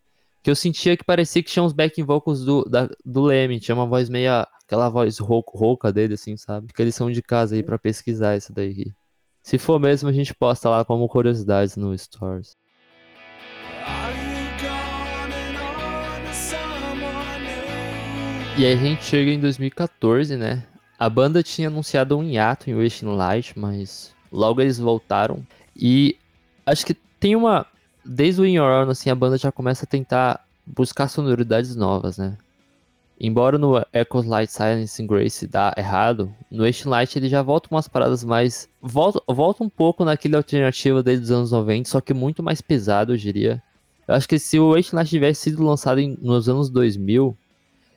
Que 0.42 0.50
eu 0.50 0.56
sentia 0.56 0.96
que 0.96 1.04
parecia 1.04 1.42
que 1.42 1.50
tinha 1.50 1.62
uns 1.62 1.72
backing 1.72 2.02
vocals 2.04 2.44
do, 2.44 2.64
da, 2.64 2.88
do 3.04 3.22
Leme, 3.22 3.60
tinha 3.60 3.74
uma 3.74 3.86
voz 3.86 4.08
meia, 4.08 4.46
aquela 4.64 4.88
voz 4.88 5.18
rouca, 5.18 5.56
rouca 5.56 5.92
dele, 5.92 6.14
assim, 6.14 6.36
sabe? 6.36 6.72
Que 6.72 6.82
eles 6.82 6.94
são 6.94 7.10
de 7.10 7.22
casa 7.22 7.54
aí 7.54 7.62
pra 7.62 7.78
pesquisar 7.78 8.36
isso 8.36 8.52
daí. 8.52 8.92
Se 9.42 9.58
for 9.58 9.78
mesmo, 9.80 10.08
a 10.08 10.12
gente 10.12 10.34
posta 10.34 10.68
lá 10.70 10.84
como 10.84 11.08
curiosidades 11.08 11.76
no 11.76 11.96
Stories. 11.96 12.56
E 18.56 18.66
aí 18.66 18.72
a 18.72 18.76
gente 18.76 19.04
chega 19.04 19.30
em 19.30 19.40
2014, 19.40 20.36
né? 20.36 20.62
A 20.98 21.08
banda 21.08 21.42
tinha 21.42 21.68
anunciado 21.68 22.16
um 22.16 22.22
hiato 22.22 22.70
em 22.70 22.74
Wishing 22.74 23.06
Light, 23.06 23.58
mas 23.58 24.14
logo 24.30 24.60
eles 24.60 24.78
voltaram. 24.78 25.44
E 25.74 26.16
acho 26.66 26.84
que 26.86 26.94
tem 26.94 27.34
uma. 27.34 27.66
Desde 28.04 28.40
o 28.40 28.46
In 28.46 28.54
Your 28.54 28.68
Own, 28.68 28.90
assim, 28.90 29.10
a 29.10 29.14
banda 29.14 29.38
já 29.38 29.50
começa 29.50 29.84
a 29.84 29.88
tentar 29.88 30.44
buscar 30.66 31.08
sonoridades 31.08 31.74
novas, 31.76 32.18
né? 32.18 32.36
Embora 33.18 33.56
no 33.56 33.80
Echoes 33.92 34.26
Light 34.26 34.50
Silence 34.50 35.00
and 35.00 35.06
Grace 35.06 35.46
dá 35.46 35.72
errado, 35.76 36.32
no 36.50 36.64
Wishing 36.64 36.88
Light 36.88 37.16
ele 37.16 37.28
já 37.28 37.40
volta 37.42 37.68
umas 37.70 37.86
paradas 37.88 38.24
mais. 38.24 38.68
Volta, 38.80 39.20
volta 39.28 39.62
um 39.62 39.68
pouco 39.68 40.04
naquele 40.04 40.36
alternativo 40.36 41.02
dele 41.02 41.20
dos 41.20 41.30
anos 41.30 41.52
90, 41.52 41.88
só 41.88 42.00
que 42.00 42.12
muito 42.12 42.42
mais 42.42 42.60
pesado, 42.60 43.12
eu 43.12 43.16
diria. 43.16 43.62
Eu 44.06 44.14
acho 44.16 44.28
que 44.28 44.38
se 44.38 44.58
o 44.58 44.70
Wishing 44.70 44.96
Light 44.96 45.08
tivesse 45.08 45.42
sido 45.42 45.62
lançado 45.64 46.00
em- 46.00 46.18
nos 46.20 46.48
anos 46.48 46.68
2000, 46.68 47.36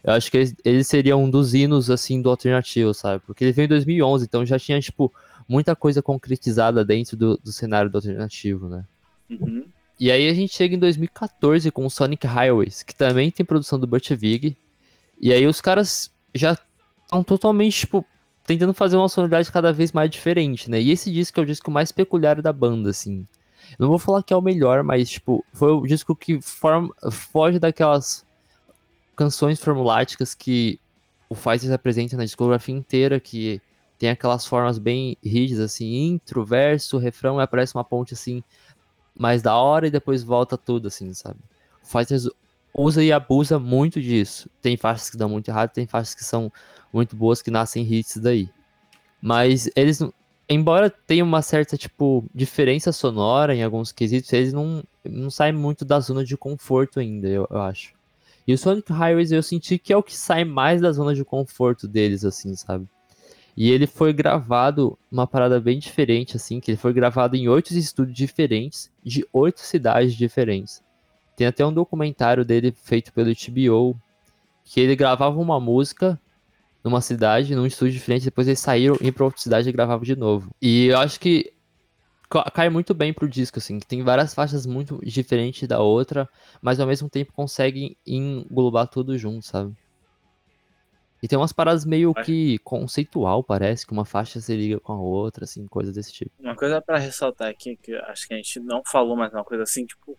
eu 0.05 0.13
acho 0.13 0.29
que 0.29 0.37
ele, 0.37 0.55
ele 0.63 0.83
seria 0.83 1.17
um 1.17 1.27
dos 1.27 1.55
hinos, 1.55 1.89
assim, 1.89 2.21
do 2.21 2.29
alternativo, 2.29 2.93
sabe? 2.93 3.23
Porque 3.25 3.43
ele 3.43 3.51
veio 3.51 3.65
em 3.65 3.69
2011, 3.69 4.25
então 4.25 4.45
já 4.45 4.59
tinha, 4.59 4.79
tipo, 4.79 5.11
muita 5.49 5.75
coisa 5.75 5.99
concretizada 5.99 6.85
dentro 6.85 7.17
do, 7.17 7.37
do 7.37 7.51
cenário 7.51 7.89
do 7.89 7.97
alternativo, 7.97 8.69
né? 8.69 8.85
Uhum. 9.27 9.65
E 9.99 10.11
aí 10.11 10.29
a 10.29 10.33
gente 10.33 10.53
chega 10.53 10.75
em 10.75 10.79
2014 10.79 11.71
com 11.71 11.87
o 11.87 11.89
Sonic 11.89 12.27
Highways, 12.27 12.83
que 12.83 12.93
também 12.93 13.31
tem 13.31 13.43
produção 13.43 13.79
do 13.79 13.87
Butch 13.87 14.11
Vig. 14.11 14.55
E 15.19 15.33
aí 15.33 15.47
os 15.47 15.59
caras 15.59 16.11
já 16.35 16.55
estão 17.03 17.23
totalmente, 17.23 17.79
tipo, 17.79 18.05
tentando 18.45 18.75
fazer 18.75 18.97
uma 18.97 19.09
sonoridade 19.09 19.51
cada 19.51 19.73
vez 19.73 19.91
mais 19.91 20.11
diferente, 20.11 20.69
né? 20.69 20.79
E 20.79 20.91
esse 20.91 21.11
disco 21.11 21.39
é 21.39 21.43
o 21.43 21.45
disco 21.47 21.71
mais 21.71 21.91
peculiar 21.91 22.41
da 22.43 22.53
banda, 22.53 22.91
assim. 22.91 23.25
Eu 23.71 23.85
não 23.85 23.87
vou 23.87 23.97
falar 23.97 24.21
que 24.21 24.33
é 24.33 24.37
o 24.37 24.41
melhor, 24.41 24.83
mas, 24.83 25.09
tipo, 25.09 25.43
foi 25.51 25.71
o 25.71 25.87
disco 25.87 26.15
que 26.15 26.39
forma, 26.41 26.93
foge 27.09 27.57
daquelas 27.57 28.24
canções 29.15 29.60
formuláticas 29.60 30.36
que 30.36 30.80
o 31.30 31.36
Fighters 31.36 31.71
apresenta 31.71 32.17
na 32.17 32.25
discografia 32.25 32.75
inteira, 32.75 33.19
que 33.19 33.62
tem 33.97 34.10
aquelas 34.10 34.45
formas 34.45 34.78
bem 34.78 35.17
rígidas, 35.23 35.65
assim, 35.65 35.95
intro, 35.95 36.45
verso, 36.45 36.97
refrão, 36.97 37.39
e 37.39 37.43
aparece 37.43 37.75
uma 37.75 37.84
ponte, 37.84 38.13
assim, 38.13 38.43
mais 39.17 39.41
da 39.41 39.56
hora 39.56 39.88
e 39.88 39.91
depois 39.91 40.23
volta 40.23 40.58
tudo, 40.58 40.88
assim, 40.88 41.13
sabe? 41.13 41.39
O 41.82 41.88
Fighters 41.88 42.28
usa 42.73 43.04
e 43.04 43.12
abusa 43.12 43.58
muito 43.58 44.01
disso. 44.01 44.49
Tem 44.62 44.75
faixas 44.75 45.10
que 45.10 45.17
dão 45.17 45.30
muito 45.30 45.47
errado, 45.47 45.71
tem 45.71 45.88
faixas 45.88 46.13
que 46.13 46.23
são 46.23 46.51
muito 46.91 47.15
boas, 47.15 47.41
que 47.41 47.49
nascem 47.49 47.84
hits 47.84 48.17
daí. 48.17 48.49
Mas 49.21 49.69
eles, 49.75 50.01
embora 50.49 50.89
tenha 50.89 51.23
uma 51.23 51.41
certa, 51.41 51.78
tipo, 51.78 52.25
diferença 52.34 52.91
sonora 52.91 53.56
em 53.56 53.63
alguns 53.63 53.91
quesitos, 53.91 54.32
eles 54.34 54.51
não, 54.51 54.84
não 55.04 55.32
saem 55.32 55.54
muito 55.54 55.86
da 55.86 55.99
zona 55.99 56.23
de 56.23 56.36
conforto 56.36 56.99
ainda, 56.99 57.28
eu, 57.28 57.47
eu 57.49 57.62
acho. 57.62 57.94
E 58.47 58.53
o 58.53 58.58
Sonic 58.58 58.91
Highways 58.91 59.31
eu 59.31 59.41
senti 59.41 59.77
que 59.77 59.91
é 59.91 59.97
o 59.97 60.03
que 60.03 60.15
sai 60.15 60.45
mais 60.45 60.81
da 60.81 60.91
zona 60.91 61.15
de 61.15 61.25
conforto 61.25 61.88
deles, 61.88 62.23
assim, 62.23 62.55
sabe? 62.55 62.88
E 63.58 63.71
ele 63.71 63.88
foi 63.88 64.12
gravado 64.12 64.97
uma 65.10 65.25
parada 65.25 65.60
bem 65.60 65.79
diferente, 65.79 66.36
assim, 66.36 66.60
que 66.60 66.71
ele 66.71 66.77
foi 66.77 66.93
gravado 66.93 67.36
em 67.36 67.47
oito 67.47 67.73
estúdios 67.73 68.17
diferentes, 68.17 68.91
de 69.03 69.25
oito 69.31 69.62
cidades 69.62 70.13
diferentes. 70.13 70.84
Tem 71.36 71.47
até 71.47 71.65
um 71.65 71.73
documentário 71.73 72.43
dele 72.43 72.73
feito 72.84 73.13
pelo 73.13 73.31
HBO, 73.31 73.99
que 74.63 74.79
ele 74.79 74.95
gravava 74.95 75.39
uma 75.39 75.60
música 75.60 76.19
numa 76.84 77.01
cidade, 77.01 77.55
num 77.55 77.65
estúdio 77.65 77.93
diferente, 77.93 78.25
depois 78.25 78.47
eles 78.47 78.60
saíram 78.60 78.97
e 79.01 79.12
pra 79.12 79.25
outra 79.25 79.41
cidade 79.41 79.67
e 79.67 79.71
gravavam 79.71 80.03
de 80.03 80.15
novo. 80.15 80.51
E 80.62 80.88
eu 80.88 80.99
acho 80.99 81.19
que 81.19 81.51
cai 82.53 82.69
muito 82.69 82.93
bem 82.93 83.13
pro 83.13 83.29
disco, 83.29 83.59
assim, 83.59 83.79
que 83.79 83.88
tem 83.88 84.03
várias 84.03 84.33
faixas 84.33 84.65
muito 84.65 84.99
diferentes 85.03 85.67
da 85.67 85.79
outra, 85.79 86.27
mas 86.61 86.79
ao 86.79 86.88
mesmo 86.88 87.09
tempo 87.09 87.33
conseguem 87.33 87.97
englobar 88.05 88.88
tudo 88.88 89.17
junto, 89.17 89.45
sabe? 89.45 89.75
E 91.23 91.27
tem 91.27 91.39
umas 91.39 91.53
paradas 91.53 91.85
meio 91.85 92.13
que 92.13 92.59
conceitual, 92.59 93.43
parece, 93.43 93.85
que 93.85 93.93
uma 93.93 94.05
faixa 94.05 94.39
se 94.39 94.55
liga 94.55 94.79
com 94.79 94.93
a 94.93 95.01
outra, 95.01 95.45
assim, 95.45 95.65
coisa 95.65 95.91
desse 95.91 96.11
tipo. 96.11 96.31
Uma 96.39 96.55
coisa 96.55 96.81
pra 96.81 96.99
ressaltar 96.99 97.49
aqui, 97.49 97.77
que 97.77 97.95
acho 97.95 98.27
que 98.27 98.33
a 98.33 98.38
gente 98.38 98.59
não 98.59 98.83
falou, 98.85 99.15
mas 99.15 99.33
uma 99.33 99.43
coisa 99.43 99.63
assim, 99.63 99.85
tipo, 99.85 100.17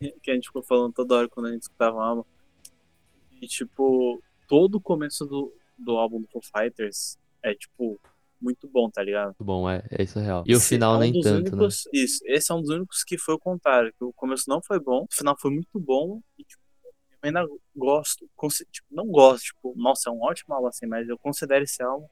que 0.22 0.30
a 0.30 0.34
gente 0.34 0.48
ficou 0.48 0.62
falando 0.62 0.92
toda 0.92 1.14
hora 1.14 1.28
quando 1.28 1.46
a 1.46 1.52
gente 1.52 1.62
escutava 1.62 1.96
o 1.96 2.00
álbum. 2.00 2.24
E, 3.40 3.46
tipo, 3.46 4.22
todo 4.48 4.76
o 4.76 4.80
começo 4.80 5.24
do, 5.26 5.52
do 5.78 5.96
álbum 5.96 6.20
do 6.20 6.28
Foo 6.28 6.42
Fighters 6.42 7.18
é, 7.42 7.54
tipo, 7.54 8.00
muito 8.42 8.68
bom, 8.68 8.90
tá 8.90 9.02
ligado? 9.02 9.28
Muito 9.28 9.44
bom, 9.44 9.70
é, 9.70 9.82
é 9.90 10.02
isso 10.02 10.18
real. 10.18 10.44
E 10.46 10.54
o 10.54 10.58
Esse 10.58 10.68
final 10.68 10.94
é 10.94 10.96
um 10.96 11.00
nem 11.00 11.20
tanto, 11.20 11.44
né? 11.44 11.62
únicos, 11.62 11.88
Isso, 11.92 12.20
esse 12.26 12.50
é 12.50 12.54
um 12.54 12.60
dos 12.60 12.70
únicos 12.70 13.04
que 13.04 13.16
foi 13.16 13.34
o 13.34 13.38
contrário, 13.38 13.92
que 13.96 14.04
o 14.04 14.12
começo 14.12 14.44
não 14.48 14.60
foi 14.62 14.80
bom, 14.80 15.04
o 15.10 15.14
final 15.14 15.36
foi 15.38 15.50
muito 15.50 15.78
bom 15.78 16.20
e, 16.38 16.44
tipo, 16.44 16.60
eu 17.22 17.28
ainda 17.28 17.46
gosto, 17.76 18.28
tipo, 18.70 18.86
não 18.90 19.06
gosto, 19.06 19.44
tipo, 19.44 19.72
nossa, 19.76 20.10
é 20.10 20.12
um 20.12 20.20
ótimo 20.22 20.54
álbum, 20.54 20.66
assim, 20.66 20.86
mas 20.86 21.08
eu 21.08 21.16
considero 21.16 21.62
esse 21.62 21.82
álbum 21.82 22.06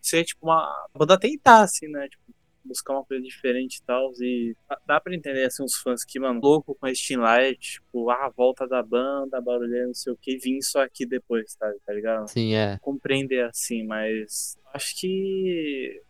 ser, 0.00 0.24
tipo, 0.24 0.46
uma 0.46 0.88
banda 0.94 1.18
tentar, 1.18 1.62
assim, 1.62 1.86
né, 1.88 2.08
tipo, 2.08 2.22
buscar 2.64 2.94
uma 2.94 3.04
coisa 3.04 3.22
diferente 3.22 3.76
e 3.76 3.82
tal, 3.82 4.12
e 4.20 4.54
dá- 4.86 5.00
pra 5.00 5.14
entender, 5.14 5.44
assim, 5.44 5.62
uns 5.62 5.76
fãs 5.76 6.04
que, 6.04 6.18
mano, 6.20 6.40
louco 6.42 6.74
com 6.74 6.86
a 6.86 6.94
Steam 6.94 7.20
Light, 7.20 7.58
tipo, 7.58 8.10
ah, 8.10 8.26
a 8.26 8.28
volta 8.28 8.66
da 8.66 8.82
banda, 8.82 9.40
barulheira, 9.40 9.86
não 9.86 9.94
sei 9.94 10.12
o 10.12 10.16
que, 10.16 10.36
vim 10.36 10.60
só 10.60 10.82
aqui 10.82 11.06
depois, 11.06 11.54
tá, 11.54 11.72
tá 11.84 11.92
ligado? 11.92 12.28
Sim, 12.28 12.54
é. 12.54 12.78
compreender 12.80 13.44
assim, 13.44 13.84
mas 13.84 14.58
acho 14.72 14.98
que 15.00 16.02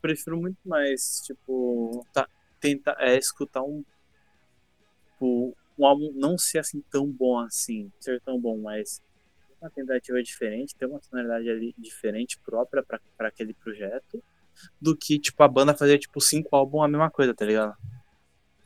prefiro 0.00 0.40
muito 0.40 0.58
mais, 0.64 1.20
tipo, 1.26 2.06
tá, 2.12 2.28
tentar 2.60 2.96
é, 2.98 3.18
escutar 3.18 3.62
um, 3.62 3.84
tipo, 5.12 5.56
um 5.78 5.86
álbum 5.86 6.10
não 6.14 6.38
ser 6.38 6.58
assim 6.58 6.82
tão 6.90 7.06
bom 7.06 7.38
assim, 7.38 7.90
ser 8.00 8.20
tão 8.22 8.40
bom, 8.40 8.58
mas 8.58 9.02
uma 9.60 9.70
tentativa 9.70 10.22
diferente, 10.22 10.74
ter 10.74 10.86
uma 10.86 11.00
sonoridade 11.02 11.48
ali 11.50 11.74
diferente 11.76 12.38
própria 12.38 12.82
para 12.82 13.28
aquele 13.28 13.52
projeto, 13.52 14.22
do 14.80 14.96
que 14.96 15.18
tipo 15.18 15.42
a 15.42 15.48
banda 15.48 15.74
fazer 15.74 15.98
tipo 15.98 16.20
cinco 16.20 16.54
álbuns 16.54 16.84
a 16.84 16.88
mesma 16.88 17.10
coisa, 17.10 17.34
tá 17.34 17.44
ligado? 17.44 17.74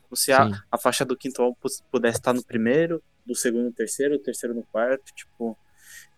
Como 0.03 0.16
se 0.16 0.32
a, 0.32 0.49
a 0.70 0.78
faixa 0.78 1.05
do 1.05 1.16
quinto 1.16 1.43
álbum 1.43 1.57
pudesse 1.91 2.18
estar 2.18 2.32
no 2.32 2.45
primeiro, 2.45 3.03
do 3.26 3.35
segundo 3.35 3.64
no 3.64 3.72
terceiro, 3.72 4.14
o 4.14 4.18
terceiro 4.18 4.55
no 4.55 4.62
quarto, 4.64 5.12
tipo. 5.14 5.57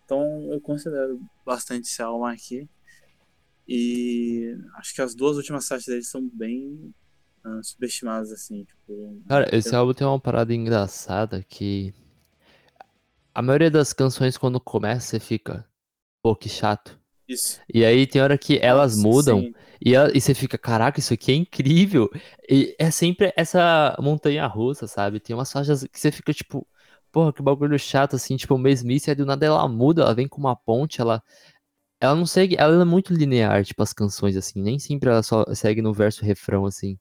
Então 0.03 0.51
eu 0.51 0.61
considero 0.61 1.19
bastante 1.45 1.87
esse 1.87 2.01
álbum 2.01 2.25
aqui. 2.25 2.67
E 3.67 4.55
acho 4.75 4.95
que 4.95 5.01
as 5.01 5.13
duas 5.13 5.35
últimas 5.35 5.67
faixas 5.67 5.87
dele 5.87 6.03
são 6.03 6.27
bem 6.29 6.93
ah, 7.43 7.61
subestimadas, 7.63 8.31
assim, 8.31 8.63
tipo. 8.63 9.21
Cara, 9.27 9.53
esse 9.55 9.75
álbum 9.75 9.93
tem 9.93 10.05
uma 10.05 10.19
parada 10.19 10.53
engraçada 10.53 11.43
que. 11.43 11.93
A 13.33 13.41
maioria 13.41 13.69
das 13.69 13.93
canções, 13.93 14.37
quando 14.37 14.59
começa, 14.59 15.07
você 15.07 15.19
fica. 15.19 15.65
Pô, 16.21 16.35
que 16.35 16.49
chato. 16.49 16.99
Isso. 17.27 17.61
E 17.73 17.83
aí 17.85 18.07
tem 18.07 18.21
hora 18.21 18.37
que 18.37 18.57
elas 18.59 18.95
Nossa, 18.95 18.95
mudam 18.95 19.47
sim. 19.47 19.55
e, 19.83 19.93
ela- 19.95 20.11
e 20.15 20.21
você 20.21 20.33
fica, 20.33 20.57
caraca, 20.57 20.99
isso 20.99 21.13
aqui 21.13 21.31
é 21.31 21.35
incrível. 21.35 22.09
E 22.49 22.75
é 22.79 22.89
sempre 22.91 23.33
essa 23.37 23.95
montanha 24.01 24.45
russa, 24.47 24.87
sabe? 24.87 25.19
Tem 25.19 25.35
umas 25.35 25.51
faixas 25.51 25.83
que 25.85 25.99
você 25.99 26.11
fica 26.11 26.33
tipo, 26.33 26.67
porra, 27.11 27.33
que 27.33 27.41
bagulho 27.43 27.77
chato, 27.79 28.15
assim, 28.15 28.37
tipo, 28.37 28.57
mesmice, 28.57 29.09
aí 29.09 29.15
do 29.15 29.25
nada 29.25 29.45
ela 29.45 29.67
muda, 29.67 30.01
ela 30.03 30.15
vem 30.15 30.27
com 30.27 30.39
uma 30.39 30.55
ponte, 30.55 31.01
ela. 31.01 31.21
Ela 32.01 32.15
não 32.15 32.25
segue, 32.25 32.55
ela 32.59 32.81
é 32.81 32.85
muito 32.85 33.13
linear, 33.13 33.63
tipo, 33.65 33.81
as 33.83 33.93
canções, 33.93 34.37
assim, 34.37 34.61
nem 34.61 34.79
sempre 34.79 35.09
ela 35.09 35.23
só 35.23 35.45
segue 35.55 35.81
no 35.81 35.93
verso 35.93 36.25
refrão, 36.25 36.65
assim. 36.65 36.97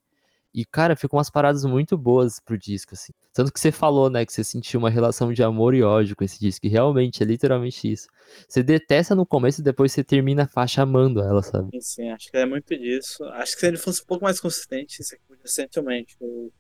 E, 0.57 0.65
cara, 0.65 0.97
ficam 0.97 1.19
umas 1.19 1.29
paradas 1.29 1.67
muito 1.67 1.99
boas 1.99 2.41
pro 2.41 2.57
disco, 2.57 2.95
assim. 2.95 3.13
Tanto 3.35 3.53
que 3.53 3.61
você 3.61 3.71
falou, 3.71 4.09
né, 4.09 4.25
que 4.25 4.33
você 4.33 4.43
sentiu 4.43 4.81
uma 4.81 4.89
relação 4.89 5.31
de 5.31 5.43
amor 5.43 5.75
e 5.75 5.83
ódio 5.83 6.17
com 6.17 6.25
esse 6.25 6.41
disco, 6.41 6.65
e 6.65 6.71
realmente, 6.71 7.23
é 7.23 7.27
literalmente 7.27 7.93
isso. 7.93 8.09
Você 8.49 8.63
detesta 8.63 9.15
no 9.15 9.27
começo 9.27 9.61
e 9.61 9.65
depois 9.65 9.93
você 9.93 10.03
termina 10.03 10.45
a 10.45 10.49
faixa 10.49 10.81
amando 10.81 11.21
ela, 11.21 11.43
sabe? 11.43 11.69
Sim, 11.75 11.81
sim, 11.83 12.11
acho 12.11 12.31
que 12.31 12.39
é 12.39 12.47
muito 12.47 12.75
disso. 12.75 13.23
Acho 13.25 13.53
que 13.53 13.61
se 13.61 13.67
ele 13.67 13.77
fosse 13.77 14.01
um 14.01 14.07
pouco 14.07 14.25
mais 14.25 14.41
consistente, 14.41 15.03
isso 15.03 15.15
aqui 15.15 15.23
podia 15.29 15.47
ser 15.47 15.69
realmente 15.71 16.17
o 16.19 16.51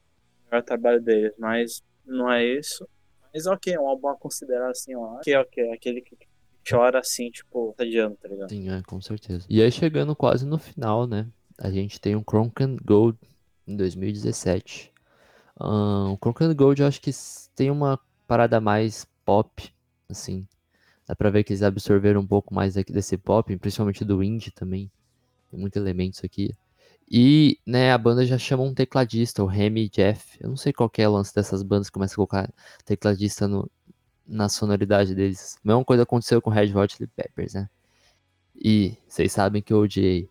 melhor 0.44 0.62
trabalho 0.62 1.00
deles, 1.00 1.32
mas 1.38 1.82
não 2.04 2.30
é 2.30 2.44
isso. 2.44 2.86
Mas 3.32 3.46
ok, 3.46 3.72
é 3.72 3.80
um 3.80 3.88
álbum 3.88 4.08
a 4.08 4.16
considerar 4.18 4.70
assim, 4.72 4.94
ó. 4.94 5.14
Ok, 5.14 5.34
ok, 5.36 5.72
aquele 5.72 6.02
que 6.02 6.14
chora 6.68 6.98
assim, 6.98 7.30
tipo, 7.30 7.74
tá 7.74 7.84
de 7.84 7.96
ano, 7.96 8.14
tá 8.20 8.28
ligado? 8.28 8.50
Sim, 8.50 8.68
é, 8.68 8.82
com 8.82 9.00
certeza. 9.00 9.46
E 9.48 9.62
aí, 9.62 9.72
chegando 9.72 10.14
quase 10.14 10.44
no 10.44 10.58
final, 10.58 11.06
né, 11.06 11.26
a 11.58 11.70
gente 11.70 11.98
tem 11.98 12.14
um 12.14 12.22
Cronken 12.22 12.76
Gold 12.84 13.18
em 13.66 13.76
2017. 13.76 14.92
Ahn, 15.58 16.12
o 16.12 16.18
Cronken 16.18 16.54
Gold 16.54 16.82
eu 16.82 16.88
acho 16.88 17.00
que 17.00 17.10
tem 17.54 17.70
uma 17.70 17.98
parada 18.26 18.60
mais 18.60 19.06
pop, 19.24 19.72
assim. 20.08 20.46
Dá 21.06 21.14
pra 21.14 21.30
ver 21.30 21.44
que 21.44 21.52
eles 21.52 21.62
absorveram 21.62 22.20
um 22.20 22.26
pouco 22.26 22.54
mais 22.54 22.74
desse 22.74 23.16
pop, 23.16 23.56
principalmente 23.56 24.04
do 24.04 24.22
indie 24.22 24.50
também. 24.50 24.90
Tem 25.50 25.58
muitos 25.58 25.80
elementos 25.80 26.22
aqui. 26.24 26.54
E, 27.08 27.60
né, 27.64 27.92
a 27.92 27.98
banda 27.98 28.26
já 28.26 28.36
chama 28.36 28.64
um 28.64 28.74
tecladista, 28.74 29.42
o 29.42 29.46
Remy 29.46 29.88
Jeff. 29.88 30.36
Eu 30.40 30.48
não 30.48 30.56
sei 30.56 30.72
qual 30.72 30.90
é 30.98 31.08
o 31.08 31.12
lance 31.12 31.34
dessas 31.34 31.62
bandas 31.62 31.88
que 31.88 31.94
começam 31.94 32.14
a 32.14 32.16
colocar 32.16 32.52
tecladista 32.84 33.46
no, 33.46 33.70
na 34.26 34.48
sonoridade 34.48 35.14
deles. 35.14 35.56
Mesma 35.62 35.84
coisa 35.84 36.02
aconteceu 36.02 36.42
com 36.42 36.50
Red 36.50 36.74
Hot 36.74 36.96
Chili 36.96 37.08
Peppers, 37.14 37.54
né? 37.54 37.68
E 38.56 38.96
vocês 39.08 39.32
sabem 39.32 39.62
que 39.62 39.72
eu 39.72 39.78
odiei. 39.78 40.28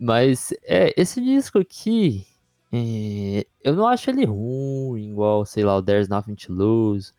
Mas, 0.00 0.52
é, 0.62 0.94
esse 0.96 1.20
disco 1.20 1.58
aqui, 1.58 2.26
é, 2.72 3.46
eu 3.62 3.74
não 3.74 3.86
acho 3.86 4.10
ele 4.10 4.24
ruim, 4.24 5.10
igual, 5.10 5.44
sei 5.46 5.64
lá, 5.64 5.76
o 5.76 5.82
There's 5.82 6.08
Nothing 6.08 6.34
to 6.34 6.52
Lose, 6.52 7.12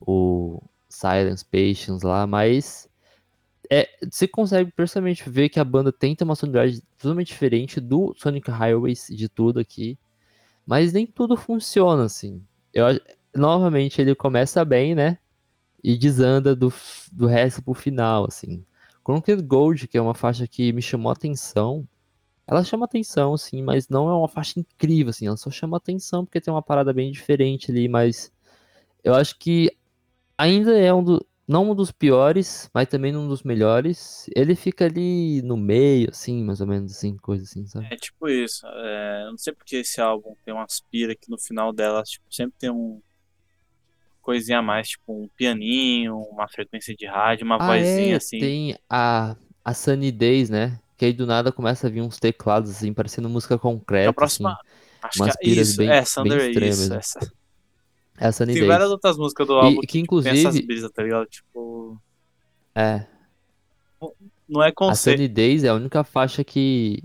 o 0.00 0.62
Silence 0.88 1.44
Patience 1.44 2.04
lá, 2.04 2.26
mas 2.26 2.88
é, 3.70 3.88
você 4.10 4.28
consegue 4.28 4.70
perfeitamente 4.72 5.28
ver 5.28 5.48
que 5.48 5.60
a 5.60 5.64
banda 5.64 5.92
tenta 5.92 6.24
uma 6.24 6.34
sonoridade 6.34 6.82
totalmente 6.98 7.28
diferente 7.28 7.80
do 7.80 8.14
Sonic 8.16 8.50
Highways 8.50 9.08
de 9.10 9.28
tudo 9.28 9.60
aqui, 9.60 9.98
mas 10.66 10.92
nem 10.92 11.06
tudo 11.06 11.36
funciona 11.36 12.04
assim. 12.04 12.42
Eu, 12.72 12.86
novamente 13.34 14.00
ele 14.00 14.14
começa 14.14 14.64
bem, 14.64 14.94
né? 14.94 15.18
E 15.82 15.96
desanda 15.98 16.56
do, 16.56 16.72
do 17.12 17.26
resto 17.26 17.62
pro 17.62 17.74
final, 17.74 18.26
assim. 18.26 18.64
Crooked 19.04 19.42
Gold, 19.42 19.86
que 19.86 19.98
é 19.98 20.00
uma 20.00 20.14
faixa 20.14 20.46
que 20.46 20.72
me 20.72 20.80
chamou 20.80 21.10
a 21.10 21.12
atenção, 21.12 21.86
ela 22.46 22.64
chama 22.64 22.84
atenção, 22.86 23.34
assim, 23.34 23.62
mas 23.62 23.88
não 23.88 24.08
é 24.08 24.14
uma 24.14 24.28
faixa 24.28 24.60
incrível, 24.60 25.10
assim, 25.10 25.26
ela 25.26 25.36
só 25.36 25.50
chama 25.50 25.76
atenção 25.78 26.24
porque 26.24 26.40
tem 26.40 26.52
uma 26.52 26.62
parada 26.62 26.92
bem 26.92 27.10
diferente 27.12 27.70
ali, 27.70 27.88
mas 27.88 28.32
eu 29.04 29.14
acho 29.14 29.38
que 29.38 29.70
ainda 30.38 30.78
é 30.78 30.92
um 30.94 31.04
do, 31.04 31.26
não 31.48 31.70
um 31.72 31.74
dos 31.74 31.92
piores, 31.92 32.70
mas 32.74 32.88
também 32.88 33.16
um 33.16 33.28
dos 33.28 33.42
melhores. 33.44 34.28
Ele 34.36 34.54
fica 34.56 34.86
ali 34.86 35.42
no 35.42 35.56
meio, 35.56 36.10
assim, 36.10 36.42
mais 36.44 36.60
ou 36.60 36.66
menos, 36.66 36.92
assim, 36.96 37.16
coisa 37.18 37.44
assim, 37.44 37.66
sabe? 37.66 37.88
É 37.90 37.96
tipo 37.96 38.28
isso. 38.28 38.66
É, 38.66 39.22
eu 39.24 39.30
não 39.32 39.38
sei 39.38 39.52
porque 39.54 39.76
esse 39.76 40.00
álbum 40.00 40.34
tem 40.44 40.54
uma 40.54 40.64
aspira 40.64 41.14
que 41.14 41.30
no 41.30 41.38
final 41.38 41.72
dela 41.72 42.02
tipo, 42.02 42.24
sempre 42.32 42.56
tem 42.58 42.70
um 42.70 43.00
coisinha 44.20 44.58
a 44.58 44.62
mais, 44.62 44.88
tipo 44.88 45.12
um 45.24 45.28
pianinho, 45.36 46.16
uma 46.18 46.48
frequência 46.48 46.94
de 46.96 47.06
rádio, 47.06 47.44
uma 47.44 47.58
Ah, 47.58 47.76
vozinha 47.76 48.16
é, 48.16 48.16
assim. 48.16 48.38
tem 48.38 48.76
a, 48.88 49.36
a 49.64 49.74
Sunny 49.74 50.10
Days, 50.12 50.50
né? 50.50 50.80
Que 50.96 51.06
aí 51.06 51.12
do 51.12 51.26
nada 51.26 51.50
começa 51.52 51.86
a 51.86 51.90
vir 51.90 52.00
uns 52.02 52.18
teclados, 52.18 52.70
assim, 52.70 52.92
parecendo 52.92 53.28
música 53.28 53.58
concreta, 53.58 54.10
a 54.10 54.12
próxima. 54.12 54.52
assim. 54.52 54.60
Acho 55.02 55.22
umas 55.22 55.36
que 55.36 55.46
é 55.46 55.52
isso. 55.52 55.76
bem- 55.76 55.88
é, 55.88 56.00
bem 56.00 56.04
Thunder, 56.14 56.40
extremas, 56.48 56.78
isso. 56.78 56.90
né? 56.90 56.96
Essa. 56.98 57.32
É 58.16 58.26
a 58.28 58.32
Sunny 58.32 58.52
Tem 58.52 58.62
Days. 58.62 58.68
várias 58.72 58.90
outras 58.90 59.16
músicas 59.16 59.46
do 59.46 59.52
E- 59.54 59.56
álbum 59.60 59.80
que, 59.80 59.86
que, 59.88 60.00
tipo, 60.02 60.22
tem 60.22 60.30
essas 60.32 60.40
inclusive- 60.44 60.66
brisas, 60.66 60.90
tá 60.92 61.02
ligado? 61.02 61.26
Tipo. 61.26 62.00
É, 62.74 63.06
Não 64.48 64.62
é 64.62 64.68
a 64.68 64.72
conceito. 64.72 65.16
Sunny 65.18 65.28
Days 65.28 65.64
é 65.64 65.68
a 65.68 65.74
única 65.74 66.04
faixa 66.04 66.44
que 66.44 67.02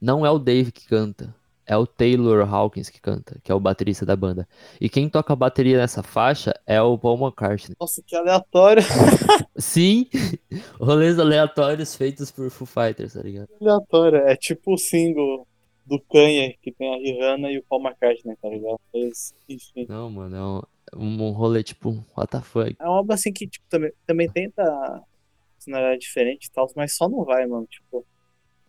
não 0.00 0.24
é 0.26 0.30
o 0.30 0.38
Dave 0.38 0.70
que 0.72 0.86
canta. 0.86 1.34
É 1.70 1.76
o 1.76 1.86
Taylor 1.86 2.52
Hawkins 2.52 2.90
que 2.90 3.00
canta, 3.00 3.38
que 3.44 3.52
é 3.52 3.54
o 3.54 3.60
baterista 3.60 4.04
da 4.04 4.16
banda. 4.16 4.48
E 4.80 4.88
quem 4.88 5.08
toca 5.08 5.32
a 5.32 5.36
bateria 5.36 5.78
nessa 5.78 6.02
faixa 6.02 6.52
é 6.66 6.82
o 6.82 6.98
Paul 6.98 7.16
McCartney. 7.16 7.76
Nossa, 7.80 8.02
que 8.04 8.16
aleatório. 8.16 8.82
Sim, 9.56 10.08
rolês 10.80 11.16
aleatórios 11.16 11.94
feitos 11.94 12.32
por 12.32 12.50
Foo 12.50 12.66
Fighters, 12.66 13.12
tá 13.12 13.22
ligado? 13.22 13.48
aleatório. 13.60 14.18
É 14.18 14.34
tipo 14.34 14.74
o 14.74 14.76
single 14.76 15.46
do 15.86 16.00
Kanye, 16.00 16.58
que 16.60 16.72
tem 16.72 16.92
a 16.92 16.96
Rihanna 16.96 17.52
e 17.52 17.58
o 17.58 17.62
Paul 17.62 17.84
McCartney, 17.84 18.34
tá 18.42 18.48
ligado? 18.48 18.80
Enfim. 19.48 19.86
Não, 19.88 20.10
mano, 20.10 20.66
é 20.92 20.96
um, 20.96 21.24
um 21.28 21.30
rolê 21.30 21.62
tipo, 21.62 22.04
what 22.16 22.32
the 22.32 22.40
fuck. 22.40 22.74
É 22.80 22.84
uma 22.84 22.98
obra 22.98 23.14
assim 23.14 23.32
que 23.32 23.46
tipo, 23.46 23.64
também, 23.68 23.92
também 24.04 24.28
tenta 24.28 24.64
sonoridade 25.60 26.00
diferente 26.00 26.46
e 26.46 26.50
tal, 26.50 26.68
mas 26.74 26.96
só 26.96 27.08
não 27.08 27.24
vai, 27.24 27.46
mano. 27.46 27.64
Tipo, 27.66 28.04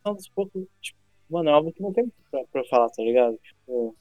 é 0.05 0.09
um 0.11 0.13
dos 0.13 0.29
poucos. 0.29 0.67
Tipo, 0.79 1.00
mano, 1.32 1.49
é 1.49 1.53
obra 1.53 1.71
que 1.71 1.82
não 1.82 1.93
tem 1.93 2.03
muito 2.03 2.15
pra, 2.29 2.43
pra 2.51 2.63
falar, 2.65 2.89
tá 2.89 3.01
ligado? 3.01 3.38
Tipo. 3.41 3.95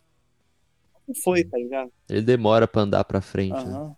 Não 1.06 1.14
foi, 1.14 1.44
tá 1.44 1.56
ligado? 1.56 1.90
Ele 2.08 2.22
demora 2.22 2.68
pra 2.68 2.82
andar 2.82 3.04
pra 3.04 3.20
frente, 3.20 3.64
né? 3.64 3.74
Aham. 3.74 3.96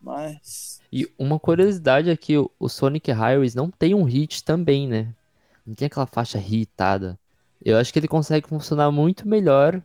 Mas. 0.00 0.80
E 0.92 1.08
uma 1.16 1.38
curiosidade 1.38 2.10
é 2.10 2.16
que 2.16 2.36
o, 2.36 2.68
Sonic 2.68 3.10
Highways 3.10 3.54
não 3.54 3.70
tem 3.70 3.94
um 3.94 4.02
hit 4.02 4.42
também, 4.42 4.88
né? 4.88 5.14
Não 5.64 5.74
tem 5.74 5.86
aquela 5.86 6.06
faixa 6.06 6.38
hitada. 6.38 7.18
Eu 7.64 7.76
acho 7.76 7.92
que 7.92 7.98
ele 7.98 8.08
consegue 8.08 8.48
funcionar 8.48 8.90
muito 8.90 9.28
melhor. 9.28 9.80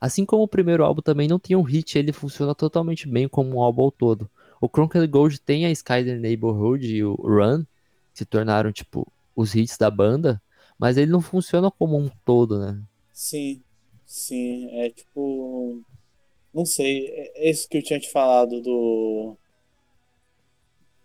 Assim 0.00 0.24
como 0.24 0.44
o 0.44 0.48
primeiro 0.48 0.84
álbum 0.84 1.02
também 1.02 1.26
não 1.26 1.40
tem 1.40 1.56
um 1.56 1.62
hit, 1.62 1.98
ele 1.98 2.12
funciona 2.12 2.54
totalmente 2.54 3.08
bem 3.08 3.28
como 3.28 3.56
um 3.56 3.60
álbum 3.60 3.82
ao 3.82 3.90
todo. 3.90 4.30
O 4.60 4.68
Cronked 4.68 5.04
Gold 5.08 5.40
tem 5.40 5.66
a 5.66 5.70
Skyler 5.72 6.20
Neighborhood 6.20 6.86
e 6.86 7.04
o 7.04 7.14
Run, 7.14 7.64
que 8.12 8.18
se 8.18 8.24
tornaram, 8.24 8.70
tipo, 8.70 9.06
os 9.34 9.56
hits 9.56 9.76
da 9.76 9.90
banda, 9.90 10.40
mas 10.78 10.96
ele 10.96 11.10
não 11.10 11.20
funciona 11.20 11.70
como 11.70 11.96
um 11.98 12.08
todo, 12.24 12.58
né? 12.58 12.80
Sim, 13.12 13.62
sim, 14.06 14.68
é 14.80 14.90
tipo. 14.90 15.82
Não 16.54 16.66
sei, 16.66 17.08
é 17.08 17.48
é 17.48 17.50
isso 17.50 17.68
que 17.68 17.78
eu 17.78 17.82
tinha 17.84 18.00
te 18.00 18.10
falado 18.10 18.60
do. 18.62 19.36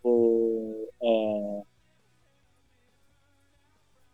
do 0.02 0.88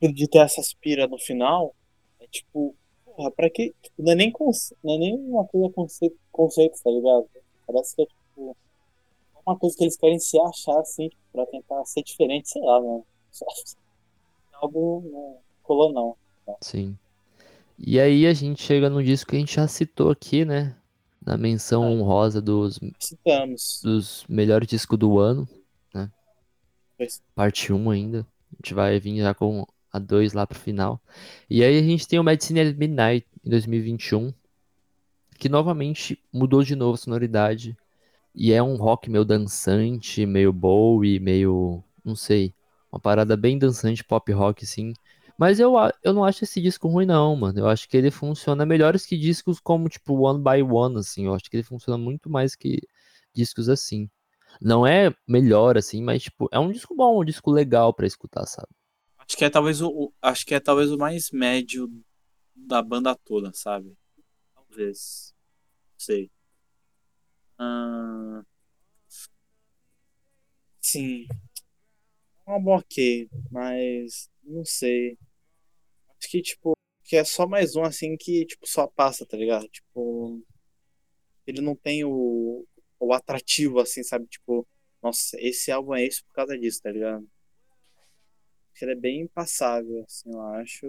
é, 0.02 0.08
de 0.12 0.28
ter 0.28 0.38
essa 0.38 0.60
aspira 0.60 1.06
no 1.06 1.18
final. 1.18 1.74
É 2.20 2.26
tipo, 2.26 2.74
porra, 3.04 3.30
pra 3.30 3.50
que. 3.50 3.74
Tipo, 3.82 4.02
não, 4.02 4.12
é 4.12 4.14
nem 4.14 4.30
conce, 4.30 4.74
não 4.82 4.94
é 4.94 4.98
nem 4.98 5.14
uma 5.18 5.46
coisa 5.46 5.72
conceito, 5.72 6.16
conceito, 6.32 6.80
tá 6.82 6.90
ligado? 6.90 7.28
Parece 7.66 7.96
que 7.96 8.02
é 8.02 8.06
tipo. 8.06 8.56
Uma 9.46 9.58
coisa 9.58 9.76
que 9.76 9.84
eles 9.84 9.96
querem 9.96 10.18
se 10.20 10.38
achar 10.40 10.78
assim, 10.80 11.10
pra 11.32 11.46
tentar 11.46 11.84
ser 11.86 12.02
diferente, 12.02 12.48
sei 12.50 12.62
lá, 12.62 12.80
mano. 12.80 13.06
Só- 13.32 13.46
Algo 14.60 15.02
não 15.10 15.38
colou, 15.70 15.92
não. 15.92 16.16
Sim. 16.60 16.98
E 17.78 18.00
aí 18.00 18.26
a 18.26 18.34
gente 18.34 18.60
chega 18.60 18.90
num 18.90 19.00
disco 19.00 19.30
que 19.30 19.36
a 19.36 19.38
gente 19.38 19.54
já 19.54 19.68
citou 19.68 20.10
aqui, 20.10 20.44
né? 20.44 20.74
Na 21.24 21.36
menção 21.36 21.84
honrosa 21.84 22.42
dos, 22.42 22.80
Citamos. 22.98 23.80
dos 23.84 24.24
melhores 24.28 24.66
discos 24.66 24.98
do 24.98 25.20
ano, 25.20 25.48
né? 25.94 26.10
Pois. 26.98 27.22
Parte 27.36 27.72
1 27.72 27.90
ainda. 27.90 28.26
A 28.52 28.56
gente 28.56 28.74
vai 28.74 28.98
vir 28.98 29.18
já 29.18 29.32
com 29.32 29.64
a 29.92 29.98
2 30.00 30.32
lá 30.32 30.44
pro 30.44 30.58
final. 30.58 31.00
E 31.48 31.62
aí 31.62 31.78
a 31.78 31.82
gente 31.82 32.08
tem 32.08 32.18
o 32.18 32.24
Medicine 32.24 32.60
at 32.60 32.76
Midnight 32.76 33.26
em 33.44 33.50
2021, 33.50 34.32
que 35.38 35.48
novamente 35.48 36.18
mudou 36.32 36.64
de 36.64 36.74
novo 36.74 36.94
a 36.94 36.98
sonoridade. 36.98 37.76
E 38.34 38.52
é 38.52 38.60
um 38.60 38.74
rock 38.76 39.08
meio 39.08 39.24
dançante, 39.24 40.26
meio 40.26 40.52
Bowie, 40.52 41.20
meio. 41.20 41.84
não 42.04 42.16
sei. 42.16 42.52
Uma 42.90 42.98
parada 42.98 43.36
bem 43.36 43.56
dançante, 43.56 44.02
pop 44.02 44.32
rock, 44.32 44.64
assim. 44.64 44.94
Mas 45.40 45.58
eu, 45.58 45.72
eu 46.04 46.12
não 46.12 46.22
acho 46.22 46.44
esse 46.44 46.60
disco 46.60 46.86
ruim, 46.86 47.06
não, 47.06 47.34
mano. 47.34 47.60
Eu 47.60 47.66
acho 47.66 47.88
que 47.88 47.96
ele 47.96 48.10
funciona 48.10 48.66
melhores 48.66 49.06
que 49.06 49.16
discos 49.16 49.58
como, 49.58 49.88
tipo, 49.88 50.12
One 50.12 50.38
by 50.38 50.62
One, 50.62 50.98
assim. 50.98 51.24
Eu 51.24 51.34
acho 51.34 51.50
que 51.50 51.56
ele 51.56 51.62
funciona 51.62 51.96
muito 51.96 52.28
mais 52.28 52.54
que 52.54 52.78
discos 53.34 53.70
assim. 53.70 54.10
Não 54.60 54.86
é 54.86 55.10
melhor, 55.26 55.78
assim, 55.78 56.02
mas, 56.02 56.24
tipo, 56.24 56.46
é 56.52 56.58
um 56.58 56.70
disco 56.70 56.94
bom, 56.94 57.22
um 57.22 57.24
disco 57.24 57.50
legal 57.50 57.94
pra 57.94 58.06
escutar, 58.06 58.44
sabe? 58.44 58.68
Acho 59.16 59.34
que 59.34 59.42
é 59.42 59.48
talvez 59.48 59.80
o, 59.80 60.12
acho 60.20 60.44
que 60.44 60.54
é 60.54 60.60
talvez 60.60 60.92
o 60.92 60.98
mais 60.98 61.30
médio 61.30 61.90
da 62.54 62.82
banda 62.82 63.16
toda, 63.24 63.50
sabe? 63.54 63.96
Talvez. 64.54 65.34
Não 65.92 66.00
sei. 66.00 66.30
Sim. 70.82 71.26
um 72.46 72.52
álbum 72.52 72.72
ok, 72.72 73.26
mas 73.50 74.28
não 74.44 74.66
sei. 74.66 75.16
Acho 76.20 76.30
que, 76.30 76.42
tipo, 76.42 76.72
que 77.02 77.16
é 77.16 77.24
só 77.24 77.46
mais 77.46 77.74
um 77.74 77.82
assim 77.82 78.16
que, 78.16 78.44
tipo, 78.44 78.66
só 78.68 78.86
passa, 78.86 79.26
tá 79.26 79.36
ligado? 79.36 79.66
Tipo, 79.68 80.42
ele 81.46 81.60
não 81.60 81.74
tem 81.74 82.04
o, 82.04 82.64
o 82.98 83.12
atrativo, 83.12 83.80
assim, 83.80 84.02
sabe? 84.02 84.26
Tipo, 84.26 84.66
nossa, 85.02 85.36
esse 85.40 85.72
álbum 85.72 85.94
é 85.94 86.04
isso 86.04 86.24
por 86.26 86.34
causa 86.34 86.58
disso, 86.58 86.82
tá 86.82 86.92
ligado? 86.92 87.26
Acho 88.70 88.78
que 88.78 88.84
ele 88.84 88.92
é 88.92 88.96
bem 88.96 89.26
passável, 89.28 90.04
assim, 90.06 90.30
eu 90.30 90.40
acho. 90.40 90.86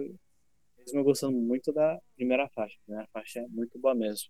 Mesmo 0.78 1.00
eu 1.00 1.04
gostando 1.04 1.38
muito 1.38 1.72
da 1.72 1.98
primeira 2.14 2.48
faixa. 2.50 2.76
A 2.76 2.84
primeira 2.84 3.08
faixa 3.12 3.40
é 3.40 3.46
muito 3.48 3.78
boa 3.78 3.94
mesmo. 3.94 4.28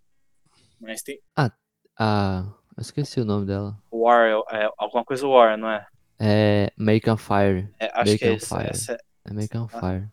Mas 0.79 1.01
tem 1.01 1.19
Ah, 1.35 2.53
eu 2.77 2.81
esqueci 2.81 3.19
o 3.19 3.25
nome 3.25 3.45
dela. 3.45 3.77
War, 3.91 4.43
é, 4.51 4.69
alguma 4.77 5.03
coisa 5.03 5.27
War, 5.27 5.57
não 5.57 5.69
é? 5.69 5.85
É 6.19 6.71
Make 6.77 7.09
on 7.09 7.17
Fire. 7.17 7.69
É, 7.79 7.89
acho 7.93 8.17
que 8.17 8.25
é 8.25 8.33
isso. 8.33 8.47
Fire. 8.47 8.69
Essa, 8.69 8.97
É 9.25 9.33
Make 9.33 9.57
on 9.57 9.67
Fire. 9.67 10.09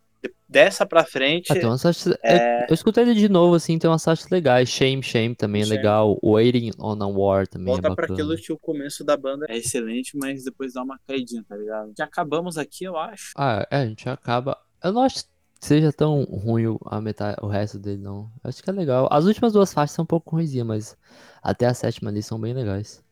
Dessa 0.49 0.85
pra 0.85 1.05
frente, 1.05 1.51
Ah, 1.53 1.55
tem 1.55 1.67
umas 1.67 1.81
faixas. 1.83 2.15
é- 2.23 2.63
Eu, 2.65 2.67
eu 2.69 2.75
escutei 2.75 3.05
ele 3.05 3.15
de 3.15 3.29
novo, 3.29 3.55
assim, 3.55 3.79
tem 3.79 3.89
umas 3.89 4.05
faixas 4.05 4.29
legais. 4.29 4.69
Shame, 4.69 5.03
Shame 5.03 5.35
também 5.35 5.63
é 5.63 5.65
Shame. 5.65 5.77
legal. 5.77 6.19
Waiting 6.23 6.73
on 6.79 7.03
a 7.03 7.07
War 7.07 7.47
também 7.47 7.67
volta 7.67 7.81
é 7.89 7.95
pra 7.95 8.07
bacana. 8.07 8.15
aquilo 8.15 8.37
que 8.37 8.53
o 8.53 8.59
começo 8.59 9.05
da 9.05 9.17
banda 9.17 9.47
é 9.49 9.57
excelente, 9.57 10.17
mas 10.17 10.45
depois 10.45 10.73
dá 10.75 10.83
uma 10.83 10.99
caidinha, 11.07 11.45
tá 11.49 11.57
ligado? 11.57 11.93
Já 11.97 12.05
acabamos 12.05 12.59
aqui, 12.59 12.85
eu 12.85 12.97
acho. 12.97 13.33
Ah, 13.37 13.67
é, 13.71 13.77
a 13.79 13.87
gente 13.87 14.09
acaba. 14.09 14.59
Eu 14.83 14.93
não 14.93 15.03
acho 15.03 15.25
que 15.25 15.31
seja 15.61 15.93
tão 15.93 16.25
ruim 16.25 16.77
a 16.87 17.01
metade, 17.01 17.37
o 17.43 17.47
resto 17.47 17.79
dele, 17.79 18.03
não. 18.03 18.31
Eu 18.43 18.49
acho 18.49 18.63
que 18.63 18.69
é 18.71 18.73
legal. 18.73 19.09
As 19.11 19.25
últimas 19.27 19.53
duas 19.53 19.73
faixas 19.73 19.95
são 19.95 20.03
um 20.03 20.07
pouco 20.07 20.31
ruimzinhas, 20.37 20.67
mas 20.67 20.97
até 21.43 21.67
a 21.67 21.75
sétima 21.75 22.11
ali 22.11 22.23
são 22.23 22.41
bem 22.41 22.53
legais. 22.53 23.03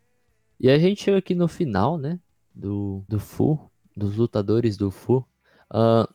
E 0.60 0.68
a 0.70 0.78
gente 0.78 1.04
chega 1.04 1.18
aqui 1.18 1.34
no 1.34 1.46
final, 1.46 1.96
né? 1.96 2.18
Do, 2.54 3.04
do 3.08 3.20
Fu, 3.20 3.70
dos 3.96 4.16
lutadores 4.16 4.76
do 4.76 4.90
Fu. 4.90 5.24
Eu 5.72 6.08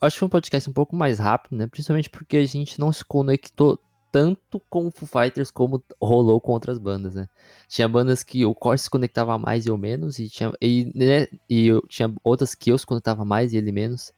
acho 0.00 0.14
que 0.14 0.20
foi 0.20 0.26
um 0.26 0.30
podcast 0.30 0.70
um 0.70 0.72
pouco 0.72 0.94
mais 0.96 1.18
rápido, 1.18 1.56
né? 1.56 1.66
Principalmente 1.66 2.10
porque 2.10 2.36
a 2.36 2.46
gente 2.46 2.78
não 2.78 2.92
se 2.92 3.04
conectou 3.04 3.78
tanto 4.12 4.60
com 4.68 4.86
o 4.86 4.90
Foo 4.90 5.08
Fighters 5.08 5.50
como 5.50 5.82
rolou 6.00 6.40
com 6.40 6.52
outras 6.52 6.78
bandas, 6.78 7.14
né? 7.14 7.28
Tinha 7.68 7.88
bandas 7.88 8.22
que 8.22 8.44
o 8.44 8.54
Corte 8.54 8.82
se 8.82 8.90
conectava 8.90 9.38
mais 9.38 9.66
e 9.66 9.68
eu 9.68 9.78
menos, 9.78 10.18
e 10.18 10.28
tinha, 10.28 10.52
e, 10.60 10.90
né, 10.94 11.28
e 11.48 11.68
eu, 11.68 11.82
tinha 11.88 12.12
outras 12.24 12.54
que 12.54 12.70
eu 12.72 12.78
se 12.78 12.86
conectava 12.86 13.24
mais 13.24 13.52
e 13.52 13.56
ele 13.56 13.72
menos. 13.72 14.12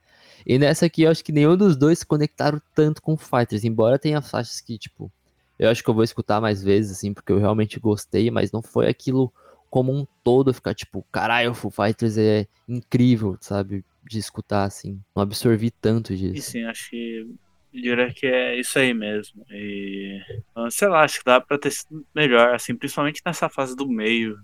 E 0.46 0.58
nessa 0.58 0.86
aqui 0.86 1.02
eu 1.02 1.10
acho 1.10 1.24
que 1.24 1.32
nenhum 1.32 1.56
dos 1.56 1.76
dois 1.76 2.00
se 2.00 2.06
conectaram 2.06 2.60
tanto 2.74 3.02
com 3.02 3.14
o 3.14 3.16
Fighters, 3.16 3.64
embora 3.64 3.98
tenha 3.98 4.22
faixas 4.22 4.60
que, 4.60 4.78
tipo, 4.78 5.12
eu 5.58 5.70
acho 5.70 5.82
que 5.82 5.90
eu 5.90 5.94
vou 5.94 6.04
escutar 6.04 6.40
mais 6.40 6.62
vezes, 6.62 6.92
assim, 6.98 7.12
porque 7.12 7.32
eu 7.32 7.38
realmente 7.38 7.78
gostei, 7.78 8.30
mas 8.30 8.50
não 8.50 8.62
foi 8.62 8.88
aquilo 8.88 9.32
como 9.70 9.92
um 9.92 10.06
todo 10.24 10.52
ficar, 10.52 10.74
tipo, 10.74 11.04
caralho, 11.12 11.52
o 11.52 11.54
Foo 11.54 11.70
Fighters 11.70 12.18
é 12.18 12.46
incrível, 12.68 13.36
sabe? 13.40 13.84
De 14.04 14.18
escutar, 14.18 14.64
assim. 14.64 15.00
Não 15.14 15.22
absorvi 15.22 15.70
tanto 15.70 16.12
E 16.34 16.40
disso. 16.40 16.50
sim, 16.50 16.64
acho 16.64 16.90
que 16.90 17.26
diria 17.72 18.12
que 18.12 18.26
é 18.26 18.58
isso 18.58 18.78
aí 18.78 18.92
mesmo. 18.92 19.44
E 19.50 20.20
ah, 20.54 20.70
sei 20.70 20.88
lá, 20.88 21.02
acho 21.04 21.18
que 21.18 21.24
dá 21.24 21.40
pra 21.40 21.58
ter 21.58 21.70
sido 21.70 22.06
melhor, 22.14 22.54
assim, 22.54 22.74
principalmente 22.76 23.22
nessa 23.24 23.48
fase 23.48 23.76
do 23.76 23.88
meio. 23.88 24.36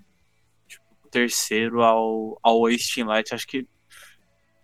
Tipo, 0.69 0.85
terceiro 1.11 1.83
ao, 1.83 2.39
ao 2.43 2.61
Wasting 2.63 3.05
Light, 3.05 3.35
acho 3.35 3.47
que 3.47 3.67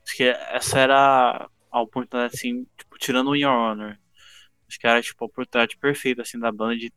acho 0.04 0.16
que 0.16 0.24
essa 0.24 0.78
era 0.78 1.48
a 1.70 1.80
oportunidade, 1.80 2.34
assim, 2.36 2.66
tipo, 2.76 2.98
tirando 2.98 3.30
o 3.30 3.36
In 3.36 3.40
Your 3.42 3.52
Honor. 3.52 3.98
Acho 4.68 4.78
que 4.78 4.86
era 4.86 5.02
tipo 5.02 5.24
a 5.24 5.26
oportunidade 5.28 5.76
perfeita 5.78 6.22
assim 6.22 6.38
da 6.38 6.50
banda 6.52 6.76
de 6.76 6.92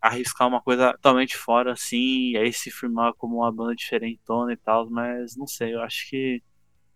arriscar 0.00 0.48
uma 0.48 0.62
coisa 0.62 0.92
totalmente 0.92 1.36
fora 1.36 1.72
assim, 1.72 2.32
e 2.32 2.36
aí 2.38 2.52
se 2.52 2.70
firmar 2.70 3.14
como 3.14 3.38
uma 3.38 3.52
banda 3.52 3.74
diferentona 3.74 4.52
e 4.52 4.56
tal, 4.56 4.88
mas 4.90 5.36
não 5.36 5.46
sei, 5.46 5.74
eu 5.74 5.82
acho 5.82 6.08
que 6.08 6.42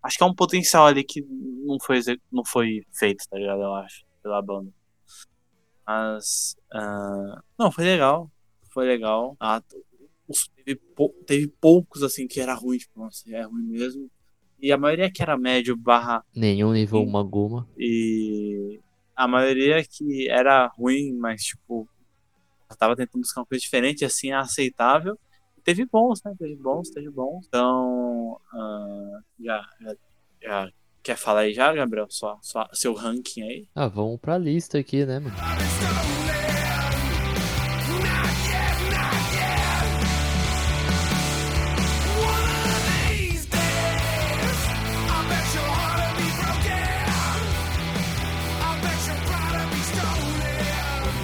acho 0.07 0.17
que 0.19 0.25
é 0.25 0.27
um 0.27 0.35
potencial 0.35 0.87
ali 0.87 1.05
que 1.05 1.23
não 1.65 1.79
foi 1.81 2.01
não 2.33 2.45
foi 2.45 2.83
feito, 2.93 3.25
tá 3.29 3.37
ligado? 3.39 3.63
Eu 3.63 3.75
acho, 3.75 4.05
pela 4.23 4.41
banda. 4.41 4.71
Mas 5.87 6.57
ah, 6.73 7.41
não, 7.59 7.71
foi 7.71 7.85
legal. 7.85 8.31
Foi 8.73 8.87
legal. 8.87 9.37
Ah, 9.39 9.63
teve, 10.65 10.81
pou- 10.95 11.15
teve 11.27 11.49
poucos 11.61 12.03
assim 12.03 12.27
que 12.27 12.41
era 12.41 12.55
ruim, 12.55 12.79
tipo, 12.79 12.99
nossa, 12.99 13.23
é 13.31 13.43
ruim 13.43 13.63
mesmo. 13.63 14.11
E 14.61 14.73
a 14.73 14.79
maioria 14.79 15.11
que 15.13 15.23
era 15.23 15.37
médio 15.37 15.77
barra 15.77 16.25
Nenhum 16.35 16.73
nível 16.73 17.01
Sim. 17.05 17.11
Maguma. 17.11 17.69
e 17.79 18.81
a 19.15 19.27
maioria 19.29 19.83
que 19.85 20.29
era 20.29 20.67
ruim, 20.67 21.13
mas 21.15 21.43
tipo, 21.43 21.89
tava 22.79 22.97
tentando 22.97 23.23
buscar 23.23 23.41
uma 23.41 23.47
coisa 23.47 23.63
diferente, 23.63 24.05
assim, 24.05 24.33
aceitável. 24.33 25.19
Teve 25.65 25.85
bons, 25.87 26.21
né? 26.25 26.35
Teve 26.39 26.55
bons, 26.57 26.91
teve 26.91 27.11
bons. 27.11 27.47
Então, 27.49 28.06
ah, 28.53 29.19
já, 29.41 29.63
já, 29.81 29.95
já- 30.43 30.71
quer 31.03 31.17
falar 31.17 31.41
aí 31.41 31.55
já, 31.55 31.73
Gabriel? 31.73 32.07
Só 32.11 32.39
seu 32.73 32.95
ranking 32.95 33.43
aí? 33.43 33.69
Ah, 33.75 33.87
vamos 33.89 34.19
pra 34.21 34.37
lista 34.39 34.79
aqui, 34.79 35.05
né, 35.07 35.19
mano? 35.21 35.35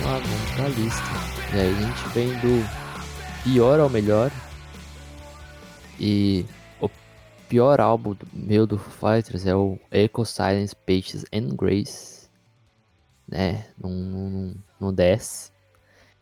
Vamos 0.03 0.51
pra 0.57 0.69
lista. 0.69 1.03
E 1.55 1.61
aí 1.61 1.75
a 1.75 1.81
gente 1.81 2.09
vem 2.15 2.29
do 2.41 2.65
pior 3.45 3.81
ao 3.81 3.89
melhor. 3.89 4.31
E 5.99 6.45
pior 7.53 7.83
álbum 7.83 8.15
do- 8.15 8.27
meu 8.33 8.67
do 8.67 8.79
Foo 8.79 9.13
Fighters 9.13 9.45
é 9.45 9.55
o 9.55 9.79
Echo 9.91 10.25
Silence, 10.25 10.75
Patience 10.75 11.27
and 11.31 11.55
Grace. 11.55 12.27
Né? 13.29 13.67
Não, 13.79 14.91
desce. 14.91 15.53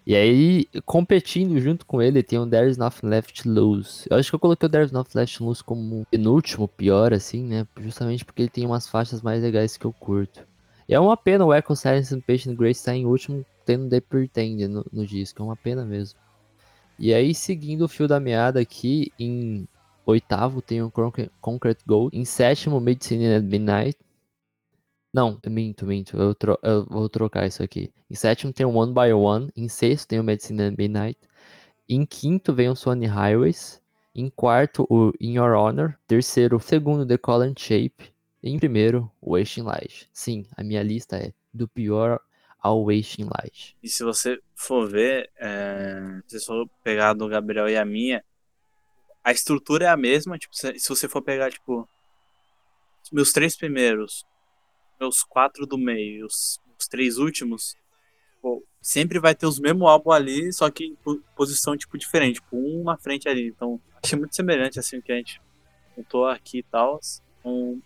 E 0.04 0.16
aí, 0.16 0.66
competindo 0.84 1.56
junto 1.60 1.86
com 1.86 2.02
ele, 2.02 2.20
tem 2.20 2.36
o 2.36 2.46
There's 2.48 2.76
Nothing 2.76 3.06
Left 3.06 3.44
to 3.44 3.48
Lose. 3.48 4.08
Eu 4.10 4.16
acho 4.16 4.28
que 4.28 4.34
eu 4.34 4.40
coloquei 4.40 4.66
o 4.66 4.70
There's 4.70 4.90
Nothing 4.90 5.18
Left 5.18 5.38
to 5.38 5.44
Lose 5.44 5.62
como 5.62 6.04
penúltimo 6.10 6.66
pior, 6.66 7.14
assim, 7.14 7.44
né? 7.44 7.64
Justamente 7.78 8.24
porque 8.24 8.42
ele 8.42 8.48
tem 8.50 8.66
umas 8.66 8.88
faixas 8.88 9.22
mais 9.22 9.40
legais 9.40 9.76
que 9.76 9.84
eu 9.84 9.92
curto. 9.92 10.44
E 10.88 10.94
é 10.94 10.98
uma 10.98 11.16
pena 11.16 11.44
o 11.46 11.54
Echo 11.54 11.76
Silence 11.76 12.12
and 12.12 12.22
Patient 12.22 12.56
Grace 12.56 12.80
estar 12.80 12.96
em 12.96 13.06
último, 13.06 13.46
tendo 13.64 13.88
The 13.88 14.00
Pretend 14.00 14.66
no, 14.66 14.84
no 14.92 15.06
disco. 15.06 15.40
É 15.40 15.44
uma 15.44 15.56
pena 15.56 15.84
mesmo. 15.84 16.18
E 16.98 17.14
aí, 17.14 17.32
seguindo 17.34 17.82
o 17.82 17.88
fio 17.88 18.08
da 18.08 18.18
meada 18.18 18.58
aqui, 18.58 19.12
em 19.16 19.68
oitavo 20.06 20.62
tem 20.62 20.82
o 20.82 20.90
Concre- 20.90 21.30
Concrete 21.40 21.82
Gold. 21.86 22.16
Em 22.16 22.24
sétimo, 22.24 22.80
Medicine 22.80 23.34
at 23.34 23.42
Midnight. 23.42 23.98
Não, 25.12 25.38
minto, 25.46 25.86
minto. 25.86 26.16
Eu, 26.16 26.34
tro- 26.34 26.58
eu 26.62 26.84
vou 26.86 27.08
trocar 27.08 27.46
isso 27.46 27.62
aqui. 27.62 27.92
Em 28.08 28.14
sétimo 28.14 28.52
tem 28.52 28.64
o 28.64 28.74
One 28.74 28.92
by 28.94 29.12
One. 29.12 29.50
Em 29.56 29.68
sexto 29.68 30.08
tem 30.08 30.20
o 30.20 30.24
Medicine 30.24 30.62
at 30.62 30.74
Midnight. 30.78 31.18
Em 31.88 32.06
quinto 32.06 32.54
vem 32.54 32.68
o 32.68 32.76
Sony 32.76 33.06
Highways. 33.06 33.80
Em 34.14 34.28
quarto, 34.30 34.86
o 34.88 35.12
In 35.20 35.34
Your 35.34 35.54
Honor. 35.54 35.96
Terceiro, 36.06 36.60
segundo, 36.60 37.06
The 37.06 37.18
and 37.44 37.54
Shape. 37.56 38.12
Em 38.42 38.58
primeiro, 38.58 39.10
Wasting 39.20 39.62
Light. 39.62 40.08
Sim, 40.12 40.46
a 40.56 40.62
minha 40.62 40.82
lista 40.82 41.16
é 41.16 41.32
do 41.52 41.68
pior 41.68 42.20
ao 42.58 42.84
Wasting 42.84 43.24
Light. 43.24 43.76
E 43.82 43.88
se 43.88 44.02
você 44.04 44.38
for 44.54 44.88
ver, 44.88 45.30
é, 45.38 46.20
se 46.26 46.44
for 46.44 46.68
pegar 46.82 47.14
do 47.14 47.28
Gabriel 47.28 47.68
e 47.68 47.76
a 47.76 47.84
minha, 47.84 48.24
a 49.24 49.32
estrutura 49.32 49.84
é 49.86 49.88
a 49.88 49.96
mesma. 49.96 50.38
Tipo, 50.38 50.54
se, 50.56 50.78
se 50.78 50.88
você 50.88 51.08
for 51.08 51.22
pegar, 51.22 51.50
tipo, 51.50 51.88
meus 53.12 53.32
três 53.32 53.56
primeiros, 53.56 54.24
meus 55.00 55.22
quatro 55.22 55.66
do 55.66 55.76
meio 55.78 56.20
e 56.20 56.24
os, 56.24 56.60
os 56.78 56.86
três 56.86 57.18
últimos, 57.18 57.76
pô, 58.40 58.64
sempre 58.80 59.18
vai 59.18 59.34
ter 59.34 59.46
os 59.46 59.58
mesmos 59.58 59.88
álbuns 59.88 60.14
ali, 60.14 60.52
só 60.52 60.70
que 60.70 60.84
em 60.84 60.94
po- 60.96 61.22
posição, 61.36 61.76
tipo, 61.76 61.98
diferente. 61.98 62.36
Tipo, 62.36 62.56
um 62.56 62.84
na 62.84 62.96
frente 62.96 63.28
ali. 63.28 63.48
Então, 63.48 63.80
achei 64.02 64.18
muito 64.18 64.34
semelhante, 64.34 64.78
assim, 64.78 64.98
o 64.98 65.02
que 65.02 65.12
a 65.12 65.16
gente 65.16 65.40
montou 65.96 66.26
aqui 66.26 66.58
e 66.58 66.62
tal. 66.62 67.00
Um, 67.44 67.80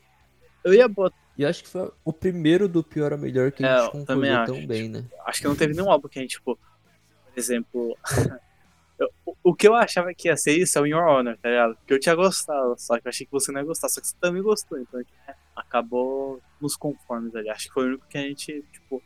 eu 0.63 0.75
ia 0.75 0.89
botar. 0.89 1.17
E 1.37 1.45
acho 1.45 1.65
que 1.65 1.69
foi 1.69 1.91
o 2.05 2.13
primeiro 2.13 2.69
do 2.69 2.85
pior 2.85 3.13
ao 3.13 3.19
melhor 3.19 3.51
que 3.51 3.65
É, 3.65 3.69
a 3.69 3.81
gente 3.81 3.91
concordou 3.91 4.07
também 4.07 4.47
tão 4.47 4.59
acho, 4.59 4.67
bem, 4.69 4.89
né? 4.89 5.05
Acho 5.27 5.41
que 5.41 5.49
não 5.49 5.57
teve 5.57 5.75
nenhum 5.75 5.91
álbum 5.91 6.09
que 6.09 6.19
a 6.19 6.23
gente, 6.23 6.37
tipo, 6.37 6.57
por 6.57 7.33
exemplo. 7.39 7.99
eu- 8.99 9.11
o- 9.43 9.55
que 9.55 9.67
eu 9.69 9.75
achava 9.75 10.13
que 10.15 10.29
ia 10.29 10.37
ser 10.37 10.57
isso 10.59 10.79
é 10.79 10.81
o 10.81 10.87
In 10.87 10.91
Your 10.91 11.03
Honor, 11.07 11.37
tá 11.39 11.49
ligado? 11.49 11.77
Porque 11.77 11.95
eu 11.95 12.01
tinha 12.01 12.15
gostado, 12.15 12.75
só 12.79 12.99
que 12.99 13.07
eu 13.07 13.11
achei 13.11 13.27
que 13.27 13.33
você 13.33 13.51
não 13.53 13.61
ia 13.61 13.67
gostar, 13.67 13.89
só 13.89 14.01
que 14.01 14.07
você 14.07 14.17
também 14.21 14.43
gostou, 14.43 14.79
então 14.79 15.01
né, 15.01 15.35
acabou 15.57 16.41
nos 16.61 16.77
conformes 16.77 17.35
ali. 17.35 17.49
Acho 17.51 17.69
que 17.69 17.75
foi 17.75 17.85
o 17.85 17.89
único 17.89 18.07
que 18.07 18.19
a 18.19 18.23
gente, 18.23 18.65
tipo, 18.73 19.03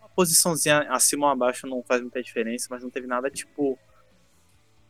uma 0.00 0.08
posiçãozinha 0.10 0.86
acima 0.90 1.26
ou 1.26 1.32
abaixo 1.32 1.66
não 1.66 1.82
faz 1.82 2.00
muita 2.00 2.22
diferença, 2.22 2.68
mas 2.70 2.82
não 2.82 2.90
teve 2.90 3.06
nada 3.06 3.28
tipo. 3.30 3.78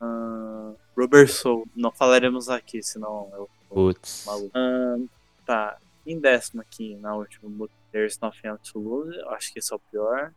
Uh, 0.00 0.76
Rubber 0.96 1.30
Soul, 1.30 1.66
não 1.74 1.90
falaremos 1.90 2.48
aqui, 2.50 2.82
senão 2.82 3.30
eu 3.32 3.50
Putz. 3.68 4.24
maluco. 4.26 4.50
Ahn, 4.54 5.06
tá, 5.46 5.78
em 6.06 6.18
décimo 6.20 6.60
aqui, 6.60 6.94
na 6.96 7.14
última, 7.16 7.68
There's 7.90 8.18
Nothing 8.20 8.48
Else 8.48 8.72
to 8.72 8.78
Lose, 8.80 9.16
eu 9.16 9.30
acho 9.30 9.52
que 9.52 9.58
esse 9.60 9.72
é 9.72 9.76
o 9.76 9.78
pior. 9.78 10.32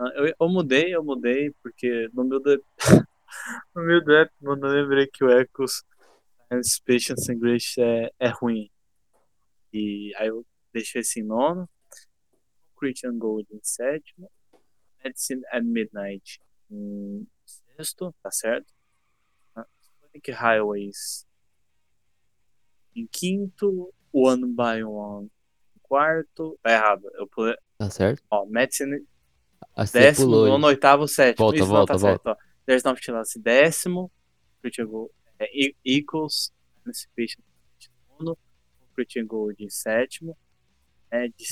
Ah, 0.00 0.10
eu, 0.14 0.34
eu 0.40 0.48
mudei, 0.48 0.94
eu 0.94 1.04
mudei, 1.04 1.50
porque 1.62 2.08
no 2.14 2.24
meu, 2.24 2.40
de... 2.40 2.58
no 3.76 3.82
meu 3.82 4.02
dep, 4.02 4.32
mano, 4.40 4.66
eu 4.66 4.82
lembrei 4.82 5.06
que 5.06 5.22
o 5.22 5.28
Patience 6.86 7.30
and 7.30 7.38
Grace 7.38 7.78
é, 7.78 8.10
é 8.18 8.28
ruim. 8.28 8.70
E 9.70 10.10
aí 10.16 10.28
eu 10.28 10.46
deixei 10.72 11.02
esse 11.02 11.20
em 11.20 11.22
nono. 11.22 11.68
Christian 12.78 13.18
Gold 13.18 13.46
em 13.52 13.60
sétimo. 13.62 14.30
Medicine 15.04 15.42
at 15.52 15.62
Midnight 15.62 16.40
em 16.70 17.28
sexto, 17.44 18.14
tá 18.22 18.30
certo? 18.30 18.72
Ah, 19.54 19.66
Sonic 19.80 20.30
Highways 20.30 21.26
em 22.96 23.06
quinto. 23.06 23.92
One 24.12 24.46
by 24.46 24.82
One 24.82 25.26
em 25.76 25.80
quarto. 25.82 26.58
Tá 26.62 26.72
errado. 26.72 27.06
Eu 27.16 27.28
pulei. 27.28 27.54
Tá 27.76 27.90
certo? 27.90 28.22
Ó, 28.30 28.46
Medicine 28.46 29.06
Décimo, 29.92 30.26
pulou 30.26 30.46
nono, 30.48 30.66
oitavo, 30.66 31.08
sétimo. 31.08 31.44
Volta, 31.46 31.56
Isso 31.58 31.66
não 31.68 31.76
volta, 31.76 31.92
tá 31.94 31.98
certo, 31.98 32.26
ó. 32.26 32.36
There's 32.66 32.84
no 32.84 32.94
Vigilance 32.94 33.40
décimo. 33.40 34.10
Christian 34.62 34.86
Gold 34.86 35.10
é, 35.38 35.48
Equals. 35.84 36.52
Emancipation 36.84 37.40
em 37.40 38.24
nono. 38.24 38.38
Christian 38.94 39.26
Gold 39.26 39.62
em 39.62 39.70
sétimo. 39.70 40.36
É 41.10 41.28
de... 41.28 41.44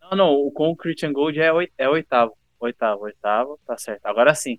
Não, 0.00 0.16
não, 0.16 0.34
o 0.34 0.52
com 0.52 0.68
o 0.70 0.76
Christian 0.76 1.12
Gold 1.12 1.40
é, 1.40 1.52
oi- 1.52 1.72
é 1.76 1.88
oitavo. 1.88 2.36
Oitavo, 2.60 3.02
oitavo, 3.02 3.58
tá 3.66 3.76
certo. 3.76 4.06
Agora 4.06 4.34
sim. 4.34 4.58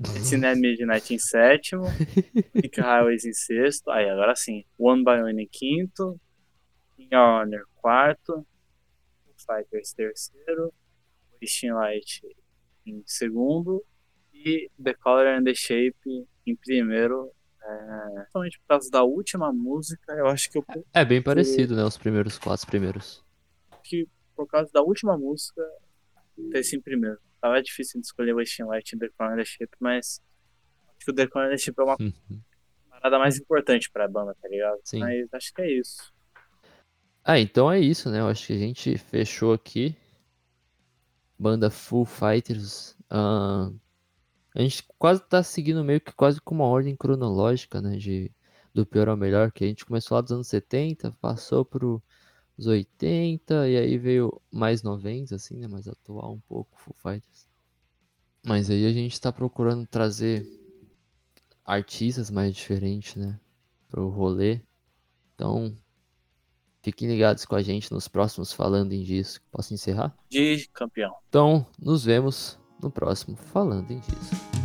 Medicine 0.00 0.46
at 0.46 0.56
Midnight 0.58 1.14
em 1.14 1.18
sétimo. 1.18 1.84
Nick 2.54 2.80
Highways 2.80 3.24
em 3.24 3.32
sexto. 3.32 3.90
Aí, 3.90 4.08
agora 4.08 4.34
sim. 4.34 4.64
One 4.78 5.04
by 5.04 5.22
One 5.22 5.42
em 5.42 5.48
quinto. 5.50 6.20
In 6.98 7.08
Your 7.12 7.42
Honor, 7.42 7.64
quarto. 7.76 8.46
Fighters, 9.48 9.92
terceiro. 9.94 10.72
Wasting 11.40 11.70
Light 11.72 12.20
em 12.86 13.02
segundo. 13.06 13.82
E 14.34 14.70
The 14.82 14.94
Color 14.94 15.26
and 15.38 15.44
the 15.44 15.54
Shape 15.54 15.96
em 16.46 16.54
primeiro. 16.56 17.32
É, 17.62 18.10
principalmente 18.14 18.58
por 18.60 18.66
causa 18.68 18.90
da 18.90 19.02
última 19.02 19.52
música, 19.52 20.12
eu 20.12 20.26
acho 20.26 20.50
que 20.50 20.58
eu 20.58 20.64
É 20.94 21.04
bem 21.04 21.22
parecido, 21.22 21.74
né? 21.74 21.84
Os 21.84 21.98
primeiros 21.98 22.38
quatro 22.38 22.66
primeiros. 22.66 23.24
que 23.82 24.06
por 24.36 24.46
causa 24.46 24.70
da 24.72 24.80
última 24.82 25.16
música 25.18 25.60
ter 26.52 26.58
esse 26.60 26.76
em 26.76 26.80
primeiro. 26.80 27.18
Tava 27.40 27.60
difícil 27.62 28.00
de 28.00 28.06
escolher 28.06 28.32
Wasting 28.34 28.64
Light 28.64 28.92
e 28.92 28.98
The 28.98 29.08
Crown 29.16 29.32
and 29.32 29.36
the 29.36 29.44
Shape, 29.44 29.76
mas 29.80 30.20
acho 30.96 31.04
que 31.04 31.10
o 31.10 31.14
The 31.14 31.26
Crown 31.26 31.46
and 31.46 31.50
the 31.50 31.58
Shape 31.58 31.80
é 31.80 31.84
uma 31.84 31.96
Uhum. 32.00 32.40
parada 32.90 33.18
mais 33.18 33.38
importante 33.38 33.90
pra 33.90 34.06
banda, 34.08 34.34
tá 34.40 34.48
ligado? 34.48 34.78
Sim. 34.84 35.00
Mas 35.00 35.28
acho 35.32 35.52
que 35.54 35.62
é 35.62 35.70
isso. 35.72 36.12
Ah, 37.30 37.38
então 37.38 37.70
é 37.70 37.78
isso, 37.78 38.08
né? 38.10 38.20
Eu 38.20 38.28
acho 38.28 38.46
que 38.46 38.54
a 38.54 38.58
gente 38.58 38.96
fechou 38.96 39.52
aqui. 39.52 39.94
Banda 41.38 41.68
Full 41.70 42.06
Fighters. 42.06 42.96
ah, 43.10 43.70
a 44.54 44.62
gente 44.62 44.82
quase 44.98 45.22
tá 45.28 45.42
seguindo 45.42 45.84
meio 45.84 46.00
que 46.00 46.12
quase 46.12 46.40
com 46.40 46.54
uma 46.54 46.64
ordem 46.64 46.96
cronológica, 46.96 47.82
né? 47.82 47.98
De, 47.98 48.32
do 48.74 48.86
pior 48.86 49.10
ao 49.10 49.16
melhor, 49.16 49.52
que 49.52 49.62
a 49.62 49.66
gente 49.66 49.84
começou 49.84 50.14
lá 50.16 50.22
dos 50.22 50.32
anos 50.32 50.48
70, 50.48 51.12
passou 51.20 51.66
pro 51.66 52.02
os 52.56 52.66
80, 52.66 53.68
e 53.68 53.76
aí 53.76 53.98
veio 53.98 54.40
mais 54.50 54.82
90, 54.82 55.34
assim, 55.34 55.58
né? 55.58 55.68
Mais 55.68 55.86
atual 55.86 56.32
um 56.34 56.40
pouco, 56.40 56.80
Full 56.80 56.96
Fighters. 56.96 57.46
Mas 58.46 58.70
aí 58.70 58.86
a 58.86 58.92
gente 58.92 59.20
tá 59.20 59.30
procurando 59.30 59.86
trazer 59.86 60.46
artistas 61.64 62.30
mais 62.30 62.56
diferentes, 62.56 63.16
né? 63.16 63.38
Pro 63.90 64.08
rolê. 64.08 64.62
Então, 65.34 65.76
fiquem 66.88 67.06
ligados 67.06 67.44
com 67.44 67.54
a 67.54 67.62
gente 67.62 67.92
nos 67.92 68.08
próximos 68.08 68.50
Falando 68.50 68.94
em 68.94 69.02
Disco. 69.02 69.44
Posso 69.52 69.74
encerrar? 69.74 70.16
De 70.30 70.66
campeão. 70.72 71.14
Então, 71.28 71.66
nos 71.78 72.04
vemos 72.04 72.58
no 72.82 72.90
próximo 72.90 73.36
Falando 73.36 73.90
em 73.90 73.98
Disco. 73.98 74.57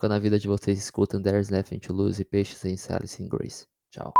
Nunca 0.00 0.08
na 0.08 0.18
vida 0.18 0.38
de 0.38 0.48
vocês 0.48 0.78
escutam 0.78 1.20
There's 1.20 1.50
Nothing 1.50 1.78
to 1.80 1.92
Lose 1.92 2.22
e 2.22 2.24
Peixes 2.24 2.64
em 2.64 2.74
Alice 2.88 3.22
in 3.22 3.28
Grace. 3.28 3.66
Tchau. 3.90 4.10